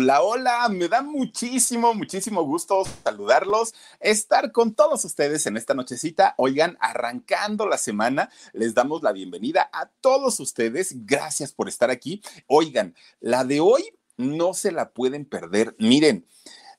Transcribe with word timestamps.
Hola, 0.00 0.22
hola, 0.22 0.68
me 0.68 0.86
da 0.86 1.02
muchísimo, 1.02 1.92
muchísimo 1.92 2.44
gusto 2.44 2.84
saludarlos, 3.02 3.74
estar 3.98 4.52
con 4.52 4.72
todos 4.72 5.04
ustedes 5.04 5.44
en 5.46 5.56
esta 5.56 5.74
nochecita. 5.74 6.36
Oigan, 6.38 6.78
arrancando 6.78 7.66
la 7.66 7.78
semana, 7.78 8.30
les 8.52 8.74
damos 8.74 9.02
la 9.02 9.10
bienvenida 9.10 9.68
a 9.72 9.86
todos 10.00 10.38
ustedes. 10.38 11.04
Gracias 11.04 11.50
por 11.50 11.68
estar 11.68 11.90
aquí. 11.90 12.22
Oigan, 12.46 12.94
la 13.18 13.42
de 13.42 13.58
hoy 13.58 13.92
no 14.16 14.54
se 14.54 14.70
la 14.70 14.90
pueden 14.90 15.24
perder. 15.24 15.74
Miren, 15.80 16.28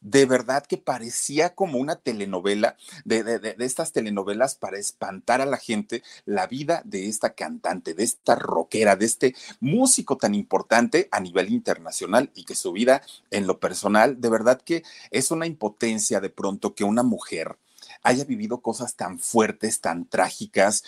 de 0.01 0.25
verdad 0.25 0.65
que 0.65 0.77
parecía 0.77 1.55
como 1.55 1.77
una 1.77 1.95
telenovela, 1.95 2.77
de, 3.05 3.23
de, 3.23 3.55
estas 3.59 3.91
telenovelas 3.91 4.55
para 4.55 4.77
espantar 4.77 5.41
a 5.41 5.45
la 5.45 5.57
gente, 5.57 6.03
la 6.25 6.47
vida 6.47 6.81
de 6.85 7.07
esta 7.07 7.33
cantante, 7.33 7.93
de 7.93 8.03
esta 8.03 8.35
rockera, 8.35 8.95
de 8.95 9.05
este 9.05 9.35
músico 9.59 10.17
tan 10.17 10.35
importante 10.35 11.09
a 11.11 11.19
nivel 11.19 11.51
internacional 11.51 12.31
y 12.33 12.45
que 12.45 12.55
su 12.55 12.71
vida 12.71 13.01
en 13.31 13.47
lo 13.47 13.59
personal, 13.59 14.21
de 14.21 14.29
verdad 14.29 14.61
que 14.61 14.83
es 15.11 15.31
una 15.31 15.45
impotencia 15.45 16.19
de 16.19 16.29
pronto 16.29 16.75
que 16.75 16.83
una 16.83 17.03
mujer 17.03 17.57
haya 18.03 18.23
vivido 18.23 18.61
cosas 18.61 18.95
tan 18.95 19.19
fuertes, 19.19 19.81
tan 19.81 20.05
trágicas, 20.05 20.83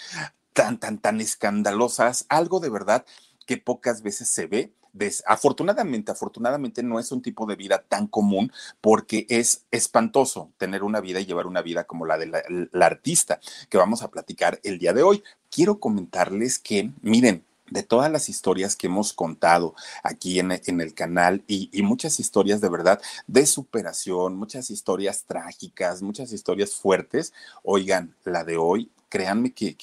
tan, 0.54 0.80
tan, 0.80 0.98
tan 0.98 1.22
escandalosas, 1.22 2.26
algo 2.30 2.60
de 2.60 2.70
verdad 2.70 3.06
que 3.52 3.58
pocas 3.58 4.02
veces 4.02 4.30
se 4.30 4.48
ve 4.48 4.72
afortunadamente, 5.26 6.10
afortunadamente 6.10 6.84
no 6.84 7.02
es 7.02 7.12
un 7.12 7.22
tipo 7.22 7.46
de 7.46 7.58
vida 7.58 7.84
tan 7.86 8.08
común 8.08 8.50
porque 8.80 9.26
es 9.28 9.66
espantoso 9.72 10.52
tener 10.58 10.84
una 10.84 11.02
vida 11.02 11.20
y 11.20 11.26
llevar 11.26 11.48
una 11.48 11.62
vida 11.62 11.84
como 11.84 12.06
la 12.06 12.18
de 12.18 12.28
la, 12.72 12.86
artista 12.86 13.42
que 13.68 13.78
vamos 13.78 14.04
a 14.04 14.10
platicar 14.10 14.62
el 14.64 14.80
día 14.80 14.94
de 14.94 15.04
hoy. 15.04 15.22
Quiero 15.50 15.82
comentarles 15.82 16.60
que, 16.60 16.92
miren, 17.02 17.44
de 17.70 17.84
todas 17.84 18.10
las 18.10 18.30
historias 18.30 18.78
que 18.78 18.88
hemos 18.88 19.12
contado 19.12 19.76
aquí 20.02 20.40
en, 20.40 20.52
el 20.52 20.94
canal 20.94 21.44
y, 21.48 21.70
muchas 21.82 22.22
historias 22.22 22.62
de 22.62 22.70
verdad 22.70 23.02
de 23.28 23.46
superación, 23.46 24.38
muchas 24.38 24.72
historias 24.72 25.26
trágicas, 25.26 26.02
muchas 26.02 26.32
historias 26.32 26.74
fuertes, 26.74 27.34
oigan, 27.64 28.16
la 28.24 28.46
de 28.46 28.56
hoy, 28.56 28.92
créanme 29.10 29.52
que, 29.52 29.76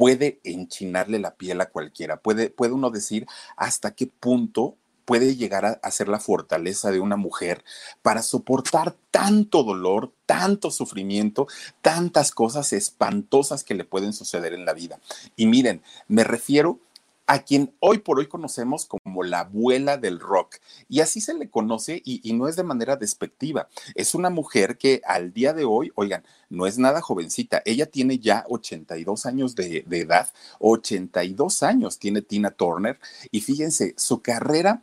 puede 0.00 0.40
enchinarle 0.44 1.18
la 1.18 1.34
piel 1.34 1.60
a 1.60 1.66
cualquiera. 1.66 2.22
Puede, 2.22 2.48
puede 2.48 2.72
uno 2.72 2.88
decir 2.88 3.26
hasta 3.54 3.90
qué 3.90 4.06
punto 4.06 4.78
puede 5.04 5.36
llegar 5.36 5.78
a, 5.82 5.90
ser 5.90 6.08
la 6.08 6.20
fortaleza 6.20 6.90
de 6.90 7.00
una 7.00 7.16
mujer 7.16 7.62
para 8.00 8.22
soportar 8.22 8.96
tanto 9.10 9.62
dolor, 9.62 10.14
tanto 10.24 10.70
sufrimiento, 10.70 11.48
tantas 11.82 12.30
cosas 12.30 12.72
espantosas 12.72 13.62
que 13.62 13.74
le 13.74 13.84
pueden 13.84 14.14
suceder 14.14 14.54
en 14.54 14.64
la 14.64 14.72
vida. 14.72 15.00
Y 15.36 15.44
miren, 15.44 15.82
me 16.08 16.24
refiero 16.24 16.78
a 17.30 17.44
quien 17.44 17.72
hoy 17.78 17.98
por 17.98 18.18
hoy 18.18 18.26
conocemos 18.26 18.86
como 18.86 19.22
la 19.22 19.40
abuela 19.40 19.96
del 19.96 20.18
rock. 20.18 20.56
Y 20.88 20.98
así 20.98 21.20
se 21.20 21.32
le 21.32 21.48
conoce 21.48 22.02
y, 22.04 22.32
no 22.32 22.48
es 22.48 22.56
de 22.56 22.64
manera 22.64 22.96
despectiva. 22.96 23.68
Es 23.94 24.16
una 24.16 24.30
mujer 24.30 24.78
que 24.78 25.00
al 25.06 25.32
día 25.32 25.52
de 25.52 25.64
hoy, 25.64 25.92
oigan, 25.94 26.24
no 26.48 26.66
es 26.66 26.76
nada 26.76 27.00
jovencita. 27.00 27.62
Ella 27.64 27.86
tiene 27.86 28.18
ya 28.18 28.44
82 28.48 29.26
años 29.26 29.54
de, 29.54 29.84
de 29.86 30.00
edad. 30.00 30.28
82 30.58 31.62
años 31.62 32.00
tiene 32.00 32.20
Tina 32.22 32.50
Turner. 32.50 32.98
Y 33.30 33.42
fíjense, 33.42 33.94
su 33.96 34.22
carrera 34.22 34.82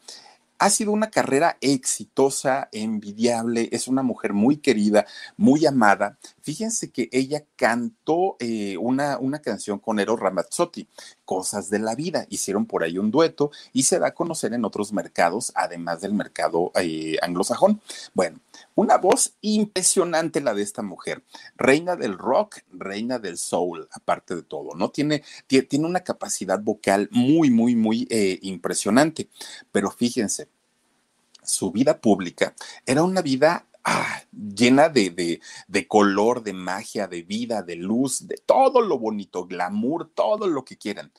ha 0.60 0.70
sido 0.70 0.92
una 0.92 1.10
carrera 1.10 1.58
exitosa, 1.62 2.70
envidiable, 2.72 3.70
es 3.72 3.88
una 3.88 4.04
mujer 4.04 4.34
muy 4.34 4.58
querida, 4.58 5.06
muy 5.36 5.66
amada. 5.66 6.18
Fíjense 6.42 6.92
que 6.92 7.10
ella 7.12 7.44
cantó 7.56 8.38
eh, 8.40 8.78
una, 8.78 9.18
una 9.20 9.40
canción 9.40 9.80
con 9.80 10.00
Eros 10.00 10.20
Ramazzotti, 10.20 10.88
Cosas 11.26 11.70
de 11.70 11.80
la 11.80 11.96
Vida. 11.96 12.26
Hicieron 12.30 12.66
por 12.66 12.84
ahí 12.84 12.98
un 12.98 13.12
dueto 13.12 13.52
y 13.74 13.84
se 13.84 14.00
da 14.00 14.08
a 14.08 14.14
conocer 14.14 14.54
en 14.54 14.66
otros 14.66 14.94
mercados, 14.94 15.52
además 15.56 16.02
del 16.02 16.14
mercado 16.14 16.72
eh, 16.76 17.18
anglosajón. 17.22 17.82
Bueno, 18.14 18.40
una 18.78 18.98
voz 18.98 19.34
impresionante 19.42 20.40
la 20.40 20.54
de 20.54 20.62
esta 20.62 20.84
mujer, 20.84 21.24
reina 21.56 21.96
del 21.96 22.16
rock, 22.16 22.60
reina 22.72 23.18
del 23.18 23.40
soul, 23.40 23.90
aparte 23.92 24.36
de 24.36 24.44
todo, 24.44 24.76
¿no? 24.76 24.92
Tiene, 24.92 25.24
tiene 25.48 25.88
una 25.88 26.02
capacidad 26.02 26.60
vocal 26.60 27.10
muy, 27.12 27.50
muy, 27.50 27.76
muy 27.76 28.08
eh, 28.12 28.38
impresionante. 28.44 29.30
Pero 29.72 29.90
fíjense, 29.90 30.48
su 31.44 31.72
vida 31.72 32.00
pública 32.00 32.54
era 32.86 33.02
una 33.02 33.24
vida 33.24 33.66
ah, 33.84 34.22
llena 34.32 34.90
de, 34.90 35.40
de, 35.68 35.88
color, 35.88 36.44
de 36.44 36.54
magia, 36.54 37.08
de 37.08 37.24
vida, 37.24 37.64
de 37.64 37.78
luz, 37.78 38.28
de 38.28 38.38
todo 38.38 38.82
lo 38.82 39.00
bonito, 39.00 39.48
glamour, 39.48 40.12
todo 40.14 40.46
lo 40.46 40.64
que 40.64 40.78
quieran. 40.78 41.12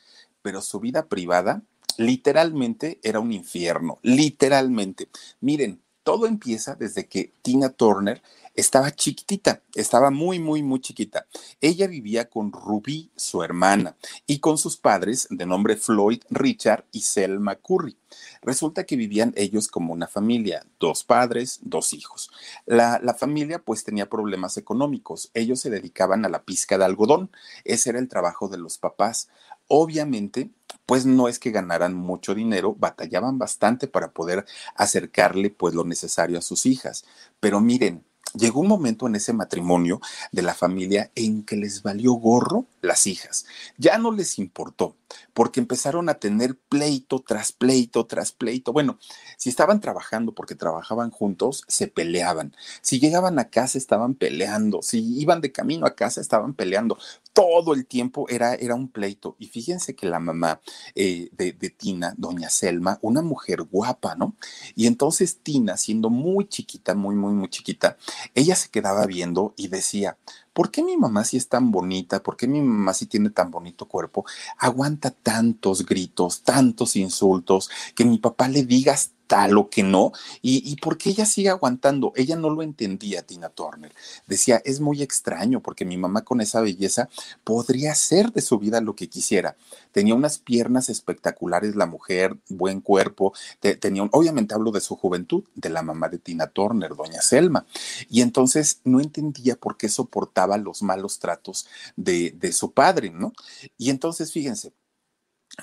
Pero 0.42 0.62
su 0.62 0.78
vida 0.78 1.08
privada 1.08 1.62
literalmente 1.96 3.00
era 3.02 3.18
un 3.18 3.32
infierno, 3.32 3.98
literalmente. 4.02 5.08
Miren, 5.40 5.82
todo 6.08 6.26
empieza 6.26 6.74
desde 6.74 7.06
que 7.06 7.34
Tina 7.42 7.68
Turner 7.68 8.22
estaba 8.54 8.90
chiquitita, 8.90 9.60
estaba 9.74 10.10
muy, 10.10 10.38
muy, 10.38 10.62
muy 10.62 10.80
chiquita. 10.80 11.26
Ella 11.60 11.86
vivía 11.86 12.30
con 12.30 12.50
Ruby, 12.50 13.10
su 13.14 13.42
hermana, 13.42 13.94
y 14.26 14.38
con 14.38 14.56
sus 14.56 14.78
padres 14.78 15.26
de 15.28 15.44
nombre 15.44 15.76
Floyd 15.76 16.22
Richard 16.30 16.86
y 16.92 17.02
Selma 17.02 17.56
Curry. 17.56 17.98
Resulta 18.40 18.84
que 18.84 18.96
vivían 18.96 19.34
ellos 19.36 19.68
como 19.68 19.92
una 19.92 20.06
familia, 20.06 20.64
dos 20.80 21.04
padres, 21.04 21.60
dos 21.60 21.92
hijos. 21.92 22.30
La, 22.64 22.98
la, 23.02 23.12
familia 23.12 23.58
pues 23.58 23.84
tenía 23.84 24.08
problemas 24.08 24.56
económicos. 24.56 25.30
Ellos 25.34 25.60
se 25.60 25.68
dedicaban 25.68 26.24
a 26.24 26.30
la 26.30 26.42
pizca 26.42 26.78
de 26.78 26.86
algodón. 26.86 27.30
Ese 27.64 27.90
era 27.90 27.98
el 27.98 28.08
trabajo 28.08 28.48
de 28.48 28.56
los 28.56 28.78
papás. 28.78 29.28
Obviamente, 29.66 30.48
pues 30.88 31.04
no 31.04 31.28
es 31.28 31.38
que 31.38 31.50
ganaran 31.50 31.92
mucho 31.92 32.34
dinero, 32.34 32.74
batallaban 32.74 33.38
bastante 33.38 33.88
para 33.88 34.12
poder 34.12 34.46
acercarle 34.74 35.50
pues 35.50 35.74
lo 35.74 35.84
necesario 35.84 36.38
a 36.38 36.42
sus 36.42 36.64
hijas. 36.64 37.04
Pero 37.40 37.60
miren, 37.60 38.06
Llegó 38.34 38.60
un 38.60 38.68
momento 38.68 39.06
en 39.06 39.14
ese 39.14 39.32
matrimonio 39.32 40.02
de 40.32 40.42
la 40.42 40.52
familia 40.52 41.10
en 41.14 41.44
que 41.44 41.56
les 41.56 41.82
valió 41.82 42.12
gorro 42.12 42.66
las 42.80 43.06
hijas. 43.06 43.46
Ya 43.76 43.98
no 43.98 44.12
les 44.12 44.38
importó, 44.38 44.96
porque 45.32 45.60
empezaron 45.60 46.08
a 46.08 46.14
tener 46.14 46.56
pleito 46.56 47.20
tras 47.26 47.52
pleito 47.52 48.06
tras 48.06 48.32
pleito. 48.32 48.72
Bueno, 48.72 48.98
si 49.36 49.48
estaban 49.48 49.80
trabajando 49.80 50.34
porque 50.34 50.54
trabajaban 50.54 51.10
juntos, 51.10 51.64
se 51.68 51.88
peleaban. 51.88 52.54
Si 52.80 53.00
llegaban 53.00 53.38
a 53.38 53.48
casa, 53.50 53.78
estaban 53.78 54.14
peleando. 54.14 54.82
Si 54.82 55.18
iban 55.18 55.40
de 55.40 55.52
camino 55.52 55.86
a 55.86 55.94
casa, 55.94 56.20
estaban 56.20 56.54
peleando. 56.54 56.98
Todo 57.32 57.74
el 57.74 57.86
tiempo 57.86 58.26
era, 58.28 58.54
era 58.54 58.74
un 58.74 58.88
pleito. 58.88 59.36
Y 59.38 59.46
fíjense 59.46 59.94
que 59.94 60.06
la 60.06 60.18
mamá 60.18 60.60
eh, 60.94 61.30
de, 61.32 61.52
de 61.52 61.70
Tina, 61.70 62.14
doña 62.16 62.50
Selma, 62.50 62.98
una 63.02 63.22
mujer 63.22 63.62
guapa, 63.62 64.14
¿no? 64.14 64.34
Y 64.74 64.86
entonces 64.86 65.38
Tina, 65.42 65.76
siendo 65.76 66.10
muy 66.10 66.48
chiquita, 66.48 66.94
muy, 66.94 67.14
muy, 67.14 67.32
muy 67.32 67.48
chiquita, 67.48 67.96
ella 68.34 68.56
se 68.56 68.70
quedaba 68.70 69.06
viendo 69.06 69.54
y 69.56 69.68
decía, 69.68 70.16
¿por 70.58 70.72
qué 70.72 70.82
mi 70.82 70.96
mamá 70.96 71.22
si 71.22 71.36
es 71.36 71.48
tan 71.48 71.70
bonita? 71.70 72.20
¿Por 72.20 72.36
qué 72.36 72.48
mi 72.48 72.60
mamá 72.60 72.92
si 72.92 73.06
tiene 73.06 73.30
tan 73.30 73.48
bonito 73.48 73.86
cuerpo? 73.86 74.24
Aguanta 74.58 75.12
tantos 75.12 75.86
gritos, 75.86 76.42
tantos 76.42 76.96
insultos, 76.96 77.70
que 77.94 78.04
mi 78.04 78.18
papá 78.18 78.48
le 78.48 78.64
digas 78.64 79.12
tal 79.28 79.56
o 79.58 79.70
que 79.70 79.84
no, 79.84 80.10
y, 80.42 80.68
y 80.68 80.76
porque 80.76 81.10
ella 81.10 81.26
sigue 81.26 81.50
aguantando. 81.50 82.12
Ella 82.16 82.34
no 82.34 82.50
lo 82.50 82.62
entendía, 82.62 83.22
Tina 83.22 83.50
Turner. 83.50 83.94
Decía, 84.26 84.60
es 84.64 84.80
muy 84.80 85.02
extraño 85.02 85.60
porque 85.60 85.84
mi 85.84 85.96
mamá 85.96 86.24
con 86.24 86.40
esa 86.40 86.60
belleza 86.60 87.08
podría 87.44 87.92
hacer 87.92 88.32
de 88.32 88.40
su 88.40 88.58
vida 88.58 88.80
lo 88.80 88.96
que 88.96 89.08
quisiera. 89.08 89.56
Tenía 89.92 90.16
unas 90.16 90.38
piernas 90.38 90.88
espectaculares 90.88 91.76
la 91.76 91.86
mujer, 91.86 92.36
buen 92.48 92.80
cuerpo, 92.80 93.32
tenía 93.60 94.08
obviamente 94.12 94.54
hablo 94.54 94.70
de 94.70 94.80
su 94.80 94.96
juventud, 94.96 95.44
de 95.54 95.68
la 95.68 95.82
mamá 95.82 96.08
de 96.08 96.18
Tina 96.18 96.46
Turner, 96.46 96.94
doña 96.94 97.20
Selma. 97.20 97.66
Y 98.08 98.22
entonces 98.22 98.80
no 98.84 99.00
entendía 99.00 99.56
por 99.56 99.76
qué 99.76 99.88
soportaba 99.88 100.56
los 100.56 100.82
malos 100.82 101.18
tratos 101.18 101.66
de, 101.96 102.30
de 102.30 102.52
su 102.52 102.72
padre, 102.72 103.10
¿no? 103.10 103.32
Y 103.76 103.90
entonces, 103.90 104.32
fíjense, 104.32 104.72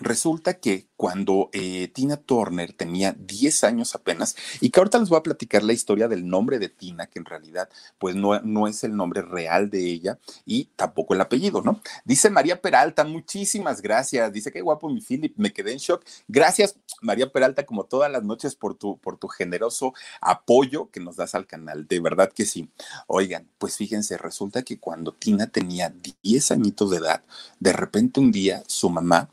Resulta 0.01 0.56
que 0.56 0.89
cuando 0.97 1.50
eh, 1.53 1.88
Tina 1.88 2.17
Turner 2.17 2.73
tenía 2.73 3.16
10 3.17 3.63
años 3.63 3.95
apenas, 3.95 4.35
y 4.59 4.69
que 4.69 4.79
ahorita 4.81 5.00
les 5.00 5.07
voy 5.07 5.19
a 5.19 5.23
platicar 5.23 5.63
la 5.63 5.71
historia 5.71 6.09
del 6.09 6.27
nombre 6.27 6.59
de 6.59 6.68
Tina, 6.68 7.07
que 7.07 7.19
en 7.19 7.24
realidad 7.24 7.69
pues 7.97 8.13
no, 8.13 8.38
no 8.42 8.68
es 8.68 8.83
el 8.83 8.94
nombre 8.95 9.21
real 9.21 9.69
de 9.69 9.86
ella 9.86 10.19
y 10.45 10.65
tampoco 10.75 11.13
el 11.13 11.21
apellido, 11.21 11.62
¿no? 11.62 11.80
Dice 12.03 12.30
María 12.30 12.62
Peralta, 12.62 13.06
muchísimas 13.06 13.81
gracias. 13.81 14.33
Dice, 14.33 14.51
qué 14.51 14.59
guapo 14.59 14.89
mi 14.89 15.00
Philip, 15.00 15.33
me 15.38 15.53
quedé 15.53 15.71
en 15.71 15.77
shock. 15.77 16.03
Gracias, 16.27 16.75
María 17.01 17.31
Peralta, 17.31 17.65
como 17.65 17.86
todas 17.86 18.12
las 18.12 18.24
noches 18.24 18.56
por 18.56 18.75
tu, 18.75 18.98
por 18.98 19.18
tu 19.18 19.30
generoso 19.30 19.94
apoyo 20.19 20.89
que 20.91 21.00
nos 21.00 21.15
das 21.15 21.36
al 21.36 21.48
canal. 21.48 21.88
De 21.88 22.01
verdad 22.01 22.33
que 22.33 22.45
sí. 22.45 22.69
Oigan, 23.07 23.48
pues 23.57 23.77
fíjense, 23.77 24.18
resulta 24.18 24.63
que 24.63 24.77
cuando 24.77 25.13
Tina 25.13 25.48
tenía 25.48 25.94
10 26.21 26.51
añitos 26.51 26.91
de 26.91 26.98
edad, 26.98 27.24
de 27.62 27.71
repente 27.71 28.19
un 28.19 28.33
día 28.33 28.62
su 28.68 28.89
mamá 28.89 29.30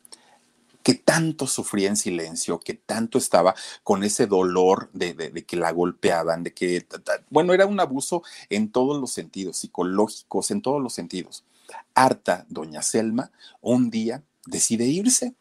que 0.83 0.95
tanto 0.95 1.47
sufría 1.47 1.89
en 1.89 1.97
silencio, 1.97 2.61
que 2.61 2.75
tanto 2.75 3.19
estaba 3.19 3.55
con 3.83 4.05
ese 4.05 4.27
dolor 4.27 4.91
de, 4.93 5.45
que 5.47 5.57
la 5.57 5.71
golpeaban, 5.73 6.43
de 6.43 6.53
que, 6.53 6.87
bueno, 7.31 7.55
era 7.55 7.67
un 7.67 7.81
abuso 7.81 8.23
en 8.51 8.71
todos 8.71 9.01
los 9.01 9.13
sentidos, 9.13 9.59
psicológicos, 9.59 10.51
en 10.51 10.63
todos 10.63 10.83
los 10.83 10.93
sentidos. 10.93 11.45
Harta, 11.95 12.47
doña 12.49 12.83
Selma, 12.83 13.31
un 13.61 13.91
día 13.91 14.23
decide 14.47 14.85
irse 14.85 15.35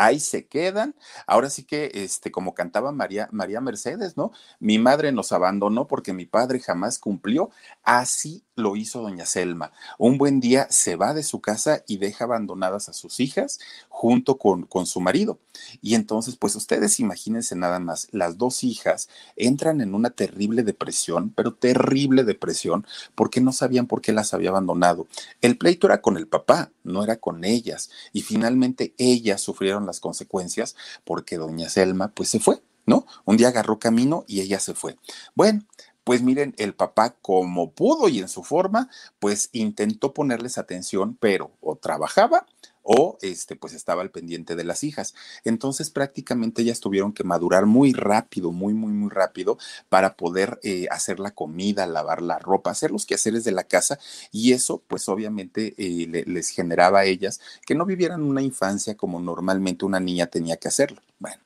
ahí 0.00 0.18
se 0.18 0.46
quedan. 0.46 0.94
Ahora 1.26 1.50
sí 1.50 1.64
que, 1.64 1.90
este, 1.92 2.30
como 2.32 2.54
cantaba 2.54 2.90
María, 2.90 3.28
María 3.32 3.60
Mercedes, 3.60 4.16
¿no? 4.16 4.32
Mi 4.58 4.78
madre 4.78 5.12
nos 5.12 5.30
abandonó 5.30 5.86
porque 5.86 6.14
mi 6.14 6.24
padre 6.24 6.58
jamás 6.58 6.98
cumplió. 6.98 7.50
Así 7.82 8.42
lo 8.56 8.76
hizo 8.76 9.02
doña 9.02 9.26
Selma. 9.26 9.72
Un 9.98 10.16
buen 10.16 10.40
día 10.40 10.66
se 10.70 10.96
va 10.96 11.12
de 11.12 11.22
su 11.22 11.40
casa 11.40 11.82
y 11.86 11.98
deja 11.98 12.24
abandonadas 12.24 12.88
a 12.88 12.92
sus 12.94 13.20
hijas 13.20 13.58
junto 13.88 14.38
con, 14.38 14.64
con 14.64 14.86
su 14.86 15.00
marido. 15.00 15.38
Y 15.82 15.94
entonces, 15.94 16.36
pues 16.36 16.56
ustedes 16.56 16.98
imagínense 17.00 17.54
nada 17.54 17.78
más, 17.78 18.08
las 18.12 18.38
dos 18.38 18.64
hijas 18.64 19.08
entran 19.36 19.80
en 19.82 19.94
una 19.94 20.10
terrible 20.10 20.62
depresión, 20.62 21.30
pero 21.30 21.52
terrible 21.52 22.24
depresión, 22.24 22.86
porque 23.14 23.40
no 23.40 23.52
sabían 23.52 23.86
por 23.86 24.00
qué 24.00 24.12
las 24.12 24.32
había 24.32 24.50
abandonado. 24.50 25.06
El 25.42 25.58
pleito 25.58 25.86
era 25.86 26.00
con 26.00 26.16
el 26.16 26.26
papá, 26.26 26.70
no 26.84 27.04
era 27.04 27.16
con 27.16 27.44
ellas. 27.44 27.90
Y 28.12 28.22
finalmente 28.22 28.94
ellas 28.96 29.40
sufrieron 29.40 29.89
las 29.90 30.00
consecuencias 30.00 30.76
porque 31.04 31.36
doña 31.36 31.68
Selma 31.68 32.08
pues 32.14 32.28
se 32.28 32.40
fue, 32.40 32.62
¿no? 32.86 33.06
Un 33.24 33.36
día 33.36 33.48
agarró 33.48 33.78
camino 33.78 34.24
y 34.26 34.40
ella 34.40 34.60
se 34.60 34.74
fue. 34.74 34.96
Bueno, 35.34 35.62
pues 36.04 36.22
miren, 36.22 36.54
el 36.56 36.74
papá 36.74 37.16
como 37.20 37.72
pudo 37.72 38.08
y 38.08 38.20
en 38.20 38.28
su 38.28 38.42
forma, 38.42 38.88
pues 39.18 39.50
intentó 39.52 40.14
ponerles 40.14 40.58
atención, 40.58 41.16
pero 41.20 41.52
o 41.60 41.76
trabajaba 41.76 42.46
o 42.92 43.18
este, 43.22 43.54
pues 43.54 43.72
estaba 43.72 44.02
al 44.02 44.10
pendiente 44.10 44.56
de 44.56 44.64
las 44.64 44.82
hijas. 44.82 45.14
Entonces 45.44 45.90
prácticamente 45.90 46.62
ellas 46.62 46.80
tuvieron 46.80 47.12
que 47.12 47.22
madurar 47.22 47.64
muy 47.64 47.92
rápido, 47.92 48.50
muy, 48.50 48.74
muy, 48.74 48.92
muy 48.92 49.10
rápido 49.10 49.58
para 49.88 50.16
poder 50.16 50.58
eh, 50.64 50.88
hacer 50.90 51.20
la 51.20 51.30
comida, 51.30 51.86
lavar 51.86 52.20
la 52.20 52.40
ropa, 52.40 52.72
hacer 52.72 52.90
los 52.90 53.06
quehaceres 53.06 53.44
de 53.44 53.52
la 53.52 53.62
casa 53.62 54.00
y 54.32 54.54
eso 54.54 54.82
pues 54.88 55.08
obviamente 55.08 55.74
eh, 55.78 56.24
les 56.26 56.48
generaba 56.48 57.00
a 57.00 57.04
ellas 57.04 57.40
que 57.64 57.76
no 57.76 57.86
vivieran 57.86 58.22
una 58.22 58.42
infancia 58.42 58.96
como 58.96 59.20
normalmente 59.20 59.84
una 59.84 60.00
niña 60.00 60.26
tenía 60.26 60.56
que 60.56 60.66
hacerlo. 60.66 61.00
Bueno, 61.20 61.40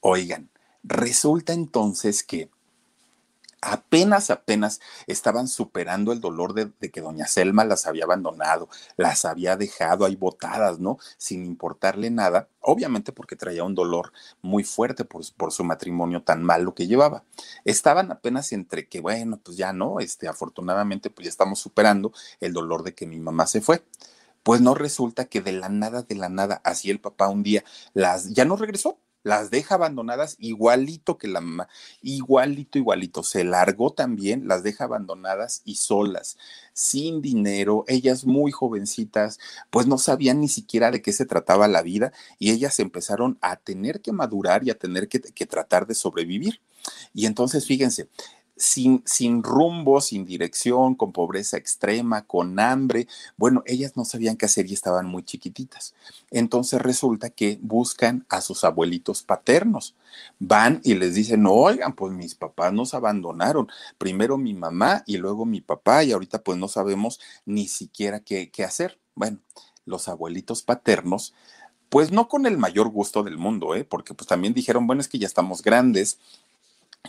oigan, 0.00 0.50
resulta 0.82 1.52
entonces 1.52 2.24
que 2.24 2.50
apenas, 3.62 4.30
apenas 4.30 4.80
estaban 5.06 5.48
superando 5.48 6.12
el 6.12 6.20
dolor 6.20 6.52
de, 6.52 6.90
que 6.90 7.00
doña 7.00 7.26
Selma 7.26 7.64
las 7.64 7.86
había 7.86 8.04
abandonado, 8.04 8.68
las 8.96 9.24
había 9.24 9.56
dejado 9.56 10.04
ahí 10.04 10.16
botadas, 10.16 10.80
¿no? 10.80 10.98
Sin 11.16 11.46
importarle 11.46 12.10
nada, 12.10 12.48
obviamente 12.60 13.12
porque 13.12 13.36
traía 13.36 13.64
un 13.64 13.74
dolor 13.74 14.12
muy 14.42 14.64
fuerte 14.64 15.04
por, 15.04 15.22
por, 15.34 15.52
su 15.52 15.64
matrimonio 15.64 16.22
tan 16.22 16.42
malo 16.42 16.74
que 16.74 16.86
llevaba. 16.88 17.24
Estaban 17.64 18.10
apenas 18.10 18.52
entre 18.52 18.88
que, 18.88 19.00
bueno, 19.00 19.38
pues 19.42 19.56
ya 19.56 19.72
no, 19.72 20.00
este, 20.00 20.28
afortunadamente 20.28 21.08
pues 21.08 21.26
ya 21.26 21.30
estamos 21.30 21.60
superando 21.60 22.12
el 22.40 22.52
dolor 22.52 22.82
de 22.82 22.94
que 22.94 23.06
mi 23.06 23.20
mamá 23.20 23.46
se 23.46 23.60
fue. 23.60 23.84
Pues 24.42 24.60
no 24.60 24.74
resulta 24.74 25.26
que 25.26 25.40
de 25.40 25.52
la 25.52 25.68
nada, 25.68 26.02
de 26.02 26.16
la 26.16 26.28
nada, 26.28 26.60
así 26.64 26.90
el 26.90 27.00
papá 27.00 27.28
un 27.28 27.44
día 27.44 27.64
las, 27.94 28.32
ya 28.32 28.44
no 28.44 28.56
regresó, 28.56 28.98
las 29.22 29.50
deja 29.50 29.76
abandonadas 29.76 30.36
igualito 30.38 31.18
que 31.18 31.28
la 31.28 31.40
mamá, 31.40 31.68
igualito, 32.02 32.78
igualito. 32.78 33.22
Se 33.22 33.44
largó 33.44 33.92
también, 33.92 34.48
las 34.48 34.62
deja 34.62 34.84
abandonadas 34.84 35.62
y 35.64 35.76
solas, 35.76 36.36
sin 36.72 37.22
dinero, 37.22 37.84
ellas 37.88 38.24
muy 38.24 38.52
jovencitas, 38.52 39.38
pues 39.70 39.86
no 39.86 39.98
sabían 39.98 40.40
ni 40.40 40.48
siquiera 40.48 40.90
de 40.90 41.02
qué 41.02 41.12
se 41.12 41.26
trataba 41.26 41.68
la 41.68 41.82
vida 41.82 42.12
y 42.38 42.50
ellas 42.50 42.78
empezaron 42.80 43.38
a 43.40 43.56
tener 43.56 44.00
que 44.00 44.12
madurar 44.12 44.64
y 44.64 44.70
a 44.70 44.78
tener 44.78 45.08
que, 45.08 45.20
que 45.20 45.46
tratar 45.46 45.86
de 45.86 45.94
sobrevivir. 45.94 46.60
Y 47.14 47.26
entonces, 47.26 47.66
fíjense, 47.66 48.08
sin, 48.62 49.02
sin 49.04 49.42
rumbo, 49.42 50.00
sin 50.00 50.24
dirección, 50.24 50.94
con 50.94 51.12
pobreza 51.12 51.56
extrema, 51.56 52.22
con 52.22 52.58
hambre. 52.60 53.08
Bueno, 53.36 53.62
ellas 53.66 53.96
no 53.96 54.04
sabían 54.04 54.36
qué 54.36 54.46
hacer 54.46 54.70
y 54.70 54.74
estaban 54.74 55.06
muy 55.06 55.24
chiquititas. 55.24 55.94
Entonces 56.30 56.80
resulta 56.80 57.30
que 57.30 57.58
buscan 57.60 58.24
a 58.28 58.40
sus 58.40 58.62
abuelitos 58.62 59.24
paternos. 59.24 59.96
Van 60.38 60.80
y 60.84 60.94
les 60.94 61.14
dicen, 61.14 61.44
oigan, 61.46 61.94
pues 61.94 62.12
mis 62.12 62.36
papás 62.36 62.72
nos 62.72 62.94
abandonaron. 62.94 63.68
Primero 63.98 64.38
mi 64.38 64.54
mamá 64.54 65.02
y 65.06 65.16
luego 65.16 65.44
mi 65.44 65.60
papá 65.60 66.04
y 66.04 66.12
ahorita 66.12 66.42
pues 66.42 66.56
no 66.56 66.68
sabemos 66.68 67.18
ni 67.44 67.66
siquiera 67.66 68.20
qué, 68.20 68.50
qué 68.50 68.62
hacer. 68.62 68.98
Bueno, 69.16 69.38
los 69.84 70.06
abuelitos 70.06 70.62
paternos 70.62 71.34
pues 71.88 72.10
no 72.10 72.26
con 72.26 72.46
el 72.46 72.56
mayor 72.56 72.88
gusto 72.88 73.22
del 73.22 73.36
mundo, 73.36 73.74
¿eh? 73.74 73.84
porque 73.84 74.14
pues 74.14 74.26
también 74.26 74.54
dijeron, 74.54 74.86
bueno, 74.86 75.02
es 75.02 75.08
que 75.08 75.18
ya 75.18 75.26
estamos 75.26 75.60
grandes, 75.60 76.18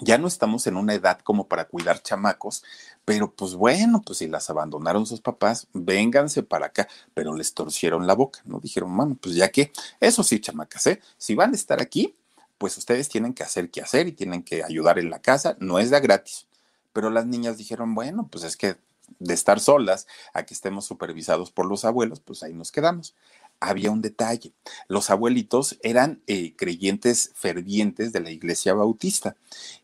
ya 0.02 0.18
no 0.18 0.28
estamos 0.28 0.66
en 0.68 0.76
una 0.76 0.94
edad 0.94 1.20
como 1.20 1.48
para 1.48 1.66
cuidar 1.66 2.02
chamacos, 2.02 2.64
pero 3.06 3.34
pues 3.34 3.56
bueno, 3.56 4.02
pues 4.06 4.20
si 4.20 4.28
las 4.28 4.50
abandonaron 4.50 5.06
sus 5.06 5.22
papás, 5.22 5.68
vénganse 5.74 6.44
para 6.44 6.68
acá, 6.68 6.88
pero 7.14 7.36
les 7.36 7.54
torcieron 7.54 8.08
la 8.08 8.16
boca, 8.16 8.42
¿no? 8.46 8.60
Dijeron, 8.60 8.96
bueno, 8.96 9.18
pues 9.22 9.36
ya 9.36 9.50
que, 9.50 9.72
eso 10.00 10.24
sí, 10.24 10.40
chamacas, 10.40 10.88
¿eh? 10.88 11.02
Si 11.18 11.36
van 11.36 11.52
a 11.52 11.56
estar 11.56 11.82
aquí, 11.82 12.16
pues 12.58 12.78
ustedes 12.78 13.10
tienen 13.10 13.34
que 13.34 13.44
hacer 13.44 13.70
qué 13.70 13.82
hacer 13.82 14.08
y 14.08 14.14
tienen 14.14 14.44
que 14.44 14.64
ayudar 14.64 15.00
en 15.00 15.10
la 15.10 15.20
casa, 15.20 15.58
no 15.60 15.80
es 15.80 15.90
de 15.90 16.00
gratis. 16.00 16.48
Pero 16.94 17.10
las 17.10 17.26
niñas 17.26 17.58
dijeron, 17.58 17.96
bueno, 17.96 18.28
pues 18.32 18.44
es 18.44 18.58
que 18.58 18.78
de 19.20 19.34
estar 19.34 19.60
solas 19.60 20.08
a 20.34 20.44
que 20.44 20.54
estemos 20.54 20.86
supervisados 20.86 21.52
por 21.52 21.66
los 21.66 21.86
abuelos, 21.86 22.20
pues 22.20 22.42
ahí 22.44 22.54
nos 22.54 22.72
quedamos 22.72 23.16
había 23.64 23.92
un 23.92 24.02
detalle. 24.02 24.54
Los 24.88 25.10
abuelitos 25.10 25.78
eran 25.82 26.22
eh, 26.28 26.56
creyentes 26.56 27.32
fervientes 27.34 28.12
de 28.12 28.20
la 28.20 28.32
iglesia 28.32 28.74
bautista 28.74 29.36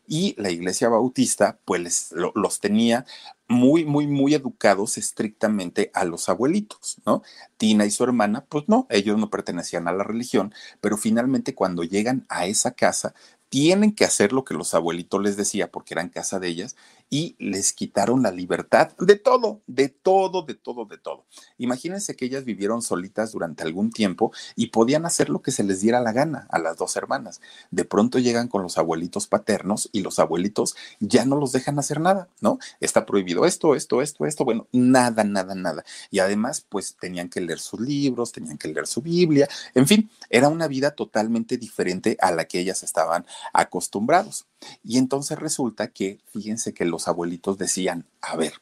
y 0.06 0.34
la 0.38 0.50
iglesia 0.50 0.88
bautista 0.88 1.58
pues 1.64 2.12
los 2.34 2.60
tenía 2.60 3.06
muy, 3.48 3.84
muy, 3.84 4.06
muy 4.06 4.34
educados 4.34 4.98
estrictamente 4.98 5.90
a 5.94 6.04
los 6.04 6.28
abuelitos, 6.28 6.98
¿no? 7.04 7.22
Tina 7.56 7.84
y 7.84 7.90
su 7.90 8.04
hermana, 8.04 8.44
pues 8.48 8.64
no, 8.68 8.86
ellos 8.90 9.18
no 9.18 9.30
pertenecían 9.30 9.88
a 9.88 9.92
la 9.92 10.04
religión, 10.04 10.54
pero 10.80 10.96
finalmente 10.96 11.54
cuando 11.54 11.82
llegan 11.82 12.26
a 12.28 12.46
esa 12.46 12.72
casa 12.72 13.14
tienen 13.48 13.92
que 13.92 14.04
hacer 14.04 14.32
lo 14.32 14.44
que 14.44 14.54
los 14.54 14.74
abuelitos 14.74 15.20
les 15.20 15.36
decía 15.36 15.70
porque 15.70 15.94
eran 15.94 16.08
casa 16.08 16.38
de 16.38 16.48
ellas 16.48 16.76
y 17.10 17.36
les 17.38 17.72
quitaron 17.72 18.22
la 18.22 18.30
libertad 18.30 18.92
de 18.98 19.16
todo, 19.16 19.60
de 19.66 19.88
todo, 19.88 20.42
de 20.42 20.54
todo, 20.54 20.84
de 20.84 20.96
todo. 20.96 21.26
Imagínense 21.58 22.14
que 22.14 22.24
ellas 22.24 22.44
vivieron 22.44 22.80
solitas 22.82 23.32
durante 23.32 23.64
algún 23.64 23.90
tiempo 23.90 24.32
y 24.54 24.68
podían 24.68 25.04
hacer 25.04 25.28
lo 25.28 25.42
que 25.42 25.50
se 25.50 25.64
les 25.64 25.80
diera 25.80 26.00
la 26.00 26.12
gana 26.12 26.46
a 26.50 26.60
las 26.60 26.76
dos 26.76 26.96
hermanas. 26.96 27.40
De 27.72 27.84
pronto 27.84 28.18
llegan 28.20 28.46
con 28.48 28.62
los 28.62 28.78
abuelitos 28.78 29.26
paternos 29.26 29.88
y 29.92 30.02
los 30.02 30.20
abuelitos 30.20 30.76
ya 31.00 31.24
no 31.24 31.36
los 31.36 31.50
dejan 31.52 31.78
hacer 31.80 32.00
nada, 32.00 32.28
¿no? 32.40 32.58
Está 32.78 33.04
prohibido 33.04 33.44
esto, 33.44 33.74
esto, 33.74 34.02
esto, 34.02 34.24
esto, 34.24 34.44
bueno, 34.44 34.68
nada, 34.72 35.24
nada, 35.24 35.54
nada. 35.54 35.84
Y 36.10 36.20
además, 36.20 36.64
pues 36.68 36.96
tenían 37.00 37.28
que 37.28 37.40
leer 37.40 37.58
sus 37.58 37.80
libros, 37.80 38.30
tenían 38.32 38.56
que 38.56 38.68
leer 38.68 38.86
su 38.86 39.02
Biblia, 39.02 39.48
en 39.74 39.86
fin, 39.86 40.10
era 40.28 40.48
una 40.48 40.68
vida 40.68 40.92
totalmente 40.92 41.56
diferente 41.56 42.16
a 42.20 42.30
la 42.30 42.44
que 42.44 42.60
ellas 42.60 42.82
estaban 42.82 43.26
acostumbrados. 43.52 44.46
Y 44.84 44.98
entonces 44.98 45.38
resulta 45.38 45.88
que, 45.88 46.20
fíjense 46.26 46.74
que 46.74 46.84
los 46.84 47.08
abuelitos 47.08 47.58
decían, 47.58 48.06
a 48.20 48.36
ver, 48.36 48.54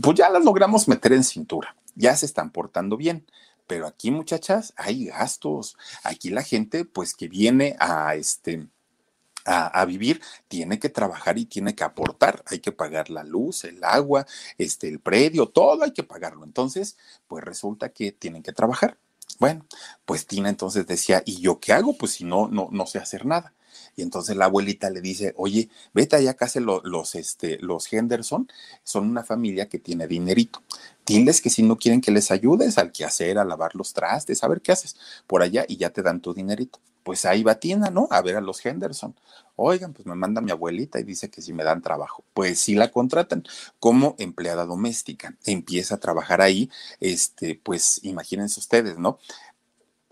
pues 0.00 0.16
ya 0.16 0.28
las 0.28 0.44
logramos 0.44 0.88
meter 0.88 1.12
en 1.12 1.24
cintura, 1.24 1.76
ya 1.94 2.16
se 2.16 2.26
están 2.26 2.50
portando 2.50 2.96
bien, 2.96 3.26
pero 3.66 3.86
aquí 3.86 4.10
muchachas 4.10 4.72
hay 4.76 5.06
gastos, 5.06 5.76
aquí 6.02 6.30
la 6.30 6.42
gente 6.42 6.84
pues 6.84 7.14
que 7.14 7.28
viene 7.28 7.76
a 7.78 8.14
este... 8.14 8.68
A, 9.50 9.82
vivir, 9.86 10.20
tiene 10.46 10.78
que 10.78 10.90
trabajar 10.90 11.38
y 11.38 11.46
tiene 11.46 11.74
que 11.74 11.82
aportar. 11.82 12.42
Hay 12.48 12.58
que 12.58 12.70
pagar 12.70 13.08
la 13.08 13.24
luz, 13.24 13.64
el 13.64 13.82
agua, 13.82 14.26
este, 14.58 14.88
el 14.88 15.00
predio, 15.00 15.46
todo 15.46 15.84
hay 15.84 15.92
que 15.92 16.02
pagarlo. 16.02 16.44
Entonces, 16.44 16.98
pues 17.26 17.42
resulta 17.42 17.88
que 17.88 18.12
tienen 18.12 18.42
que 18.42 18.52
trabajar. 18.52 18.98
Bueno, 19.38 19.64
pues 20.04 20.26
Tina 20.26 20.50
entonces 20.50 20.86
decía, 20.86 21.22
¿y 21.24 21.40
yo 21.40 21.60
qué 21.60 21.72
hago? 21.72 21.96
Pues 21.96 22.12
si 22.12 22.24
no, 22.24 22.48
no, 22.48 22.68
no 22.70 22.86
sé 22.86 22.98
hacer 22.98 23.24
nada. 23.24 23.54
Y 23.98 24.02
entonces 24.02 24.36
la 24.36 24.44
abuelita 24.44 24.90
le 24.90 25.00
dice, 25.00 25.34
oye, 25.36 25.70
vete 25.92 26.14
allá 26.14 26.34
casi 26.34 26.60
los, 26.60 26.84
los, 26.84 27.16
este, 27.16 27.58
los 27.58 27.92
Henderson, 27.92 28.48
son 28.84 29.10
una 29.10 29.24
familia 29.24 29.68
que 29.68 29.80
tiene 29.80 30.06
dinerito. 30.06 30.62
Diles 31.04 31.40
que 31.40 31.50
si 31.50 31.64
no 31.64 31.76
quieren 31.76 32.00
que 32.00 32.12
les 32.12 32.30
ayudes 32.30 32.78
al 32.78 32.92
quehacer, 32.92 33.38
a 33.38 33.44
lavar 33.44 33.74
los 33.74 33.94
trastes, 33.94 34.44
a 34.44 34.48
ver 34.48 34.60
qué 34.60 34.70
haces 34.70 34.94
por 35.26 35.42
allá 35.42 35.64
y 35.66 35.78
ya 35.78 35.90
te 35.90 36.02
dan 36.02 36.20
tu 36.20 36.32
dinerito. 36.32 36.78
Pues 37.02 37.24
ahí 37.24 37.42
va 37.42 37.56
Tina, 37.56 37.90
¿no? 37.90 38.06
A 38.12 38.22
ver 38.22 38.36
a 38.36 38.40
los 38.40 38.64
Henderson. 38.64 39.16
Oigan, 39.56 39.94
pues 39.94 40.06
me 40.06 40.14
manda 40.14 40.40
mi 40.40 40.52
abuelita 40.52 41.00
y 41.00 41.02
dice 41.02 41.28
que 41.28 41.42
si 41.42 41.52
me 41.52 41.64
dan 41.64 41.82
trabajo. 41.82 42.22
Pues 42.34 42.60
sí 42.60 42.74
la 42.74 42.92
contratan 42.92 43.42
como 43.80 44.14
empleada 44.18 44.64
doméstica. 44.64 45.34
Empieza 45.44 45.96
a 45.96 45.98
trabajar 45.98 46.40
ahí, 46.40 46.70
este, 47.00 47.58
pues 47.64 47.98
imagínense 48.04 48.60
ustedes, 48.60 48.98
¿no? 48.98 49.18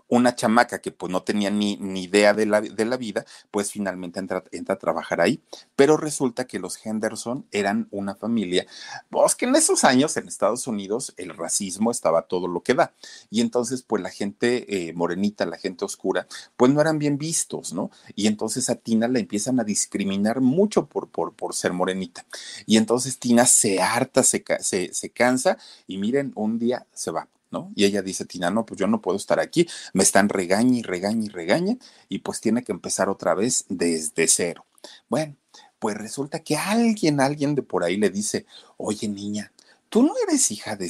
Una 0.07 0.35
chamaca 0.35 0.79
que 0.79 0.91
pues 0.91 1.11
no 1.11 1.23
tenía 1.23 1.49
ni, 1.49 1.77
ni 1.77 2.03
idea 2.03 2.33
de 2.33 2.45
la, 2.45 2.61
de 2.61 2.85
la, 2.85 2.97
vida, 2.97 3.25
pues 3.51 3.71
finalmente 3.71 4.19
entra, 4.19 4.43
entra, 4.51 4.75
a 4.75 4.79
trabajar 4.79 5.21
ahí. 5.21 5.41
Pero 5.75 5.97
resulta 5.97 6.47
que 6.47 6.59
los 6.59 6.83
Henderson 6.85 7.45
eran 7.51 7.87
una 7.91 8.15
familia, 8.15 8.65
pues 9.09 9.35
que 9.35 9.45
en 9.45 9.55
esos 9.55 9.83
años 9.83 10.15
en 10.17 10.27
Estados 10.27 10.67
Unidos 10.67 11.13
el 11.17 11.35
racismo 11.35 11.91
estaba 11.91 12.23
todo 12.23 12.47
lo 12.47 12.61
que 12.61 12.73
da. 12.73 12.93
Y 13.29 13.41
entonces 13.41 13.83
pues 13.83 14.01
la 14.01 14.09
gente 14.09 14.89
eh, 14.89 14.93
morenita, 14.93 15.45
la 15.45 15.57
gente 15.57 15.85
oscura, 15.85 16.27
pues 16.55 16.71
no 16.71 16.81
eran 16.81 16.99
bien 16.99 17.17
vistos, 17.17 17.73
¿no? 17.73 17.91
Y 18.15 18.27
entonces 18.27 18.69
a 18.69 18.75
Tina 18.75 19.07
la 19.07 19.19
empiezan 19.19 19.59
a 19.59 19.63
discriminar 19.63 20.41
mucho 20.41 20.87
por, 20.87 21.09
por, 21.09 21.33
por 21.33 21.53
ser 21.53 21.73
morenita. 21.73 22.25
Y 22.65 22.77
entonces 22.77 23.19
Tina 23.19 23.45
se 23.45 23.81
harta, 23.81 24.23
se, 24.23 24.43
se, 24.61 24.93
se 24.93 25.09
cansa 25.09 25.57
y 25.87 25.97
miren, 25.97 26.31
un 26.35 26.59
día 26.59 26.85
se 26.93 27.11
va 27.11 27.27
Y 27.75 27.85
ella 27.85 28.01
dice, 28.01 28.25
Tina, 28.25 28.51
no, 28.51 28.65
pues 28.65 28.79
yo 28.79 28.87
no 28.87 29.01
puedo 29.01 29.17
estar 29.17 29.39
aquí, 29.39 29.67
me 29.93 30.03
están 30.03 30.29
regañe 30.29 30.79
y 30.79 30.83
regañe 30.83 31.25
y 31.25 31.29
regañe, 31.29 31.79
y 32.09 32.19
pues 32.19 32.41
tiene 32.41 32.63
que 32.63 32.71
empezar 32.71 33.09
otra 33.09 33.33
vez 33.33 33.65
desde 33.69 34.27
cero. 34.27 34.65
Bueno, 35.09 35.35
pues 35.79 35.97
resulta 35.97 36.39
que 36.39 36.57
alguien, 36.57 37.19
alguien 37.21 37.55
de 37.55 37.61
por 37.61 37.83
ahí 37.83 37.97
le 37.97 38.09
dice, 38.09 38.45
oye 38.77 39.07
niña, 39.07 39.51
¿tú 39.89 40.03
no 40.03 40.13
eres 40.27 40.51
hija 40.51 40.75
de, 40.75 40.87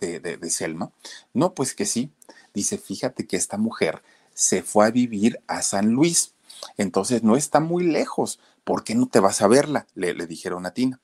de, 0.00 0.50
Selma? 0.50 0.92
No, 1.34 1.54
pues 1.54 1.74
que 1.74 1.86
sí. 1.86 2.10
Dice, 2.54 2.78
fíjate 2.78 3.26
que 3.26 3.36
esta 3.36 3.58
mujer 3.58 4.02
se 4.34 4.62
fue 4.62 4.86
a 4.86 4.90
vivir 4.90 5.40
a 5.46 5.62
San 5.62 5.90
Luis, 5.90 6.34
entonces 6.76 7.22
no 7.22 7.36
está 7.36 7.60
muy 7.60 7.84
lejos, 7.84 8.40
¿por 8.64 8.84
qué 8.84 8.94
no 8.94 9.06
te 9.08 9.20
vas 9.20 9.42
a 9.42 9.48
verla? 9.48 9.86
Le, 9.94 10.14
le 10.14 10.26
dijeron 10.26 10.66
a 10.66 10.72
Tina 10.72 11.00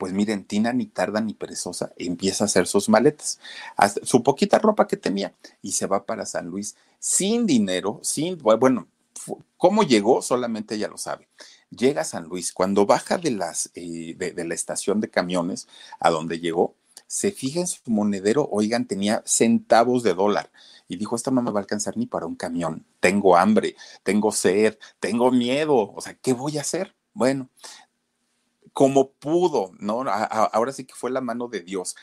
pues 0.00 0.14
miren, 0.14 0.44
Tina 0.46 0.72
ni 0.72 0.86
tarda 0.86 1.20
ni 1.20 1.34
perezosa 1.34 1.92
empieza 1.98 2.44
a 2.44 2.46
hacer 2.46 2.66
sus 2.66 2.88
maletas, 2.88 3.38
su 4.02 4.22
poquita 4.22 4.58
ropa 4.58 4.88
que 4.88 4.96
tenía 4.96 5.34
y 5.60 5.72
se 5.72 5.86
va 5.86 6.06
para 6.06 6.24
San 6.24 6.46
Luis 6.46 6.74
sin 6.98 7.44
dinero, 7.44 8.00
sin, 8.02 8.38
bueno, 8.38 8.88
cómo 9.58 9.82
llegó 9.82 10.22
solamente 10.22 10.76
ella 10.76 10.88
lo 10.88 10.96
sabe. 10.96 11.28
Llega 11.68 12.00
a 12.00 12.04
San 12.04 12.24
Luis, 12.24 12.54
cuando 12.54 12.86
baja 12.86 13.18
de, 13.18 13.32
las, 13.32 13.72
eh, 13.74 14.14
de, 14.16 14.44
la 14.46 14.54
estación 14.54 15.02
de 15.02 15.10
camiones 15.10 15.68
a 16.00 16.08
donde 16.08 16.40
llegó, 16.40 16.76
se 17.06 17.30
fija 17.30 17.60
en 17.60 17.66
su 17.66 17.82
monedero, 17.84 18.48
oigan, 18.50 18.86
tenía 18.86 19.22
centavos 19.26 20.02
de 20.02 20.14
dólar. 20.14 20.50
Y 20.88 20.96
dijo, 20.96 21.14
esto 21.14 21.30
no 21.30 21.42
me 21.42 21.50
va 21.50 21.60
a 21.60 21.62
alcanzar 21.62 21.98
ni 21.98 22.06
para 22.06 22.24
un 22.24 22.36
camión. 22.36 22.86
Tengo 23.00 23.36
hambre, 23.36 23.76
tengo 24.02 24.32
sed, 24.32 24.78
tengo 24.98 25.30
miedo. 25.30 25.92
O 25.92 26.00
sea, 26.00 26.14
¿qué 26.14 26.32
voy 26.32 26.56
a 26.56 26.62
hacer? 26.62 26.96
Bueno, 27.12 27.50
como 28.72 29.10
pudo, 29.12 29.72
¿no? 29.78 30.04
ahora 30.06 30.72
sí 30.72 30.84
que 30.84 30.94
fue 30.94 31.10
la 31.10 31.20
mano 31.20 31.48
de 31.48 31.60
Dios. 31.60 31.96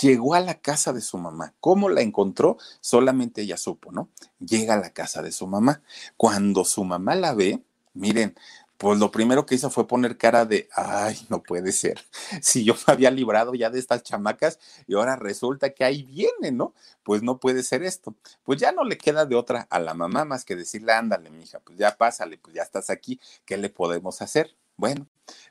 Llegó 0.00 0.34
a 0.34 0.40
la 0.40 0.54
casa 0.60 0.92
de 0.92 1.02
su 1.02 1.18
mamá. 1.18 1.54
¿Cómo 1.60 1.88
la 1.90 2.00
encontró? 2.00 2.56
Solamente 2.80 3.42
ella 3.42 3.56
supo, 3.58 3.92
¿no? 3.92 4.08
Llega 4.38 4.74
a 4.74 4.78
la 4.80 4.90
casa 4.90 5.20
de 5.22 5.32
su 5.32 5.46
mamá. 5.46 5.82
Cuando 6.16 6.64
su 6.64 6.82
mamá 6.84 7.14
la 7.14 7.34
ve, 7.34 7.62
miren, 7.92 8.34
pues 8.82 8.98
lo 8.98 9.12
primero 9.12 9.46
que 9.46 9.54
hizo 9.54 9.70
fue 9.70 9.86
poner 9.86 10.16
cara 10.18 10.44
de, 10.44 10.68
ay, 10.74 11.16
no 11.28 11.40
puede 11.40 11.70
ser. 11.70 12.02
Si 12.42 12.64
yo 12.64 12.74
me 12.86 12.94
había 12.94 13.12
librado 13.12 13.54
ya 13.54 13.70
de 13.70 13.78
estas 13.78 14.02
chamacas 14.02 14.58
y 14.88 14.94
ahora 14.94 15.14
resulta 15.14 15.70
que 15.70 15.84
ahí 15.84 16.02
viene, 16.02 16.50
¿no? 16.50 16.74
Pues 17.04 17.22
no 17.22 17.38
puede 17.38 17.62
ser 17.62 17.84
esto. 17.84 18.16
Pues 18.42 18.58
ya 18.60 18.72
no 18.72 18.82
le 18.82 18.98
queda 18.98 19.24
de 19.24 19.36
otra 19.36 19.68
a 19.70 19.78
la 19.78 19.94
mamá 19.94 20.24
más 20.24 20.44
que 20.44 20.56
decirle, 20.56 20.92
ándale, 20.94 21.30
mija, 21.30 21.60
pues 21.60 21.78
ya 21.78 21.96
pásale, 21.96 22.38
pues 22.38 22.56
ya 22.56 22.62
estás 22.62 22.90
aquí, 22.90 23.20
¿qué 23.44 23.56
le 23.56 23.70
podemos 23.70 24.20
hacer? 24.20 24.56
Bueno, 24.76 25.06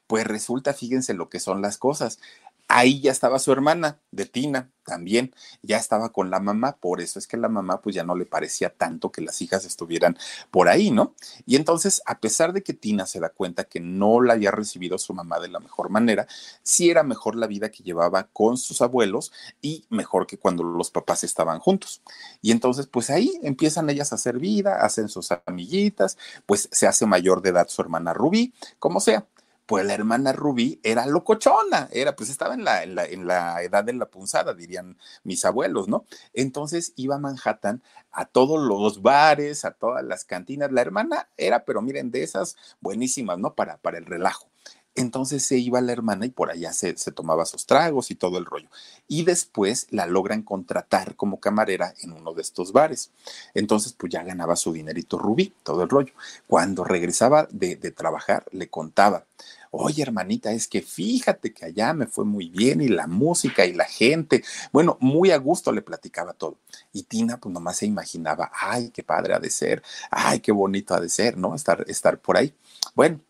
pues 0.08 0.26
resulta, 0.28 0.74
fíjense 0.74 1.14
lo 1.14 1.30
que 1.30 1.40
son 1.40 1.62
las 1.62 1.78
cosas. 1.78 2.20
Ahí 2.68 3.02
ya 3.02 3.12
estaba 3.12 3.40
su 3.40 3.52
hermana 3.52 4.00
de 4.12 4.26
Tina 4.26 4.70
también, 4.86 5.34
ya 5.62 5.78
estaba 5.78 6.14
con 6.14 6.30
la 6.30 6.40
mamá, 6.40 6.78
por 6.78 7.02
eso 7.02 7.20
es 7.20 7.28
que 7.28 7.36
la 7.36 7.50
mamá 7.50 7.82
pues 7.82 7.96
ya 7.96 8.04
no 8.04 8.16
le 8.16 8.26
parecía 8.26 8.70
tanto 8.70 9.12
que 9.12 9.22
las 9.22 9.42
hijas 9.42 9.66
estuvieran 9.66 10.18
por 10.52 10.70
ahí, 10.70 10.90
¿no? 10.90 11.14
Y 11.46 11.58
entonces, 11.58 12.02
a 12.06 12.20
pesar 12.20 12.54
de 12.54 12.64
que 12.64 12.74
Tina 12.74 13.06
se 13.06 13.20
da 13.20 13.30
cuenta 13.30 13.66
que 13.66 13.80
no 13.82 14.22
la 14.22 14.34
había 14.34 14.52
recibido 14.52 14.98
su 14.98 15.14
mamá 15.14 15.40
de 15.40 15.50
la 15.50 15.60
mejor 15.60 15.90
manera, 15.90 16.28
sí 16.64 16.90
era 16.90 17.04
mejor 17.04 17.36
la 17.36 17.48
vida 17.48 17.72
que 17.72 17.84
llevaba 17.84 18.30
con 18.34 18.58
sus 18.58 18.82
abuelos 18.82 19.32
y 19.62 19.86
mejor 19.90 20.26
que 20.26 20.38
cuando 20.38 20.64
los 20.64 20.92
papás 20.92 21.24
estaban 21.24 21.60
juntos. 21.60 22.02
Y 22.42 22.52
entonces, 22.52 22.88
pues 22.88 23.10
ahí 23.10 23.40
empiezan 23.44 23.90
ellas 23.90 24.12
a 24.12 24.16
hacer 24.16 24.40
vida, 24.40 24.84
hacen 24.84 25.10
sus 25.10 25.30
amiguitas, 25.46 26.18
pues 26.46 26.70
se 26.72 26.88
hace 26.88 27.06
mayor 27.06 27.42
de 27.42 27.50
edad 27.50 27.68
su 27.68 27.82
hermana 27.82 28.14
Rubí, 28.14 28.54
como 28.80 29.00
sea 29.00 29.26
pues 29.66 29.86
la 29.86 29.94
hermana 29.94 30.34
Rubí 30.34 30.80
era 30.84 31.06
locochona, 31.06 31.88
era, 31.92 32.16
pues 32.16 32.30
estaba 32.30 32.54
en 32.54 32.66
la, 32.66 32.84
en 32.84 32.96
la, 32.96 33.06
en 33.06 33.28
la 33.28 33.62
edad 33.64 33.84
de 33.84 33.94
la 33.94 34.08
punzada, 34.10 34.54
dirían 34.54 34.98
mis 35.24 35.46
abuelos, 35.46 35.88
¿no? 35.88 36.06
Entonces 36.34 36.94
iba 36.96 37.16
a 37.16 37.20
Manhattan 37.20 37.82
a 38.12 38.26
todos 38.26 38.60
los 38.60 39.02
bares, 39.02 39.66
a 39.66 39.72
todas 39.72 40.04
las 40.04 40.26
cantinas. 40.26 40.72
La 40.72 40.82
hermana 40.82 41.30
era, 41.38 41.66
pero 41.66 41.82
miren, 41.82 42.12
de 42.12 42.24
esas 42.24 42.58
buenísimas, 42.82 43.40
¿no? 43.40 43.56
Para, 43.56 43.78
para 43.78 43.98
el 43.98 44.06
relajo. 44.06 44.51
Entonces 44.94 45.46
se 45.46 45.58
iba 45.58 45.80
la 45.80 45.94
hermana 45.94 46.26
y 46.26 46.30
por 46.30 46.52
allá 46.52 46.74
se, 46.74 46.94
tomaba 47.14 47.46
sus 47.46 47.66
tragos 47.66 48.12
y 48.12 48.16
todo 48.16 48.38
el 48.38 48.46
rollo. 48.46 48.70
Y 49.08 49.24
después 49.24 49.88
la 49.90 50.06
logran 50.06 50.42
contratar 50.44 51.16
como 51.16 51.40
camarera 51.40 51.94
en 52.02 52.12
uno 52.12 52.34
de 52.34 52.42
estos 52.42 52.74
bares. 52.74 53.12
Entonces 53.54 53.94
pues 53.94 54.12
ya 54.12 54.24
ganaba 54.24 54.58
su 54.58 54.74
dinerito 54.74 55.18
rubí, 55.18 55.54
todo 55.64 55.84
el 55.84 55.90
rollo. 55.90 56.14
Cuando 56.46 56.84
regresaba 56.84 57.48
de, 57.52 57.76
trabajar 57.92 58.46
le 58.52 58.68
contaba, 58.70 59.26
oye 59.70 60.04
hermanita, 60.04 60.52
es 60.52 60.68
que 60.68 60.82
fíjate 60.82 61.54
que 61.54 61.66
allá 61.66 61.94
me 61.94 62.08
fue 62.08 62.26
muy 62.26 62.50
bien 62.50 62.82
y 62.82 62.90
la 62.90 63.08
música 63.08 63.66
y 63.66 63.74
la 63.74 63.86
gente, 63.86 64.44
bueno, 64.74 64.98
muy 65.00 65.32
a 65.32 65.38
gusto 65.38 65.72
le 65.72 65.82
platicaba 65.82 66.34
todo. 66.34 66.58
Y 66.92 67.04
Tina 67.04 67.38
pues 67.38 67.54
nomás 67.54 67.78
se 67.78 67.86
imaginaba, 67.86 68.52
ay, 68.54 68.90
qué 68.90 69.04
padre 69.04 69.36
ha 69.36 69.40
de 69.40 69.50
ser, 69.50 69.84
ay, 70.10 70.42
qué 70.42 70.52
bonito 70.52 70.94
ha 70.94 71.00
de 71.00 71.10
ser, 71.10 71.38
¿no? 71.38 71.56
Estar, 71.56 71.86
estar 71.88 72.20
por 72.20 72.36
ahí. 72.36 72.54
Bueno, 72.94 73.22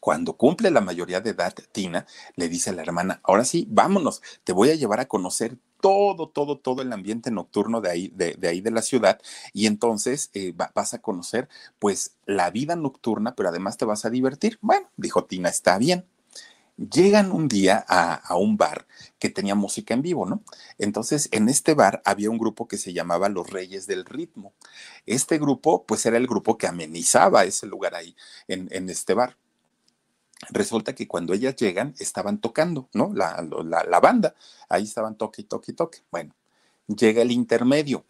cuando 0.00 0.32
cumple 0.36 0.70
la 0.70 0.80
mayoría 0.80 1.20
de 1.20 1.30
edad, 1.30 1.54
Tina 1.72 2.06
le 2.34 2.48
dice 2.48 2.70
a 2.70 2.72
la 2.72 2.82
hermana, 2.82 3.20
ahora 3.22 3.44
sí, 3.44 3.66
vámonos, 3.70 4.22
te 4.44 4.52
voy 4.52 4.70
a 4.70 4.74
llevar 4.74 4.98
a 4.98 5.06
conocer 5.08 5.58
todo, 5.80 6.28
todo, 6.28 6.58
todo 6.58 6.82
el 6.82 6.92
ambiente 6.92 7.30
nocturno 7.30 7.80
de 7.80 7.90
ahí, 7.90 8.08
de, 8.14 8.36
ahí 8.48 8.60
de 8.60 8.70
la 8.70 8.82
ciudad 8.82 9.20
y 9.52 9.66
entonces 9.66 10.30
eh, 10.34 10.52
vas 10.54 10.94
a 10.94 11.00
conocer 11.00 11.48
pues 11.78 12.16
la 12.26 12.50
vida 12.50 12.76
nocturna, 12.76 13.34
pero 13.34 13.48
además 13.48 13.76
te 13.76 13.84
vas 13.84 14.04
a 14.04 14.10
divertir. 14.10 14.58
Bueno, 14.60 14.88
dijo 14.96 15.24
Tina, 15.24 15.48
está 15.48 15.78
bien. 15.78 16.06
Llegan 16.76 17.30
un 17.30 17.46
día 17.46 17.84
a, 17.88 18.14
a, 18.14 18.36
un 18.36 18.56
bar 18.56 18.86
que 19.18 19.28
tenía 19.28 19.54
música 19.54 19.92
en 19.92 20.00
vivo, 20.00 20.24
¿no? 20.24 20.42
Entonces, 20.78 21.28
en 21.30 21.50
este 21.50 21.74
bar 21.74 22.00
había 22.06 22.30
un 22.30 22.38
grupo 22.38 22.68
que 22.68 22.78
se 22.78 22.94
llamaba 22.94 23.28
Los 23.28 23.50
Reyes 23.50 23.86
del 23.86 24.06
Ritmo. 24.06 24.54
Este 25.04 25.36
grupo, 25.38 25.84
pues 25.84 26.06
era 26.06 26.16
el 26.16 26.26
grupo 26.26 26.56
que 26.56 26.66
amenizaba 26.66 27.44
ese 27.44 27.66
lugar 27.66 27.94
ahí, 27.94 28.16
en, 28.48 28.68
en 28.70 28.88
este 28.88 29.12
bar 29.12 29.36
resulta 30.48 30.94
que 30.94 31.06
cuando 31.06 31.34
ellas 31.34 31.56
llegan 31.56 31.94
estaban 31.98 32.40
tocando, 32.40 32.88
¿no? 32.92 33.12
La, 33.14 33.44
la, 33.88 34.00
banda, 34.00 34.34
ahí 34.68 34.84
estaban 34.84 35.16
toque, 35.16 35.44
toque, 35.44 35.72
toque. 35.72 35.98
Bueno, 36.10 36.34
llega 36.88 37.22
el 37.22 37.30
intermedio. 37.30 38.04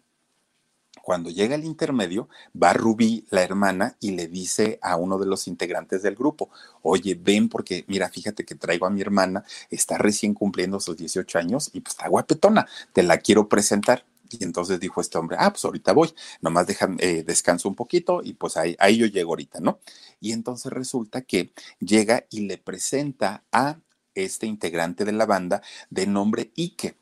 Cuando 1.01 1.31
llega 1.31 1.55
el 1.55 1.63
intermedio, 1.63 2.29
va 2.61 2.73
Rubí, 2.73 3.25
la 3.31 3.41
hermana, 3.41 3.95
y 3.99 4.11
le 4.11 4.27
dice 4.27 4.77
a 4.83 4.97
uno 4.97 5.17
de 5.17 5.25
los 5.25 5.47
integrantes 5.47 6.03
del 6.03 6.15
grupo, 6.15 6.49
oye, 6.83 7.15
ven 7.15 7.49
porque, 7.49 7.85
mira, 7.87 8.09
fíjate 8.09 8.45
que 8.45 8.55
traigo 8.55 8.85
a 8.85 8.91
mi 8.91 9.01
hermana, 9.01 9.43
está 9.71 9.97
recién 9.97 10.33
cumpliendo 10.35 10.79
sus 10.79 10.97
18 10.97 11.39
años 11.39 11.71
y 11.73 11.81
pues 11.81 11.95
está 11.95 12.07
guapetona, 12.07 12.67
te 12.93 13.01
la 13.01 13.17
quiero 13.17 13.49
presentar. 13.49 14.05
Y 14.31 14.43
entonces 14.43 14.79
dijo 14.79 15.01
este 15.01 15.17
hombre, 15.17 15.37
ah, 15.39 15.51
pues 15.51 15.65
ahorita 15.65 15.93
voy, 15.93 16.13
nomás 16.41 16.67
dejan, 16.67 16.97
eh, 16.99 17.23
descanso 17.23 17.69
un 17.69 17.75
poquito 17.75 18.21
y 18.23 18.33
pues 18.33 18.57
ahí, 18.57 18.75
ahí 18.79 18.97
yo 18.97 19.05
llego 19.05 19.31
ahorita, 19.31 19.59
¿no? 19.59 19.79
Y 20.19 20.31
entonces 20.31 20.71
resulta 20.71 21.21
que 21.21 21.53
llega 21.79 22.25
y 22.29 22.41
le 22.41 22.57
presenta 22.57 23.43
a 23.51 23.79
este 24.15 24.45
integrante 24.47 25.05
de 25.05 25.11
la 25.11 25.25
banda 25.25 25.61
de 25.89 26.07
nombre 26.07 26.51
Ike. 26.55 26.95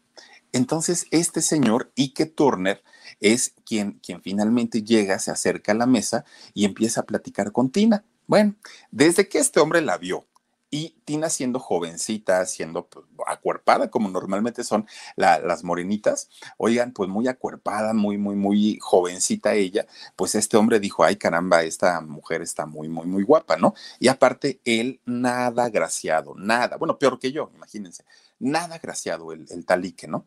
Entonces, 0.51 1.05
este 1.11 1.41
señor, 1.41 1.91
Ike 1.95 2.25
Turner, 2.25 2.83
es 3.19 3.53
quien, 3.65 3.99
quien 3.99 4.21
finalmente 4.21 4.83
llega, 4.83 5.19
se 5.19 5.31
acerca 5.31 5.73
a 5.73 5.75
la 5.75 5.85
mesa 5.85 6.25
y 6.53 6.65
empieza 6.65 7.01
a 7.01 7.05
platicar 7.05 7.51
con 7.51 7.71
Tina. 7.71 8.03
Bueno, 8.25 8.55
desde 8.91 9.27
que 9.27 9.39
este 9.39 9.59
hombre 9.59 9.81
la 9.81 9.97
vio 9.97 10.28
y 10.71 10.95
Tina 11.05 11.29
siendo 11.29 11.59
jovencita, 11.59 12.45
siendo 12.45 12.87
pues, 12.87 13.05
acuerpada, 13.27 13.89
como 13.89 14.09
normalmente 14.09 14.63
son 14.63 14.85
las 15.15 15.63
morenitas, 15.63 16.29
oigan, 16.57 16.93
pues 16.93 17.09
muy 17.09 17.27
acuerpada, 17.27 17.93
muy, 17.93 18.17
muy, 18.17 18.35
muy 18.35 18.77
jovencita 18.79 19.53
ella, 19.53 19.87
pues 20.15 20.35
este 20.35 20.57
hombre 20.57 20.79
dijo, 20.79 21.03
ay 21.03 21.15
caramba, 21.17 21.63
esta 21.63 22.01
mujer 22.01 22.41
está 22.41 22.65
muy, 22.65 22.89
muy, 22.89 23.07
muy 23.07 23.23
guapa, 23.23 23.57
¿no? 23.57 23.73
Y 23.99 24.07
aparte, 24.07 24.59
él 24.65 25.01
nada 25.05 25.69
graciado, 25.69 26.35
nada, 26.35 26.77
bueno, 26.77 26.97
peor 26.97 27.19
que 27.19 27.31
yo, 27.31 27.51
imagínense, 27.55 28.05
nada 28.39 28.77
graciado 28.79 29.31
el, 29.33 29.45
el 29.49 29.65
talique, 29.65 30.07
¿no? 30.07 30.25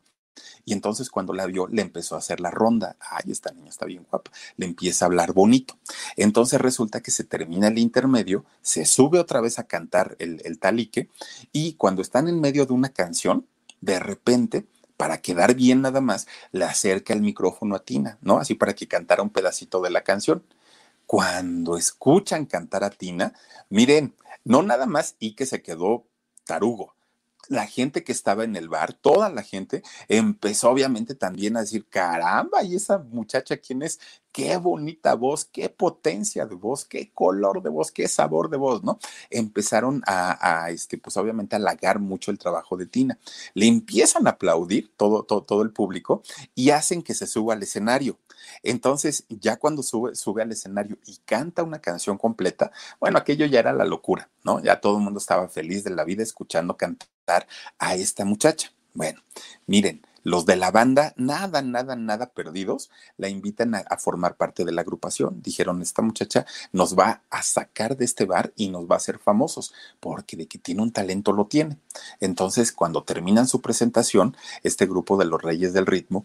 Y 0.65 0.73
entonces 0.73 1.11
cuando 1.11 1.33
la 1.33 1.47
vio, 1.47 1.67
le 1.67 1.83
empezó 1.83 2.15
a 2.15 2.19
hacer 2.19 2.41
la 2.41 2.51
ronda. 2.51 2.97
Ay, 3.01 3.31
esta 3.31 3.53
niña 3.53 3.71
está 3.71 3.87
bien 3.87 4.07
guapa. 4.09 4.31
Le 4.57 4.67
empieza 4.67 5.05
a 5.05 5.07
hablar 5.07 5.33
bonito. 5.33 5.79
Entonces 6.17 6.61
resulta 6.61 7.01
que 7.01 7.11
se 7.11 7.25
termina 7.25 7.69
el 7.69 7.79
intermedio, 7.79 8.45
se 8.61 8.85
sube 8.85 9.19
otra 9.19 9.41
vez 9.41 9.59
a 9.59 9.65
cantar 9.65 10.17
el, 10.19 10.41
el 10.45 10.59
talique 10.59 11.09
y 11.53 11.75
cuando 11.75 12.03
están 12.03 12.29
en 12.29 12.41
medio 12.41 12.67
de 12.67 12.73
una 12.73 12.91
canción, 12.91 13.47
de 13.81 13.99
repente, 13.99 14.67
para 14.97 15.21
quedar 15.21 15.55
bien 15.55 15.83
nada 15.83 16.01
más, 16.01 16.29
le 16.53 16.65
acerca 16.65 17.13
el 17.13 17.23
micrófono 17.23 17.75
a 17.75 17.85
Tina, 17.85 18.19
¿no? 18.23 18.39
Así 18.39 18.55
para 18.55 18.75
que 18.75 18.87
cantara 18.87 19.23
un 19.23 19.31
pedacito 19.31 19.81
de 19.81 19.91
la 19.91 20.03
canción. 20.03 20.45
Cuando 21.07 21.77
escuchan 21.77 22.47
cantar 22.47 22.85
a 22.85 22.91
Tina, 22.91 23.35
miren, 23.69 24.15
no 24.45 24.63
nada 24.63 24.87
más 24.87 25.17
y 25.19 25.35
que 25.35 25.47
se 25.47 25.63
quedó 25.63 26.07
tarugo 26.45 26.95
la 27.49 27.67
gente 27.67 28.05
que 28.05 28.13
estaba 28.13 28.45
en 28.45 28.57
el 28.57 28.69
bar, 28.69 28.95
toda 28.95 29.29
la 29.31 29.43
gente, 29.43 29.83
empezó 30.09 30.71
obviamente 30.71 31.15
también 31.15 31.57
a 31.57 31.61
decir, 31.61 31.87
caramba, 31.89 32.63
¿y 32.63 32.77
esa 32.77 32.99
muchacha 32.99 33.57
quién 33.57 33.83
es? 33.83 34.01
Qué 34.31 34.57
bonita 34.57 35.15
voz, 35.15 35.45
qué 35.45 35.69
potencia 35.69 36.47
de 36.47 36.55
voz, 36.55 36.85
qué 36.87 37.11
color 37.13 37.63
de 37.63 37.69
voz, 37.69 37.93
qué 37.93 38.09
sabor 38.09 38.49
de 38.49 38.57
voz, 38.57 38.83
¿no? 38.83 38.99
Empezaron 39.29 40.03
a, 40.07 40.71
este, 40.71 40.97
pues 40.97 41.17
obviamente 41.19 41.55
a 41.55 41.59
halagar 41.59 41.99
mucho 41.99 42.31
el 42.31 42.39
trabajo 42.39 42.77
de 42.77 42.87
Tina. 42.87 43.19
Le 43.53 43.67
empiezan 43.67 44.27
a 44.27 44.31
aplaudir 44.31 44.91
todo, 44.97 45.25
todo, 45.25 45.43
todo 45.43 45.63
el 45.63 45.71
público 45.71 46.23
y 46.55 46.71
hacen 46.71 47.03
que 47.03 47.13
se 47.13 47.27
suba 47.27 47.55
al 47.55 47.63
escenario. 47.63 48.19
Entonces, 48.63 49.25
ya 49.29 49.57
cuando 49.57 49.83
sube, 49.83 50.15
sube 50.15 50.43
al 50.43 50.53
escenario 50.53 50.99
y 51.07 51.19
canta 51.25 51.63
una 51.63 51.81
canción 51.81 52.19
completa, 52.19 52.73
bueno, 53.01 53.19
aquello 53.19 53.47
ya 53.47 53.61
era 53.61 53.73
la 53.73 53.85
locura, 53.85 54.31
¿no? 54.45 54.63
Ya 54.63 54.81
todo 54.81 54.97
el 54.99 55.05
mundo 55.05 55.19
estaba 55.19 55.49
feliz 55.49 55.85
de 55.85 55.91
la 55.91 56.05
vida 56.05 56.23
escuchando 56.23 56.77
cantar 56.77 57.47
a 57.79 57.95
esta 57.95 58.25
muchacha. 58.25 58.73
Bueno, 58.95 59.23
miren, 59.67 60.03
los 60.25 60.47
de 60.47 60.57
la 60.57 60.71
banda, 60.71 61.15
nada, 61.17 61.63
nada, 61.63 61.97
nada 61.97 62.27
perdidos, 62.27 62.91
la 63.17 63.29
invitan 63.29 63.75
a, 63.75 63.85
formar 63.99 64.37
parte 64.37 64.65
de 64.65 64.73
la 64.73 64.83
agrupación. 64.83 65.43
Dijeron, 65.43 65.83
esta 65.83 66.03
muchacha 66.03 66.47
nos 66.73 66.97
va 66.97 67.23
a 67.31 67.43
sacar 67.43 67.97
de 67.97 68.05
este 68.05 68.25
bar 68.25 68.53
y 68.55 68.69
nos 68.69 68.89
va 68.89 68.95
a 68.95 68.99
hacer 68.99 69.19
famosos, 69.19 69.73
porque 69.99 70.37
de 70.37 70.47
que 70.47 70.59
tiene 70.59 70.83
un 70.83 70.93
talento 70.93 71.33
lo 71.33 71.47
tiene. 71.47 71.79
Entonces, 72.21 72.73
cuando 72.73 73.03
terminan 73.03 73.49
su 73.49 73.61
presentación, 73.61 74.37
este 74.63 74.87
grupo 74.87 75.17
de 75.17 75.25
los 75.25 75.43
Reyes 75.43 75.73
del 75.73 75.87
Ritmo 75.87 76.25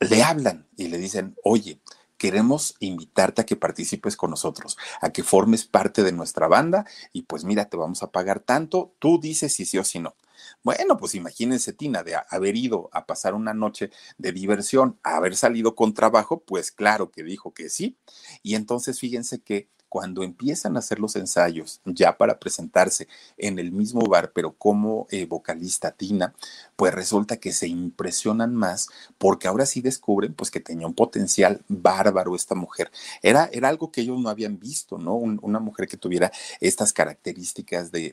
le 0.00 0.22
hablan 0.22 0.66
y 0.76 0.88
le 0.88 0.98
dicen, 0.98 1.36
oye, 1.42 1.80
queremos 2.18 2.76
invitarte 2.80 3.42
a 3.42 3.46
que 3.46 3.56
participes 3.56 4.16
con 4.16 4.30
nosotros, 4.30 4.76
a 5.00 5.10
que 5.10 5.22
formes 5.22 5.64
parte 5.64 6.02
de 6.02 6.12
nuestra 6.12 6.48
banda 6.48 6.86
y 7.12 7.22
pues 7.22 7.44
mira, 7.44 7.66
te 7.66 7.76
vamos 7.76 8.02
a 8.02 8.10
pagar 8.10 8.40
tanto, 8.40 8.94
tú 8.98 9.20
dices 9.20 9.52
si 9.52 9.64
sí 9.64 9.78
o 9.78 9.84
si 9.84 9.98
no. 9.98 10.14
Bueno, 10.62 10.96
pues 10.96 11.14
imagínense, 11.14 11.72
Tina, 11.72 12.02
de 12.02 12.16
haber 12.28 12.56
ido 12.56 12.88
a 12.92 13.06
pasar 13.06 13.34
una 13.34 13.54
noche 13.54 13.90
de 14.18 14.32
diversión, 14.32 14.98
a 15.02 15.16
haber 15.16 15.36
salido 15.36 15.74
con 15.74 15.94
trabajo, 15.94 16.40
pues 16.40 16.72
claro 16.72 17.10
que 17.10 17.22
dijo 17.22 17.54
que 17.54 17.68
sí. 17.68 17.96
Y 18.42 18.54
entonces 18.54 19.00
fíjense 19.00 19.40
que 19.40 19.68
cuando 19.88 20.22
empiezan 20.22 20.76
a 20.76 20.80
hacer 20.80 20.98
los 20.98 21.16
ensayos 21.16 21.80
ya 21.84 22.16
para 22.16 22.38
presentarse 22.38 23.08
en 23.36 23.58
el 23.58 23.72
mismo 23.72 24.02
bar, 24.02 24.32
pero 24.34 24.52
como 24.52 25.06
eh, 25.10 25.26
vocalista 25.26 25.92
Tina, 25.92 26.34
pues 26.76 26.94
resulta 26.94 27.36
que 27.38 27.52
se 27.52 27.68
impresionan 27.68 28.54
más 28.54 28.88
porque 29.18 29.48
ahora 29.48 29.66
sí 29.66 29.80
descubren 29.80 30.34
pues 30.34 30.50
que 30.50 30.60
tenía 30.60 30.86
un 30.86 30.94
potencial 30.94 31.62
bárbaro 31.68 32.34
esta 32.34 32.54
mujer. 32.54 32.90
Era, 33.22 33.48
era 33.52 33.68
algo 33.68 33.90
que 33.90 34.02
ellos 34.02 34.18
no 34.18 34.28
habían 34.28 34.58
visto, 34.58 34.98
¿no? 34.98 35.14
una 35.14 35.60
mujer 35.60 35.88
que 35.88 35.96
tuviera 35.96 36.30
estas 36.60 36.92
características 36.92 37.90
de, 37.92 38.12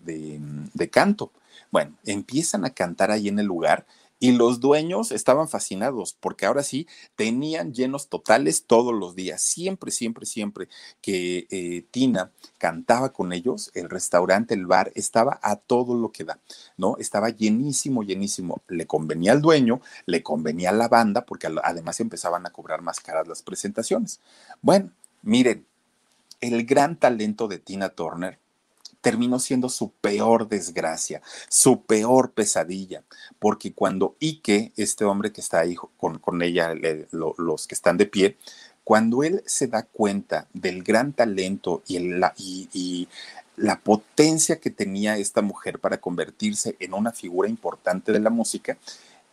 de 0.73 0.89
canto. 0.89 1.31
Bueno, 1.71 1.95
empiezan 2.05 2.65
a 2.65 2.69
cantar 2.69 3.11
ahí 3.11 3.27
en 3.27 3.39
el 3.39 3.45
lugar 3.45 3.85
y 4.19 4.31
los 4.31 4.59
dueños 4.59 5.11
estaban 5.11 5.49
fascinados 5.49 6.15
porque 6.19 6.45
ahora 6.45 6.63
sí 6.63 6.87
tenían 7.15 7.73
llenos 7.73 8.07
totales 8.07 8.65
todos 8.65 8.93
los 8.93 9.15
días. 9.15 9.41
Siempre, 9.41 9.91
siempre, 9.91 10.25
siempre 10.25 10.69
que 11.01 11.47
eh, 11.49 11.85
Tina 11.91 12.31
cantaba 12.57 13.11
con 13.11 13.33
ellos, 13.33 13.71
el 13.73 13.89
restaurante, 13.89 14.53
el 14.53 14.65
bar, 14.65 14.91
estaba 14.95 15.39
a 15.43 15.57
todo 15.57 15.95
lo 15.95 16.11
que 16.11 16.23
da, 16.23 16.39
¿no? 16.77 16.95
Estaba 16.99 17.29
llenísimo, 17.29 18.03
llenísimo. 18.03 18.61
Le 18.67 18.87
convenía 18.87 19.33
al 19.33 19.41
dueño, 19.41 19.81
le 20.05 20.23
convenía 20.23 20.69
a 20.69 20.73
la 20.73 20.87
banda 20.87 21.25
porque 21.25 21.49
además 21.61 21.99
empezaban 21.99 22.45
a 22.45 22.51
cobrar 22.51 22.81
más 22.81 22.99
caras 22.99 23.27
las 23.27 23.41
presentaciones. 23.41 24.21
Bueno, 24.61 24.91
miren, 25.21 25.65
el 26.39 26.65
gran 26.65 26.97
talento 26.97 27.47
de 27.47 27.59
Tina 27.59 27.89
Turner 27.89 28.39
terminó 29.03 29.37
siendo 29.37 29.67
su 29.67 29.91
peor 29.91 30.47
desgracia, 30.47 31.21
su 31.49 31.81
peor 31.81 32.31
pesadilla, 32.31 33.03
porque 33.37 33.73
cuando 33.73 34.15
Ike, 34.21 34.71
este 34.77 35.03
hombre 35.03 35.33
que 35.33 35.41
está 35.41 35.59
ahí 35.59 35.75
con, 35.75 36.19
con 36.19 36.41
ella, 36.41 36.73
los 37.11 37.67
que 37.67 37.75
están 37.75 37.97
de 37.97 38.05
pie, 38.05 38.37
cuando 38.85 39.23
él 39.23 39.43
se 39.45 39.67
da 39.67 39.83
cuenta 39.83 40.47
del 40.53 40.83
gran 40.83 41.11
talento 41.11 41.83
y, 41.85 41.99
la, 41.99 42.33
y 42.37 43.09
la 43.57 43.81
potencia 43.81 44.61
que 44.61 44.69
tenía 44.69 45.17
esta 45.17 45.41
mujer 45.41 45.79
para 45.79 45.99
convertirse 45.99 46.77
en 46.79 46.93
una 46.93 47.11
figura 47.11 47.49
importante 47.49 48.13
de 48.13 48.21
la 48.21 48.29
música, 48.29 48.77